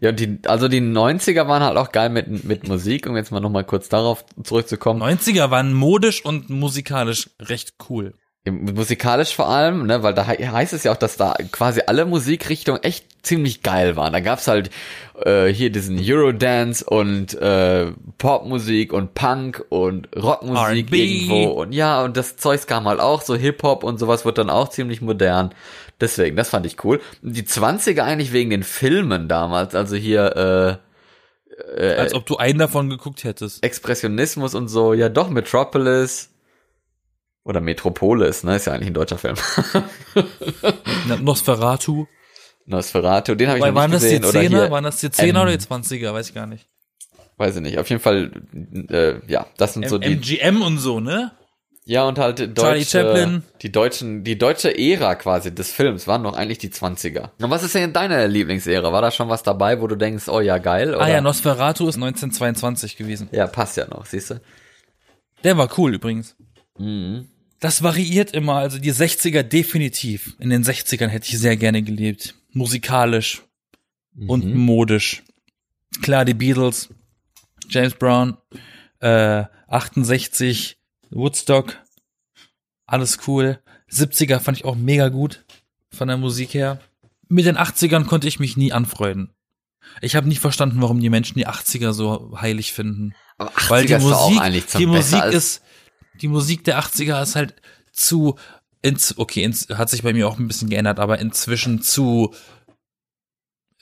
Ja, 0.00 0.12
die, 0.12 0.38
also 0.46 0.68
die 0.68 0.80
90er 0.80 1.48
waren 1.48 1.62
halt 1.62 1.76
auch 1.76 1.90
geil 1.90 2.10
mit, 2.10 2.44
mit 2.44 2.68
Musik, 2.68 3.06
um 3.06 3.16
jetzt 3.16 3.32
mal 3.32 3.40
nochmal 3.40 3.64
kurz 3.64 3.88
darauf 3.88 4.24
zurückzukommen. 4.42 5.02
90er 5.02 5.50
waren 5.50 5.74
modisch 5.74 6.24
und 6.24 6.48
musikalisch 6.48 7.30
recht 7.40 7.74
cool. 7.90 8.14
Musikalisch 8.50 9.34
vor 9.34 9.48
allem, 9.48 9.86
ne, 9.86 10.02
weil 10.02 10.14
da 10.14 10.26
he- 10.28 10.46
heißt 10.48 10.72
es 10.72 10.84
ja 10.84 10.92
auch, 10.92 10.96
dass 10.96 11.16
da 11.16 11.34
quasi 11.52 11.82
alle 11.86 12.04
Musikrichtungen 12.06 12.82
echt 12.82 13.04
ziemlich 13.22 13.62
geil 13.62 13.96
waren. 13.96 14.12
Da 14.12 14.20
gab's 14.20 14.46
halt 14.46 14.70
äh, 15.24 15.46
hier 15.48 15.70
diesen 15.70 15.98
Eurodance 16.00 16.84
und 16.84 17.34
äh, 17.34 17.92
Popmusik 18.18 18.92
und 18.92 19.14
Punk 19.14 19.64
und 19.68 20.08
Rockmusik 20.16 20.90
irgendwo 21.28 21.60
und 21.62 21.72
ja, 21.74 22.02
und 22.04 22.16
das 22.16 22.36
Zeugs 22.36 22.66
kam 22.66 22.86
halt 22.86 23.00
auch, 23.00 23.22
so 23.22 23.34
Hip-Hop 23.34 23.82
und 23.84 23.98
sowas 23.98 24.24
wird 24.24 24.38
dann 24.38 24.50
auch 24.50 24.68
ziemlich 24.68 25.00
modern. 25.00 25.52
Deswegen, 26.00 26.36
das 26.36 26.50
fand 26.50 26.66
ich 26.66 26.84
cool. 26.84 27.00
Die 27.22 27.42
20er 27.42 28.02
eigentlich 28.02 28.32
wegen 28.32 28.50
den 28.50 28.62
Filmen 28.62 29.28
damals, 29.28 29.74
also 29.74 29.96
hier 29.96 30.80
äh, 31.76 31.94
Als 31.94 32.14
ob 32.14 32.26
du 32.26 32.36
einen 32.36 32.58
davon 32.58 32.90
geguckt 32.90 33.24
hättest. 33.24 33.64
Expressionismus 33.64 34.54
und 34.54 34.68
so, 34.68 34.92
ja 34.92 35.08
doch, 35.08 35.30
Metropolis 35.30 36.30
oder 37.46 37.60
Metropolis, 37.60 38.42
ne, 38.42 38.56
ist 38.56 38.66
ja 38.66 38.72
eigentlich 38.72 38.88
ein 38.88 38.94
deutscher 38.94 39.18
Film. 39.18 39.36
Nosferatu. 41.20 42.06
Nosferatu, 42.66 43.36
den 43.36 43.48
habe 43.48 43.58
ich 43.58 43.64
noch 43.64 43.74
waren 43.74 43.90
nicht 43.92 44.02
das 44.02 44.10
die 44.10 44.16
gesehen. 44.18 44.24
oder 44.24 44.40
Zehner? 44.40 44.62
hier, 44.62 44.70
Waren 44.72 44.84
das 44.84 44.98
die 44.98 45.10
Zehner 45.12 45.38
ähm, 45.40 45.42
oder 45.46 45.52
die 45.52 45.58
Zwanziger? 45.58 46.12
Weiß 46.12 46.28
ich 46.28 46.34
gar 46.34 46.48
nicht. 46.48 46.66
weiß 47.36 47.56
ich 47.56 47.62
nicht. 47.62 47.78
Auf 47.78 47.88
jeden 47.88 48.02
Fall, 48.02 48.32
äh, 48.90 49.20
ja, 49.30 49.46
das 49.56 49.74
sind 49.74 49.88
so 49.88 49.98
die, 49.98 50.14
MGM 50.16 50.60
und 50.60 50.78
so, 50.78 50.98
ne? 50.98 51.30
ja 51.84 52.02
und 52.02 52.18
halt 52.18 52.40
deutsche, 52.40 52.54
Charlie 52.54 52.84
Chaplin. 52.84 53.42
die 53.62 53.70
deutschen, 53.70 54.24
die 54.24 54.36
deutsche 54.36 54.76
Ära 54.76 55.14
quasi 55.14 55.54
des 55.54 55.70
Films 55.70 56.08
waren 56.08 56.24
doch 56.24 56.34
eigentlich 56.36 56.58
die 56.58 56.70
20er. 56.70 57.30
Und 57.40 57.50
was 57.50 57.62
ist 57.62 57.76
denn 57.76 57.92
deine 57.92 58.26
Lieblingsära? 58.26 58.92
War 58.92 59.02
da 59.02 59.12
schon 59.12 59.28
was 59.28 59.44
dabei, 59.44 59.80
wo 59.80 59.86
du 59.86 59.94
denkst, 59.94 60.28
oh 60.28 60.40
ja, 60.40 60.58
geil? 60.58 60.96
Oder? 60.96 61.04
Ah 61.04 61.08
ja, 61.08 61.20
Nosferatu 61.20 61.86
ist 61.86 61.94
1922 61.94 62.96
gewesen. 62.96 63.28
ja, 63.30 63.46
passt 63.46 63.76
ja 63.76 63.86
noch, 63.86 64.04
siehst 64.04 64.30
du? 64.30 64.40
Der 65.44 65.56
war 65.56 65.68
cool 65.78 65.94
übrigens. 65.94 66.34
Mhm. 66.76 67.28
Das 67.60 67.82
variiert 67.82 68.32
immer, 68.32 68.56
also 68.56 68.78
die 68.78 68.92
60er 68.92 69.42
definitiv. 69.42 70.36
In 70.38 70.50
den 70.50 70.62
60ern 70.64 71.08
hätte 71.08 71.28
ich 71.30 71.38
sehr 71.38 71.56
gerne 71.56 71.82
gelebt. 71.82 72.34
Musikalisch 72.52 73.42
und 74.26 74.44
Mhm. 74.44 74.58
modisch. 74.58 75.22
Klar, 76.02 76.24
die 76.24 76.34
Beatles, 76.34 76.88
James 77.68 77.94
Brown, 77.94 78.36
äh, 79.00 79.44
68, 79.68 80.78
Woodstock, 81.10 81.78
alles 82.86 83.18
cool. 83.26 83.58
70er 83.88 84.40
fand 84.40 84.58
ich 84.58 84.64
auch 84.64 84.76
mega 84.76 85.08
gut 85.08 85.44
von 85.92 86.08
der 86.08 86.16
Musik 86.16 86.54
her. 86.54 86.80
Mit 87.28 87.46
den 87.46 87.56
80ern 87.56 88.06
konnte 88.06 88.28
ich 88.28 88.38
mich 88.38 88.56
nie 88.56 88.72
anfreunden. 88.72 89.32
Ich 90.00 90.16
habe 90.16 90.28
nicht 90.28 90.40
verstanden, 90.40 90.80
warum 90.82 91.00
die 91.00 91.10
Menschen 91.10 91.38
die 91.38 91.46
80er 91.46 91.92
so 91.92 92.36
heilig 92.40 92.72
finden. 92.72 93.14
Aber 93.38 93.50
80er 93.50 93.70
Weil 93.70 93.86
die 93.86 93.92
ist 93.94 94.02
doch 94.04 94.12
auch 94.12 94.28
Musik, 94.28 94.42
eigentlich 94.42 94.66
zum 94.66 94.78
die 94.80 94.86
Musik 94.86 95.24
ist, 95.24 95.62
die 96.20 96.28
Musik 96.28 96.64
der 96.64 96.78
80er 96.78 97.22
ist 97.22 97.36
halt 97.36 97.54
zu, 97.92 98.36
ins, 98.82 99.18
okay, 99.18 99.42
ins, 99.42 99.68
hat 99.70 99.90
sich 99.90 100.02
bei 100.02 100.12
mir 100.12 100.28
auch 100.28 100.38
ein 100.38 100.48
bisschen 100.48 100.70
geändert, 100.70 100.98
aber 100.98 101.18
inzwischen 101.18 101.82
zu 101.82 102.34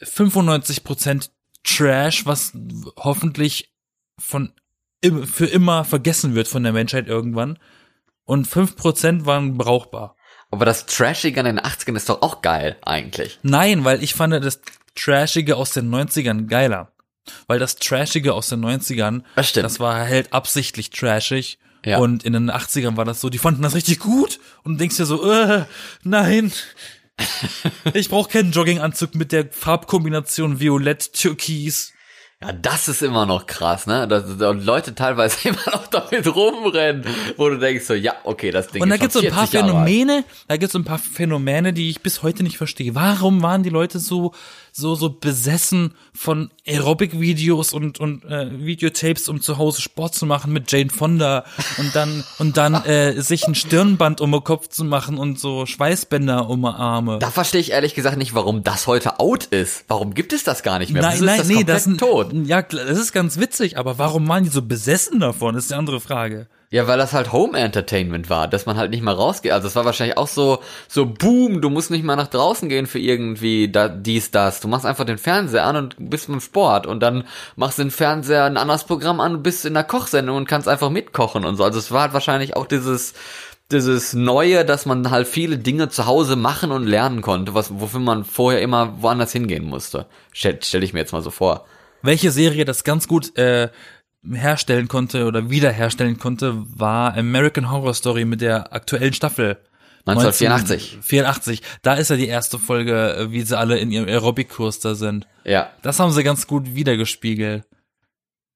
95% 0.01 1.31
Trash, 1.63 2.27
was 2.27 2.53
hoffentlich 2.97 3.73
von, 4.21 4.53
für 5.25 5.47
immer 5.47 5.85
vergessen 5.85 6.35
wird 6.35 6.49
von 6.49 6.63
der 6.63 6.73
Menschheit 6.73 7.09
irgendwann. 7.09 7.59
Und 8.25 8.47
5% 8.47 9.27
waren 9.27 9.57
brauchbar. 9.59 10.17
Aber 10.51 10.65
das 10.65 10.87
Trashige 10.87 11.41
an 11.41 11.47
den 11.47 11.61
80ern 11.61 11.97
ist 11.97 12.09
doch 12.09 12.23
auch 12.23 12.41
geil, 12.41 12.77
eigentlich. 12.83 13.39
Nein, 13.43 13.85
weil 13.85 14.03
ich 14.03 14.15
fand 14.15 14.33
das 14.33 14.61
Trashige 14.95 15.57
aus 15.57 15.73
den 15.73 15.91
90ern 15.93 16.47
geiler. 16.47 16.93
Weil 17.47 17.59
das 17.59 17.77
Trashige 17.77 18.35
aus 18.35 18.49
den 18.49 18.65
90ern, 18.65 19.23
Das 19.35 19.53
das 19.53 19.81
war 19.81 19.97
halt 19.97 20.33
absichtlich 20.33 20.91
trashig. 20.91 21.59
Ja. 21.85 21.99
Und 21.99 22.25
in 22.25 22.33
den 22.33 22.51
80ern 22.51 22.97
war 22.97 23.05
das 23.05 23.21
so, 23.21 23.29
die 23.29 23.39
fanden 23.39 23.63
das 23.63 23.75
richtig 23.75 23.99
gut. 23.99 24.41
Und 24.63 24.75
du 24.75 24.79
denkst 24.79 24.97
dir 24.97 25.07
so, 25.07 25.31
äh, 25.31 25.65
nein. 26.03 26.53
ich 27.95 28.09
brauche 28.09 28.31
keinen 28.31 28.51
Jogginganzug 28.51 29.15
mit 29.15 29.33
der 29.33 29.49
Farbkombination 29.51 30.61
Violett, 30.61 31.13
Türkis. 31.13 31.93
Ja, 32.43 32.53
das 32.53 32.89
ist 32.89 33.01
immer 33.01 33.25
noch 33.25 33.47
krass, 33.47 33.87
ne? 33.87 34.09
Da 34.09 34.51
Leute 34.51 34.95
teilweise 34.95 35.49
immer 35.49 35.65
noch 35.73 35.87
damit 35.87 36.27
rumrennen, 36.27 37.05
wo 37.37 37.49
du 37.49 37.59
denkst 37.59 37.87
so, 37.87 37.95
ja, 37.95 38.15
okay, 38.25 38.51
das 38.51 38.69
Ding 38.69 38.83
Und 38.83 38.89
da 38.89 38.97
ist 38.97 39.01
gibt's 39.01 39.15
so 39.15 39.21
ein 39.21 39.31
paar 39.31 39.47
40 39.47 39.55
Jahre 39.55 39.67
alt. 39.67 39.89
Phänomene, 39.89 40.25
da 40.49 40.57
gibt's 40.57 40.73
so 40.73 40.79
ein 40.79 40.85
paar 40.85 40.99
Phänomene, 40.99 41.73
die 41.73 41.91
ich 41.91 42.03
bis 42.03 42.23
heute 42.23 42.43
nicht 42.43 42.59
verstehe. 42.59 42.95
Warum 42.95 43.41
waren 43.43 43.63
die 43.63 43.71
Leute 43.71 43.99
so 43.99 44.35
so 44.77 44.97
so 44.97 45.09
besessen 45.09 45.95
von 46.13 46.51
Aerobic-Videos 46.67 47.73
und 47.73 48.01
und 48.01 48.25
äh, 48.25 48.51
Videotapes, 48.59 49.29
um 49.29 49.41
zu 49.41 49.57
Hause 49.57 49.81
Sport 49.81 50.17
zu 50.17 50.27
machen 50.27 50.53
mit 50.53 50.71
Jane 50.71 50.91
Fonda 50.91 51.45
und 51.79 51.95
dann 51.95 52.25
und 52.39 52.57
dann 52.57 52.75
äh, 52.85 53.23
sich 53.23 53.47
ein 53.47 53.55
Stirnband 53.55 54.21
um 54.21 54.33
den 54.33 54.43
Kopf 54.43 54.69
zu 54.69 54.85
machen 54.85 55.17
und 55.17 55.39
so 55.39 55.65
Schweißbänder 55.65 56.51
um 56.51 56.63
die 56.63 56.69
Arme. 56.69 57.21
Da 57.21 57.31
verstehe 57.31 57.61
ich 57.61 57.71
ehrlich 57.71 57.95
gesagt 57.95 58.19
nicht, 58.19 58.35
warum 58.35 58.65
das 58.65 58.89
heute 58.89 59.21
out 59.21 59.45
ist. 59.45 59.85
Warum 59.87 60.13
gibt 60.13 60.33
es 60.33 60.43
das 60.43 60.65
gar 60.65 60.81
nicht 60.81 60.93
mehr? 60.93 61.03
nein, 61.03 61.21
nein, 61.21 61.39
das 61.39 61.47
nee, 61.47 61.63
das 61.63 61.87
ist 61.87 62.01
tot. 62.01 62.33
Ja, 62.33 62.63
das 62.63 62.99
ist 62.99 63.13
ganz 63.13 63.39
witzig, 63.39 63.79
aber 63.79 63.99
warum 63.99 64.27
waren 64.27 64.43
die 64.43 64.51
so 64.51 64.63
besessen 64.63 65.21
davon? 65.21 65.55
Ist 65.55 65.71
die 65.71 65.75
andere 65.75 66.01
Frage. 66.01 66.49
Ja, 66.75 66.89
weil 66.89 66.99
das 66.99 67.13
halt 67.13 67.31
Home 67.31 67.57
Entertainment 67.57 68.29
war, 68.31 68.49
dass 68.49 68.67
man 68.67 68.77
halt 68.77 68.91
nicht 68.91 69.05
mal 69.05 69.15
rausgeht. 69.15 69.53
Also 69.53 69.69
es 69.69 69.77
war 69.77 69.85
wahrscheinlich 69.85 70.19
auch 70.19 70.27
so, 70.27 70.59
so 70.89 71.07
boom, 71.07 71.61
du 71.61 71.71
musst 71.71 71.93
nicht 71.93 72.03
mal 72.03 72.17
nach 72.17 72.27
draußen 72.27 72.69
gehen 72.69 72.89
für 72.89 72.99
irgendwie 72.99 73.71
da, 73.71 73.87
dies, 73.87 74.33
das. 74.33 74.59
Du 74.59 74.67
machst 74.67 74.85
einfach 74.85 75.05
den 75.05 75.19
Fernseher 75.19 75.67
an 75.67 75.77
und 75.77 75.95
bist 76.11 76.27
beim 76.27 76.41
Sport 76.41 76.89
und 76.89 76.99
dann 76.99 77.29
machst 77.55 77.79
du 77.79 77.85
den 77.85 77.93
Fernseher 77.93 78.43
ein 78.43 78.57
anderes 78.57 78.83
Programm 78.83 79.21
an 79.21 79.37
und 79.37 79.43
bist 79.45 79.65
in 79.65 79.75
der 79.75 79.85
Kochsendung 79.85 80.37
und 80.37 80.49
kannst 80.49 80.67
einfach 80.67 80.91
mitkochen 80.91 81.45
und 81.45 81.55
so. 81.55 81.63
Also 81.63 81.79
es 81.79 81.93
war 81.93 82.01
halt 82.01 82.13
wahrscheinlich 82.13 82.57
auch 82.57 82.67
dieses, 82.67 83.15
dieses 83.71 84.13
Neue, 84.13 84.65
dass 84.65 84.85
man 84.85 85.13
halt 85.13 85.29
viele 85.29 85.59
Dinge 85.59 85.91
zu 85.91 86.07
Hause 86.07 86.35
machen 86.35 86.73
und 86.73 86.89
lernen 86.89 87.23
konnte, 87.23 87.55
was, 87.55 87.79
wofür 87.79 88.01
man 88.01 88.25
vorher 88.25 88.61
immer 88.61 89.01
woanders 89.01 89.31
hingehen 89.31 89.65
musste. 89.65 90.07
Stell, 90.33 90.59
stell 90.61 90.83
ich 90.83 90.93
mir 90.93 90.99
jetzt 90.99 91.13
mal 91.13 91.23
so 91.23 91.31
vor. 91.31 91.67
Welche 92.03 92.33
Serie 92.33 92.65
das 92.65 92.83
ganz 92.83 93.07
gut 93.07 93.39
äh, 93.39 93.69
herstellen 94.33 94.89
konnte 94.89 95.27
oder 95.27 95.51
wiederherstellen 95.51 96.19
konnte, 96.19 96.55
war 96.79 97.15
American 97.17 97.71
Horror 97.71 97.95
Story 97.95 98.25
mit 98.25 98.41
der 98.41 98.73
aktuellen 98.73 99.13
Staffel. 99.13 99.59
1984. 100.07 100.99
84. 101.01 101.63
Da 101.83 101.95
ist 101.95 102.11
ja 102.11 102.17
die 102.17 102.27
erste 102.29 102.59
Folge, 102.59 103.15
äh, 103.17 103.31
wie 103.31 103.41
sie 103.43 103.57
alle 103.57 103.79
in 103.79 103.91
ihrem 103.91 104.07
Aerobic-Kurs 104.07 104.81
da 104.81 104.95
sind. 104.95 105.27
Ja. 105.45 105.71
Das 105.83 105.99
haben 105.99 106.13
sie 106.13 106.23
ganz 106.23 106.47
gut 106.47 106.75
wiedergespiegelt. 106.75 107.65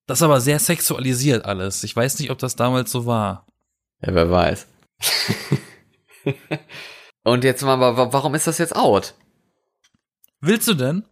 Das 0.06 0.18
ist 0.18 0.22
aber 0.22 0.40
sehr 0.40 0.58
sexualisiert 0.58 1.44
alles. 1.46 1.84
Ich 1.84 1.94
weiß 1.96 2.18
nicht, 2.18 2.30
ob 2.30 2.38
das 2.38 2.54
damals 2.56 2.90
so 2.90 3.06
war. 3.06 3.46
Ja, 4.02 4.14
wer 4.14 4.30
weiß. 4.30 4.66
Und 7.24 7.44
jetzt 7.44 7.62
mal, 7.62 7.78
wa- 7.80 8.12
warum 8.12 8.34
ist 8.34 8.46
das 8.46 8.58
jetzt 8.58 8.76
out? 8.76 9.14
Willst 10.40 10.68
du 10.68 10.74
denn? 10.74 11.04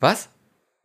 Was? 0.00 0.28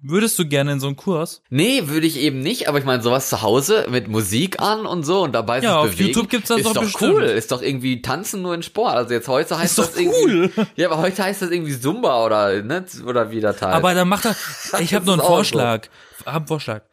Würdest 0.08 0.38
du 0.38 0.48
gerne 0.48 0.74
in 0.74 0.80
so 0.80 0.86
einen 0.86 0.98
Kurs? 0.98 1.42
Nee, 1.50 1.88
würde 1.88 2.06
ich 2.06 2.18
eben 2.18 2.40
nicht, 2.40 2.70
aber 2.70 2.78
ich 2.78 2.86
meine, 2.86 3.02
sowas 3.02 3.28
zu 3.28 3.42
Hause 3.42 3.88
mit 3.90 4.08
Musik 4.08 4.62
an 4.62 4.86
und 4.86 5.02
so 5.02 5.24
und 5.24 5.32
dabei 5.32 5.56
Ja, 5.56 5.62
sich 5.62 5.70
auf 5.72 5.90
bewegen, 5.90 6.08
YouTube 6.10 6.30
gibt's 6.30 6.50
das 6.50 6.60
ist 6.60 6.68
doch 6.68 6.74
doch 6.76 7.02
cool, 7.02 7.24
ist 7.24 7.52
doch 7.52 7.64
irgendwie 7.64 8.04
tanzen 8.04 8.44
nur 8.44 8.54
in 8.54 8.62
Sport. 8.62 8.96
Also 8.96 9.16
jetzt 9.16 9.28
heute 9.28 9.58
heißt 9.58 9.72
Ist 9.72 9.80
doch 9.80 9.88
das 9.88 9.98
irgendwie 10.00 10.52
cool. 10.58 10.68
Ja, 10.76 10.92
aber 10.92 11.02
heute 11.02 11.24
heißt 11.24 11.42
das 11.42 11.50
irgendwie 11.50 11.80
Zumba 11.80 12.24
oder 12.24 12.62
ne, 12.62 12.86
oder 13.04 13.32
wie 13.32 13.42
das 13.42 13.60
heißt. 13.60 13.74
Aber 13.74 13.96
dann 13.96 14.08
macht 14.08 14.26
er, 14.26 14.36
ich 14.80 14.94
habe 14.94 15.06
nur 15.06 15.16
einen 15.16 15.22
auch 15.22 15.28
so. 15.28 15.34
Vorschlag. 15.34 15.88
Hab 16.24 16.36
einen 16.36 16.48
Vorschlag. 16.48 16.84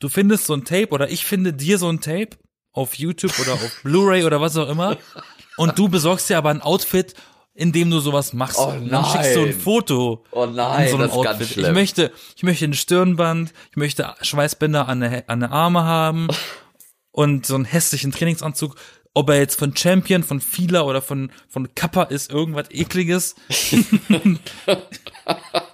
Du 0.00 0.08
findest 0.08 0.46
so 0.46 0.54
ein 0.54 0.64
Tape 0.64 0.88
oder 0.88 1.08
ich 1.08 1.24
finde 1.24 1.52
dir 1.52 1.78
so 1.78 1.88
ein 1.88 2.00
Tape 2.00 2.30
auf 2.72 2.94
YouTube 2.94 3.38
oder 3.38 3.52
auf 3.52 3.80
Blu-ray 3.84 4.24
oder 4.24 4.40
was 4.40 4.56
auch 4.56 4.68
immer 4.68 4.96
und 5.58 5.78
du 5.78 5.88
besorgst 5.88 6.28
dir 6.28 6.38
aber 6.38 6.50
ein 6.50 6.60
Outfit, 6.60 7.14
in 7.56 7.72
dem 7.72 7.90
du 7.90 8.00
sowas 8.00 8.32
machst. 8.32 8.58
Oh 8.58 8.66
Und 8.68 8.90
dann 8.90 9.04
schickst 9.04 9.34
du 9.34 9.40
ein 9.40 9.46
nein. 9.46 9.60
Foto. 9.60 10.24
Oh 10.30 10.46
nein, 10.46 10.84
in 10.84 10.90
so 10.90 10.96
einem 10.96 11.08
das 11.08 11.16
ist 11.16 11.22
ganz 11.22 11.40
Outfit. 11.40 11.48
schlimm. 11.48 11.66
Ich 11.66 11.72
möchte, 11.72 12.12
ich 12.36 12.42
möchte 12.42 12.64
ein 12.66 12.74
Stirnband, 12.74 13.52
ich 13.70 13.76
möchte 13.76 14.14
Schweißbänder 14.20 14.88
an 14.88 15.00
der, 15.00 15.28
an 15.28 15.40
der 15.40 15.52
Arme 15.52 15.84
haben 15.84 16.28
und 17.12 17.46
so 17.46 17.54
einen 17.54 17.64
hässlichen 17.64 18.12
Trainingsanzug. 18.12 18.76
Ob 19.14 19.30
er 19.30 19.38
jetzt 19.38 19.58
von 19.58 19.74
Champion, 19.74 20.22
von 20.22 20.40
Fila 20.42 20.82
oder 20.82 21.00
von, 21.00 21.30
von 21.48 21.74
Kappa 21.74 22.02
ist, 22.02 22.30
irgendwas 22.30 22.66
ekliges. 22.70 23.34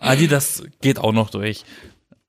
Adi, 0.01 0.29
das 0.29 0.63
geht 0.81 1.01
auch 1.01 1.13
noch 1.13 1.31
durch. 1.31 1.65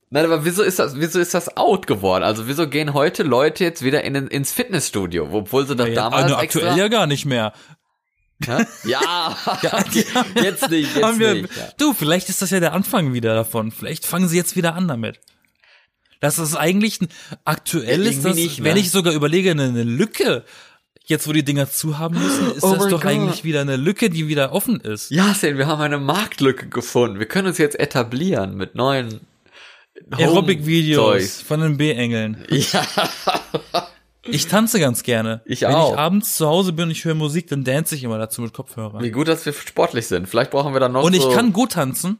Nein, 0.09 0.25
aber 0.25 0.43
wieso 0.45 0.63
ist 0.63 0.79
das, 0.79 0.99
wieso 0.99 1.19
ist 1.19 1.35
das 1.35 1.55
out 1.55 1.85
geworden? 1.85 2.23
Also 2.23 2.47
wieso 2.47 2.67
gehen 2.67 2.93
heute 2.95 3.21
Leute 3.21 3.63
jetzt 3.63 3.83
wieder 3.83 4.03
in, 4.03 4.15
ins 4.15 4.51
Fitnessstudio, 4.51 5.27
obwohl 5.31 5.67
sie 5.67 5.75
doch 5.75 5.87
damals 5.87 6.23
also 6.23 6.35
aktuell 6.37 6.77
ja 6.77 6.87
gar 6.87 7.05
nicht 7.05 7.25
mehr. 7.25 7.53
Hä? 8.45 8.65
Ja, 8.85 9.37
jetzt 10.35 10.69
nicht, 10.69 10.95
jetzt 10.95 11.19
wir, 11.19 11.33
nicht. 11.35 11.55
Ja. 11.55 11.69
Du, 11.77 11.93
vielleicht 11.93 12.29
ist 12.29 12.41
das 12.41 12.49
ja 12.51 12.59
der 12.59 12.73
Anfang 12.73 13.13
wieder 13.13 13.33
davon. 13.35 13.71
Vielleicht 13.71 14.05
fangen 14.05 14.27
sie 14.27 14.37
jetzt 14.37 14.55
wieder 14.55 14.75
an 14.75 14.87
damit. 14.87 15.19
Das 16.19 16.39
ist 16.39 16.55
eigentlich 16.55 17.01
ein, 17.01 17.09
aktuell 17.45 18.03
Ja, 18.03 18.09
ist 18.09 18.23
irgendwie 18.25 18.27
das, 18.29 18.35
nicht, 18.35 18.59
ne? 18.59 18.65
wenn 18.65 18.77
ich 18.77 18.91
sogar 18.91 19.13
überlege, 19.13 19.51
eine, 19.51 19.63
eine 19.63 19.83
Lücke. 19.83 20.43
Jetzt, 21.05 21.27
wo 21.27 21.33
die 21.33 21.43
Dinger 21.43 21.69
zu 21.69 21.97
haben 21.99 22.17
müssen, 22.17 22.51
ist 22.55 22.63
Oh 22.63 22.75
das 22.75 22.87
doch 22.87 23.01
Gott. 23.01 23.05
eigentlich 23.07 23.43
wieder 23.43 23.59
eine 23.59 23.75
Lücke, 23.75 24.09
die 24.09 24.29
wieder 24.29 24.53
offen 24.53 24.79
ist. 24.79 25.11
Ja, 25.11 25.33
Sen, 25.33 25.57
wir 25.57 25.67
haben 25.67 25.81
eine 25.81 25.97
Marktlücke 25.97 26.69
gefunden. 26.69 27.19
Wir 27.19 27.25
können 27.25 27.47
uns 27.49 27.57
jetzt 27.57 27.77
etablieren 27.77 28.55
mit 28.55 28.75
neuen 28.75 29.19
Aerobic-Videos 30.11 31.41
von 31.41 31.59
den 31.59 31.77
B-Engeln. 31.77 32.45
Ja, 32.49 32.87
Ich 34.26 34.47
tanze 34.47 34.80
ganz 34.80 35.03
gerne. 35.03 35.41
Ich 35.45 35.61
Wenn 35.61 35.74
auch. 35.74 35.93
ich 35.93 35.99
abends 35.99 36.36
zu 36.36 36.47
Hause 36.47 36.74
bin 36.74 36.86
und 36.86 36.91
ich 36.91 37.03
höre 37.03 37.15
Musik, 37.15 37.47
dann 37.47 37.63
dance 37.63 37.93
ich 37.95 38.03
immer 38.03 38.17
dazu 38.17 38.41
mit 38.41 38.53
Kopfhörern. 38.53 39.03
wie 39.03 39.11
gut, 39.11 39.28
dass 39.28 39.45
wir 39.45 39.53
sportlich 39.53 40.07
sind. 40.07 40.28
Vielleicht 40.28 40.51
brauchen 40.51 40.74
wir 40.74 40.80
dann 40.80 40.93
noch 40.93 41.03
Und 41.03 41.15
so, 41.15 41.30
ich 41.30 41.36
kann 41.36 41.51
gut 41.53 41.74
tanzen. 41.74 42.19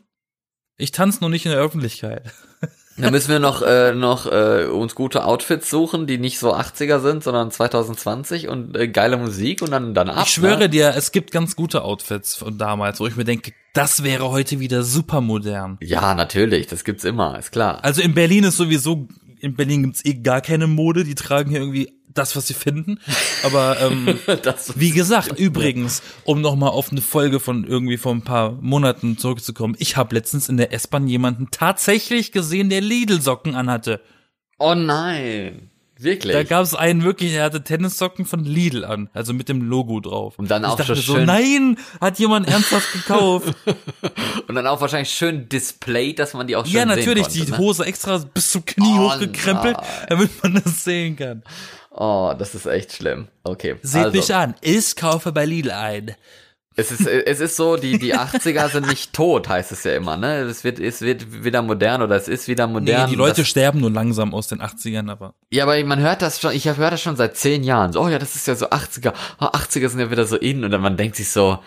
Ich 0.78 0.92
tanze 0.92 1.22
noch 1.22 1.30
nicht 1.30 1.46
in 1.46 1.52
der 1.52 1.62
Öffentlichkeit. 1.62 2.24
Dann 2.98 3.12
müssen 3.12 3.32
wir 3.32 3.40
noch, 3.40 3.64
äh, 3.64 3.94
noch 3.94 4.32
äh, 4.32 4.66
uns 4.66 4.94
gute 4.94 5.26
Outfits 5.26 5.70
suchen, 5.70 6.06
die 6.06 6.20
nicht 6.20 6.38
so 6.38 6.54
80er 6.54 7.00
sind, 7.00 7.24
sondern 7.24 7.50
2020 7.50 8.48
und 8.50 8.78
äh, 8.78 8.88
geile 8.88 9.18
Musik 9.18 9.64
und 9.64 9.72
dann, 9.72 9.96
dann 9.96 10.10
ab. 10.10 10.26
Ich 10.28 10.34
schwöre 10.34 10.60
ne? 10.60 10.70
dir, 10.70 10.94
es 10.96 11.12
gibt 11.12 11.32
ganz 11.32 11.56
gute 11.56 11.84
Outfits 11.84 12.36
von 12.36 12.60
damals, 12.60 13.00
wo 13.00 13.08
ich 13.08 13.16
mir 13.16 13.24
denke, 13.24 13.52
das 13.74 14.04
wäre 14.04 14.30
heute 14.30 14.60
wieder 14.60 14.84
super 14.84 15.22
modern. 15.22 15.78
Ja, 15.82 16.14
natürlich, 16.14 16.68
das 16.68 16.84
gibt's 16.84 17.04
immer, 17.04 17.40
ist 17.40 17.52
klar. 17.52 17.84
Also 17.84 18.04
in 18.04 18.14
Berlin 18.14 18.44
ist 18.44 18.58
sowieso, 18.58 19.08
in 19.44 19.56
Berlin 19.56 19.84
gibt's 19.84 20.06
eh 20.06 20.14
gar 20.14 20.42
keine 20.42 20.68
Mode, 20.68 21.04
die 21.04 21.16
tragen 21.16 21.50
hier 21.50 21.60
irgendwie 21.60 21.92
das, 22.14 22.36
was 22.36 22.48
sie 22.48 22.54
finden. 22.54 23.00
Aber 23.44 23.78
ähm, 23.82 24.18
Das, 24.44 24.80
wie 24.80 24.92
gesagt, 24.92 25.38
übrigens, 25.38 26.02
um 26.24 26.42
nochmal 26.42 26.70
auf 26.70 26.92
eine 26.92 27.02
Folge 27.02 27.40
von 27.40 27.66
irgendwie 27.66 27.98
vor 27.98 28.14
ein 28.14 28.22
paar 28.22 28.54
Monaten 28.62 29.18
zurückzukommen, 29.18 29.76
ich 29.80 29.98
habe 29.98 30.16
letztens 30.16 30.48
in 30.48 30.58
der 30.58 30.72
S-Bahn 30.72 31.08
jemanden 31.08 31.50
tatsächlich 31.52 32.32
gesehen, 32.32 32.70
der 32.70 32.82
Lidl-Socken 32.82 33.56
anhatte. 33.56 34.02
oh 34.60 34.76
nein, 34.76 35.70
wirklich. 36.04 36.34
Da 36.34 36.44
gab 36.44 36.64
es 36.64 36.74
einen 36.76 37.04
wirklich, 37.04 37.32
der 37.32 37.44
hatte 37.44 37.64
Tennissocken 37.64 38.26
von 38.26 38.44
Lidl 38.44 38.86
an, 38.86 39.10
also 39.14 39.34
mit 39.34 39.50
dem 39.50 39.62
Logo 39.62 40.00
drauf. 40.00 40.38
Und 40.38 40.52
dann 40.52 40.64
ich 40.64 40.70
auch 40.70 40.76
dachte 40.78 40.96
so, 40.96 41.16
schön- 41.16 41.26
nein, 41.26 41.78
hat 42.02 42.20
jemand 42.20 42.48
ernsthaft 42.48 42.92
gekauft? 42.94 43.54
und 44.48 44.56
dann 44.56 44.68
auch 44.68 44.82
wahrscheinlich 44.82 45.10
schön 45.10 45.50
displayed, 45.50 46.20
dass 46.20 46.34
man 46.34 46.48
die 46.48 46.56
auch 46.56 46.66
schön 46.66 46.76
ja, 46.76 46.86
natürlich, 46.86 47.24
konnte, 47.26 47.46
die 47.46 47.52
ne? 47.52 47.58
Hose 47.58 47.86
extra 47.86 48.18
bis 48.18 48.52
zum 48.52 48.66
Knie 48.66 48.86
Oh, 48.98 49.12
hochgekrempelt, 49.12 49.78
nein. 49.78 50.06
damit 50.10 50.44
man 50.44 50.62
das 50.64 50.84
sehen 50.84 51.16
kann. 51.16 51.44
Oh, 51.92 52.34
das 52.38 52.56
ist 52.56 52.66
echt 52.66 52.94
schlimm. 52.94 53.28
Okay. 53.44 53.76
Seht 53.82 54.06
also, 54.06 54.18
mich 54.18 54.34
an, 54.34 54.56
ich 54.62 54.96
kaufe 54.96 55.32
bei 55.32 55.46
Lidl 55.46 55.72
ein. 55.72 56.16
Es 56.76 56.92
ist, 56.92 57.06
es 57.06 57.40
ist 57.40 57.56
so, 57.56 57.78
die, 57.78 58.00
die 58.00 58.16
80er 58.16 58.70
sind 58.70 58.88
nicht 58.88 59.14
tot, 59.14 59.48
heißt 59.48 59.72
es 59.72 59.84
ja 59.84 59.96
immer, 59.96 60.18
ne? 60.18 60.40
Es 60.40 60.64
wird, 60.64 60.80
es 60.80 61.02
wird 61.02 61.44
wieder 61.44 61.62
modern 61.62 62.02
oder 62.02 62.16
es 62.16 62.28
ist 62.28 62.48
wieder 62.48 62.66
Nee, 62.68 62.74
modern. 62.74 63.10
die 63.10 63.16
Leute 63.16 63.42
das, 63.42 63.48
sterben 63.48 63.80
nur 63.80 63.92
langsam 63.92 64.34
aus 64.34 64.48
den 64.48 64.62
80ern, 64.62 65.12
aber 65.12 65.36
ja, 65.52 65.64
aber 65.64 65.84
man 65.84 66.00
hört 66.00 66.22
das 66.24 66.40
schon, 66.42 66.52
ich 66.54 66.66
höre 66.68 66.90
das 66.92 67.02
schon 67.02 67.16
seit 67.16 67.38
zehn 67.38 67.64
Jahren. 67.64 67.94
So, 67.94 68.02
oh 68.02 68.10
ja, 68.10 68.18
das 68.18 68.36
ist 68.36 68.48
ja 68.48 68.56
so 68.56 68.70
80er. 68.70 69.14
Oh, 69.40 69.46
80er 69.46 69.88
sind 69.90 70.00
ja 70.00 70.10
wieder 70.10 70.26
so 70.26 70.36
in. 70.36 70.64
Und 70.64 70.72
dann 70.72 70.82
man 70.82 70.98
denkt 70.98 71.16
sich 71.16 71.30
so, 71.30 71.60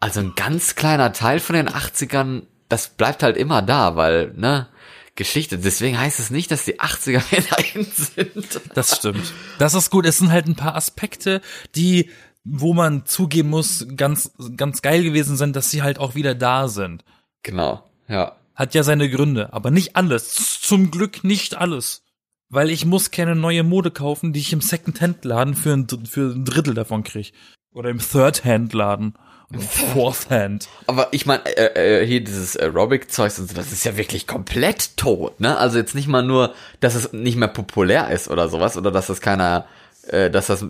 also 0.00 0.20
ein 0.20 0.34
ganz 0.36 0.74
kleiner 0.74 1.12
Teil 1.14 1.40
von 1.40 1.56
den 1.56 1.68
80ern, 1.70 2.42
das 2.68 2.88
bleibt 2.88 3.22
halt 3.22 3.36
immer 3.38 3.62
da, 3.62 3.96
weil, 3.96 4.32
ne? 4.36 4.68
Geschichte. 5.14 5.56
Deswegen 5.56 5.98
heißt 5.98 6.20
es 6.20 6.28
nicht, 6.28 6.50
dass 6.50 6.66
die 6.66 6.78
80er 6.78 7.22
wieder 7.30 7.74
in 7.74 7.86
sind. 7.86 8.60
das 8.74 8.96
stimmt. 8.98 9.32
Das 9.58 9.72
ist 9.72 9.90
gut, 9.90 10.04
es 10.04 10.18
sind 10.18 10.30
halt 10.30 10.46
ein 10.46 10.56
paar 10.56 10.76
Aspekte, 10.76 11.40
die, 11.74 12.10
wo 12.48 12.74
man 12.74 13.06
zugeben 13.06 13.50
muss, 13.50 13.86
ganz, 13.96 14.32
ganz 14.56 14.80
geil 14.82 15.02
gewesen 15.02 15.36
sind, 15.36 15.56
dass 15.56 15.70
sie 15.70 15.82
halt 15.82 15.98
auch 15.98 16.14
wieder 16.14 16.34
da 16.34 16.68
sind. 16.68 17.04
Genau, 17.42 17.82
ja. 18.08 18.36
Hat 18.54 18.74
ja 18.74 18.82
seine 18.82 19.10
Gründe, 19.10 19.52
aber 19.52 19.70
nicht 19.70 19.96
alles. 19.96 20.60
Zum 20.60 20.90
Glück 20.90 21.24
nicht 21.24 21.56
alles. 21.56 22.02
Weil 22.48 22.70
ich 22.70 22.86
muss 22.86 23.10
keine 23.10 23.34
neue 23.34 23.64
Mode 23.64 23.90
kaufen, 23.90 24.32
die 24.32 24.40
ich 24.40 24.52
im 24.52 24.60
Second-Hand-Laden 24.60 25.54
für 25.54 25.72
ein, 25.72 25.88
für 26.06 26.32
ein 26.32 26.44
Drittel 26.44 26.74
davon 26.74 27.02
krieg. 27.02 27.32
Oder 27.72 27.90
im 27.90 27.98
Third-Hand-Laden. 27.98 29.14
Oder 29.50 29.58
im 29.58 29.66
Fourth-Hand. 29.66 30.68
Aber 30.86 31.08
ich 31.10 31.26
meine, 31.26 31.44
äh, 31.44 32.02
äh, 32.02 32.06
hier 32.06 32.22
dieses 32.22 32.56
Aerobic-Zeugs 32.56 33.40
und 33.40 33.48
so, 33.48 33.54
das 33.54 33.72
ist 33.72 33.84
ja 33.84 33.96
wirklich 33.96 34.26
komplett 34.26 34.96
tot, 34.96 35.40
ne? 35.40 35.56
Also 35.58 35.78
jetzt 35.78 35.94
nicht 35.94 36.08
mal 36.08 36.22
nur, 36.22 36.54
dass 36.80 36.94
es 36.94 37.12
nicht 37.12 37.36
mehr 37.36 37.48
populär 37.48 38.10
ist 38.10 38.28
oder 38.28 38.48
sowas, 38.48 38.76
oder 38.76 38.90
dass 38.90 39.08
das 39.08 39.20
keiner, 39.20 39.66
äh, 40.08 40.30
dass 40.30 40.46
das 40.46 40.64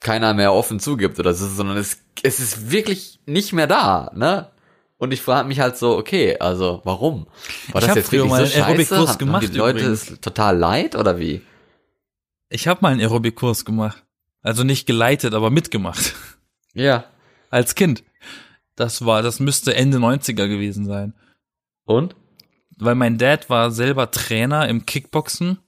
keiner 0.00 0.34
mehr 0.34 0.52
offen 0.52 0.80
zugibt 0.80 1.18
oder 1.18 1.34
so, 1.34 1.46
sondern 1.48 1.76
es, 1.76 1.98
es 2.22 2.40
ist 2.40 2.70
wirklich 2.70 3.20
nicht 3.26 3.52
mehr 3.52 3.66
da, 3.66 4.10
ne? 4.14 4.50
Und 4.96 5.12
ich 5.12 5.22
frage 5.22 5.46
mich 5.46 5.60
halt 5.60 5.76
so, 5.76 5.96
okay, 5.96 6.36
also 6.40 6.80
warum? 6.84 7.26
War 7.26 7.34
Ich 7.68 7.72
das 7.82 7.88
hab 7.90 7.96
jetzt 7.96 8.10
wirklich 8.12 8.30
mal 8.30 8.46
so 8.46 8.52
einen 8.60 8.78
scheiße? 8.78 8.96
Haben- 8.96 9.08
haben 9.08 9.18
gemacht 9.18 9.42
die 9.42 9.56
Leute 9.56 9.78
übrigens. 9.80 10.10
es 10.10 10.20
total 10.20 10.56
leid 10.58 10.96
oder 10.96 11.18
wie? 11.18 11.40
Ich 12.48 12.66
habe 12.66 12.80
mal 12.82 12.90
einen 12.92 13.00
Aerobic-Kurs 13.00 13.64
gemacht. 13.64 14.02
Also 14.42 14.64
nicht 14.64 14.86
geleitet, 14.86 15.34
aber 15.34 15.50
mitgemacht. 15.50 16.14
Ja. 16.74 17.04
Als 17.50 17.74
Kind. 17.74 18.04
Das 18.76 19.04
war, 19.04 19.22
das 19.22 19.40
müsste 19.40 19.74
Ende 19.74 19.98
90er 19.98 20.46
gewesen 20.46 20.84
sein. 20.86 21.14
Und? 21.84 22.14
Weil 22.76 22.94
mein 22.94 23.18
Dad 23.18 23.50
war 23.50 23.72
selber 23.72 24.10
Trainer 24.12 24.68
im 24.68 24.86
Kickboxen. 24.86 25.58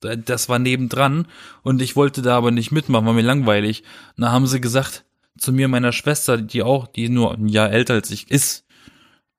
Das 0.00 0.48
war 0.48 0.58
nebendran. 0.58 1.26
Und 1.62 1.82
ich 1.82 1.96
wollte 1.96 2.22
da 2.22 2.36
aber 2.36 2.50
nicht 2.50 2.72
mitmachen, 2.72 3.06
war 3.06 3.12
mir 3.12 3.22
langweilig. 3.22 3.82
Und 4.16 4.22
da 4.22 4.32
haben 4.32 4.46
sie 4.46 4.60
gesagt, 4.60 5.04
zu 5.38 5.52
mir, 5.52 5.66
und 5.66 5.72
meiner 5.72 5.92
Schwester, 5.92 6.38
die 6.38 6.62
auch, 6.62 6.86
die 6.86 7.08
nur 7.08 7.34
ein 7.34 7.48
Jahr 7.48 7.70
älter 7.70 7.94
als 7.94 8.10
ich 8.10 8.30
ist, 8.30 8.66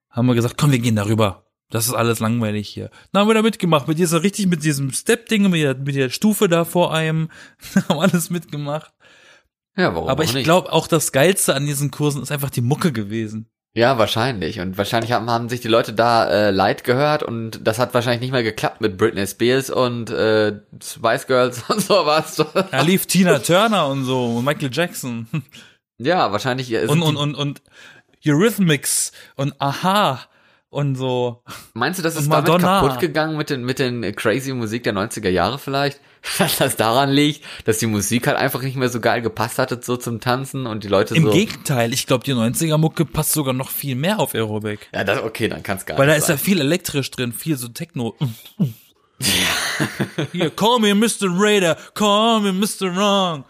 haben 0.09 0.27
wir 0.27 0.35
gesagt, 0.35 0.57
komm, 0.57 0.71
wir 0.71 0.79
gehen 0.79 0.95
darüber. 0.95 1.45
Das 1.69 1.87
ist 1.87 1.93
alles 1.93 2.19
langweilig 2.19 2.67
hier. 2.67 2.91
Dann 3.11 3.21
haben 3.21 3.29
wir 3.29 3.33
da 3.33 3.41
mitgemacht, 3.41 3.87
mit 3.87 3.97
dieser, 3.97 4.23
richtig 4.23 4.47
mit 4.47 4.63
diesem 4.63 4.91
Step-Ding, 4.91 5.49
mit 5.49 5.61
der, 5.61 5.75
mit 5.75 5.95
der 5.95 6.09
Stufe 6.09 6.49
da 6.49 6.65
vor 6.65 6.93
einem, 6.93 7.29
haben 7.89 7.99
alles 7.99 8.29
mitgemacht. 8.29 8.93
Ja, 9.77 9.95
warum 9.95 10.09
Aber 10.09 10.23
ich 10.23 10.33
glaube, 10.43 10.71
auch 10.73 10.87
das 10.87 11.13
Geilste 11.13 11.55
an 11.55 11.65
diesen 11.65 11.91
Kursen 11.91 12.21
ist 12.21 12.31
einfach 12.31 12.49
die 12.49 12.61
Mucke 12.61 12.91
gewesen. 12.91 13.49
Ja, 13.73 13.97
wahrscheinlich. 13.97 14.59
Und 14.59 14.77
wahrscheinlich 14.77 15.13
haben, 15.13 15.29
haben 15.29 15.47
sich 15.47 15.61
die 15.61 15.69
Leute 15.69 15.93
da 15.93 16.29
äh, 16.29 16.51
leid 16.51 16.83
gehört 16.83 17.23
und 17.23 17.65
das 17.65 17.79
hat 17.79 17.93
wahrscheinlich 17.93 18.21
nicht 18.21 18.31
mehr 18.31 18.43
geklappt 18.43 18.81
mit 18.81 18.97
Britney 18.97 19.25
Spears 19.25 19.69
und 19.69 20.09
äh, 20.09 20.59
Spice 20.83 21.27
Girls 21.27 21.63
und 21.69 21.79
sowas. 21.81 22.35
Da 22.35 22.81
lief 22.81 23.05
Tina 23.05 23.39
Turner 23.39 23.87
und 23.87 24.03
so, 24.03 24.25
und 24.37 24.45
Michael 24.45 24.71
Jackson. 24.73 25.27
ja, 25.97 26.31
wahrscheinlich. 26.33 26.75
Und, 26.89 27.01
und, 27.01 27.15
und, 27.15 27.35
und 27.35 27.61
Eurythmics 28.25 29.13
und 29.35 29.59
Aha 29.59 30.19
und 30.71 30.95
so. 30.95 31.43
meinst 31.73 31.99
du, 31.99 32.03
das 32.03 32.15
ist 32.15 32.23
und 32.23 32.31
damit 32.31 32.47
Madonna. 32.47 32.81
kaputt 32.81 32.99
gegangen 32.99 33.37
mit 33.37 33.49
den, 33.49 33.63
mit 33.63 33.77
den 33.77 34.15
crazy 34.15 34.53
Musik 34.53 34.83
der 34.83 34.93
90er 34.93 35.29
Jahre 35.29 35.59
vielleicht? 35.59 35.99
Dass 36.37 36.57
das 36.57 36.75
daran 36.75 37.09
liegt, 37.09 37.43
dass 37.65 37.79
die 37.79 37.87
Musik 37.87 38.27
halt 38.27 38.37
einfach 38.37 38.61
nicht 38.61 38.77
mehr 38.77 38.89
so 38.89 38.99
geil 38.99 39.23
gepasst 39.23 39.57
hatte 39.57 39.79
so 39.81 39.97
zum 39.97 40.19
Tanzen 40.19 40.67
und 40.67 40.83
die 40.83 40.87
Leute 40.87 41.15
Im 41.15 41.23
so. 41.23 41.31
Gegenteil, 41.31 41.91
ich 41.93 42.05
glaube, 42.05 42.23
die 42.23 42.33
90er-Mucke 42.33 43.05
passt 43.05 43.31
sogar 43.31 43.55
noch 43.55 43.69
viel 43.71 43.95
mehr 43.95 44.19
auf 44.19 44.35
Aerobic. 44.35 44.87
Ja, 44.93 45.03
das, 45.03 45.23
okay, 45.23 45.47
dann 45.47 45.63
kann's 45.63 45.83
gar 45.87 45.97
Weil 45.97 46.05
da 46.05 46.13
nicht 46.13 46.21
ist 46.21 46.29
ja 46.29 46.37
sein. 46.37 46.45
viel 46.45 46.59
elektrisch 46.59 47.09
drin, 47.09 47.33
viel 47.33 47.57
so 47.57 47.69
Techno. 47.69 48.15
Hier, 50.31 50.51
call 50.51 50.79
me 50.79 50.93
Mr. 50.93 51.27
Raider, 51.27 51.75
call 51.95 52.41
me 52.41 52.53
Mr. 52.53 52.95
Wrong. 52.95 53.43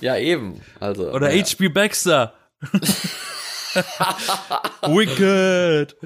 Ja, 0.00 0.16
eben. 0.16 0.60
Also. 0.78 1.10
Oder 1.10 1.34
ja. 1.34 1.42
H.P. 1.42 1.68
Baxter. 1.70 2.34
Wicked. 4.82 5.96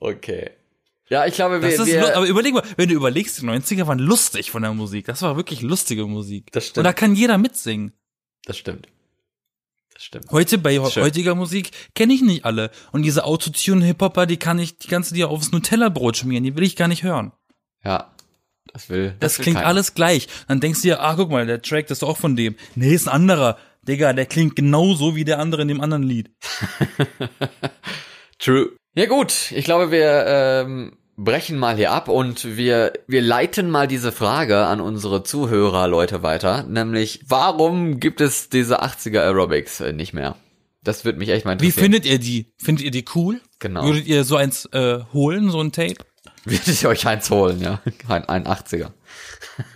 Okay. 0.00 0.50
Ja, 1.08 1.26
ich 1.26 1.34
glaube, 1.34 1.60
wir, 1.60 1.70
Das 1.70 1.80
ist, 1.80 1.86
wir 1.86 2.16
aber 2.16 2.26
überleg 2.26 2.54
mal, 2.54 2.62
wenn 2.76 2.88
du 2.88 2.94
überlegst, 2.94 3.40
die 3.40 3.46
90er 3.46 3.86
waren 3.86 3.98
lustig 3.98 4.50
von 4.50 4.62
der 4.62 4.72
Musik. 4.72 5.06
Das 5.06 5.22
war 5.22 5.36
wirklich 5.36 5.60
lustige 5.62 6.06
Musik. 6.06 6.50
Das 6.52 6.66
stimmt. 6.66 6.78
Und 6.78 6.84
da 6.84 6.92
kann 6.92 7.14
jeder 7.14 7.38
mitsingen. 7.38 7.92
das 8.46 8.56
stimmt. 8.56 8.88
Das 9.92 10.02
stimmt. 10.02 10.30
Heute 10.32 10.58
bei 10.58 10.74
Schön. 10.90 11.04
heutiger 11.04 11.34
Musik 11.36 11.70
kenne 11.94 12.12
ich 12.14 12.22
nicht 12.22 12.44
alle. 12.44 12.70
Und 12.90 13.02
diese 13.02 13.24
Autotune-Hip-Hopper, 13.24 14.26
die 14.26 14.38
kann 14.38 14.58
ich, 14.58 14.76
die 14.78 14.88
kannst 14.88 15.12
du 15.12 15.14
dir 15.14 15.28
aufs 15.28 15.52
Nutella-Brot 15.52 16.16
schmieren. 16.16 16.42
Die 16.42 16.56
will 16.56 16.64
ich 16.64 16.74
gar 16.74 16.88
nicht 16.88 17.04
hören. 17.04 17.32
Ja. 17.84 18.12
Das 18.72 18.88
will. 18.88 19.14
Das, 19.20 19.38
will 19.38 19.44
klingt 19.44 19.58
keiner. 19.58 19.68
alles 19.68 19.94
gleich. 19.94 20.26
Dann 20.48 20.58
denkst 20.58 20.82
du 20.82 20.88
dir, 20.88 21.00
ah, 21.00 21.14
guck 21.14 21.30
mal, 21.30 21.46
der 21.46 21.62
Track, 21.62 21.86
das 21.86 21.98
ist 21.98 22.02
auch 22.02 22.16
von 22.16 22.34
dem. 22.34 22.56
Nee, 22.74 22.92
ist 22.92 23.06
ein 23.06 23.14
anderer. 23.14 23.56
Digga, 23.86 24.12
der 24.12 24.26
klingt 24.26 24.56
genauso 24.56 25.14
wie 25.16 25.24
der 25.24 25.38
andere 25.38 25.62
in 25.62 25.68
dem 25.68 25.80
anderen 25.80 26.02
Lied. 26.02 26.30
True. 28.38 28.70
Ja 28.94 29.06
gut, 29.06 29.52
ich 29.52 29.64
glaube, 29.64 29.90
wir 29.90 30.24
ähm, 30.26 30.96
brechen 31.16 31.58
mal 31.58 31.76
hier 31.76 31.92
ab 31.92 32.08
und 32.08 32.56
wir, 32.56 32.92
wir 33.06 33.22
leiten 33.22 33.70
mal 33.70 33.86
diese 33.88 34.12
Frage 34.12 34.66
an 34.66 34.80
unsere 34.80 35.22
Zuhörer, 35.22 35.88
Leute, 35.88 36.22
weiter. 36.22 36.62
Nämlich, 36.64 37.20
warum 37.28 38.00
gibt 38.00 38.20
es 38.20 38.48
diese 38.48 38.82
80er 38.82 39.20
Aerobics 39.20 39.80
äh, 39.80 39.92
nicht 39.92 40.12
mehr? 40.12 40.36
Das 40.82 41.04
würde 41.04 41.18
mich 41.18 41.30
echt 41.30 41.44
mal 41.44 41.52
Wie 41.60 41.66
interessieren. 41.66 41.82
findet 41.82 42.06
ihr 42.06 42.18
die? 42.18 42.52
Findet 42.58 42.84
ihr 42.84 42.90
die 42.90 43.04
cool? 43.14 43.40
Genau. 43.58 43.84
Würdet 43.86 44.06
ihr 44.06 44.24
so 44.24 44.36
eins 44.36 44.66
äh, 44.66 45.00
holen, 45.12 45.50
so 45.50 45.60
ein 45.60 45.72
Tape? 45.72 45.96
Würde 46.44 46.70
ich 46.70 46.86
euch 46.86 47.06
eins 47.06 47.30
holen, 47.30 47.60
ja. 47.60 47.80
Ein, 48.06 48.26
ein 48.26 48.44
80er. 48.44 48.90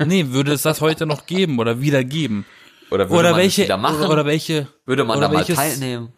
Nee, 0.05 0.27
würde 0.29 0.53
es 0.53 0.63
das 0.63 0.81
heute 0.81 1.07
noch 1.07 1.27
geben 1.27 1.59
oder 1.59 1.81
wieder 1.81 2.05
geben? 2.05 2.45
Oder 2.91 3.09
würde 3.11 3.21
Oder 3.21 3.31
man 3.31 3.41
welche, 3.41 3.63
es 3.63 3.69
wieder 3.69 3.77
machen? 3.77 4.07
oder 4.07 4.25
welche, 4.25 4.67
würde 4.87 5.05
man 5.05 5.21
da 5.21 5.29
mal 5.29 5.37
welches- 5.39 5.57
teilnehmen? 5.57 6.13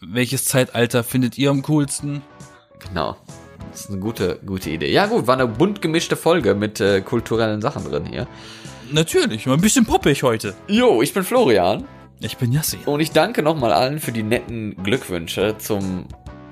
welches 0.00 0.44
Zeitalter 0.44 1.02
findet 1.04 1.38
ihr 1.38 1.50
am 1.50 1.62
coolsten? 1.62 2.22
Genau. 2.78 3.16
Das 3.70 3.82
ist 3.82 3.90
eine 3.90 3.98
gute, 3.98 4.38
gute 4.46 4.70
Idee. 4.70 4.90
Ja 4.92 5.06
gut, 5.06 5.26
war 5.26 5.34
eine 5.34 5.46
bunt 5.46 5.82
gemischte 5.82 6.16
Folge 6.16 6.54
mit 6.54 6.80
äh, 6.80 7.00
kulturellen 7.00 7.60
Sachen 7.60 7.84
drin 7.90 8.04
hier. 8.06 8.26
Natürlich, 8.92 9.46
mal 9.46 9.54
ein 9.54 9.60
bisschen 9.60 9.84
poppig 9.84 10.22
heute. 10.22 10.54
Jo, 10.68 11.02
ich 11.02 11.12
bin 11.12 11.24
Florian. 11.24 11.84
Ich 12.20 12.36
bin 12.36 12.52
Yassi. 12.52 12.78
Und 12.86 13.00
ich 13.00 13.10
danke 13.12 13.42
nochmal 13.42 13.72
allen 13.72 13.98
für 14.00 14.12
die 14.12 14.22
netten 14.22 14.82
Glückwünsche 14.82 15.56
zum, 15.58 16.06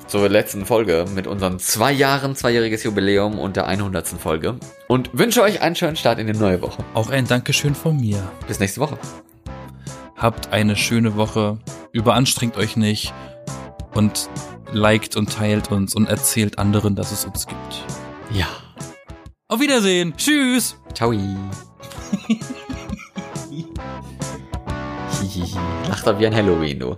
zur 0.07 0.29
letzten 0.29 0.67
Folge 0.67 1.05
mit 1.15 1.27
unseren 1.27 1.59
zwei 1.59 1.93
Jahren, 1.93 2.35
zweijähriges 2.35 2.83
Jubiläum 2.83 3.39
und 3.39 3.57
der 3.57 3.67
100. 3.67 4.07
Folge. 4.09 4.57
Und 4.89 5.11
wünsche 5.13 5.43
euch 5.43 5.63
einen 5.63 5.77
schönen 5.77 5.97
Start 5.97 6.19
in 6.19 6.27
die 6.27 6.35
neue 6.35 6.61
Woche. 6.61 6.85
Auch 6.95 7.09
ein 7.11 7.27
Dankeschön 7.27 7.75
von 7.75 7.99
mir. 7.99 8.23
Bis 8.49 8.59
nächste 8.59 8.81
Woche. 8.81 8.99
Habt 10.17 10.53
eine 10.53 10.77
schöne 10.77 11.17
Woche. 11.17 11.59
Überanstrengt 11.93 12.57
euch 12.57 12.77
nicht. 12.77 13.13
Und 13.95 14.29
liked 14.73 15.17
und 15.17 15.33
teilt 15.33 15.71
uns 15.71 15.95
und 15.95 16.09
erzählt 16.09 16.59
anderen, 16.59 16.97
dass 16.97 17.13
es 17.13 17.25
uns 17.25 17.47
gibt. 17.47 17.85
Ja. 18.33 18.47
Auf 19.49 19.61
Wiedersehen. 19.61 20.15
Tschüss. 20.17 20.77
Ciao. 20.95 21.13
Lacht 25.89 26.07
er 26.07 26.19
wie 26.19 26.27
ein 26.27 26.35
Halloween, 26.35 26.79
du. 26.79 26.97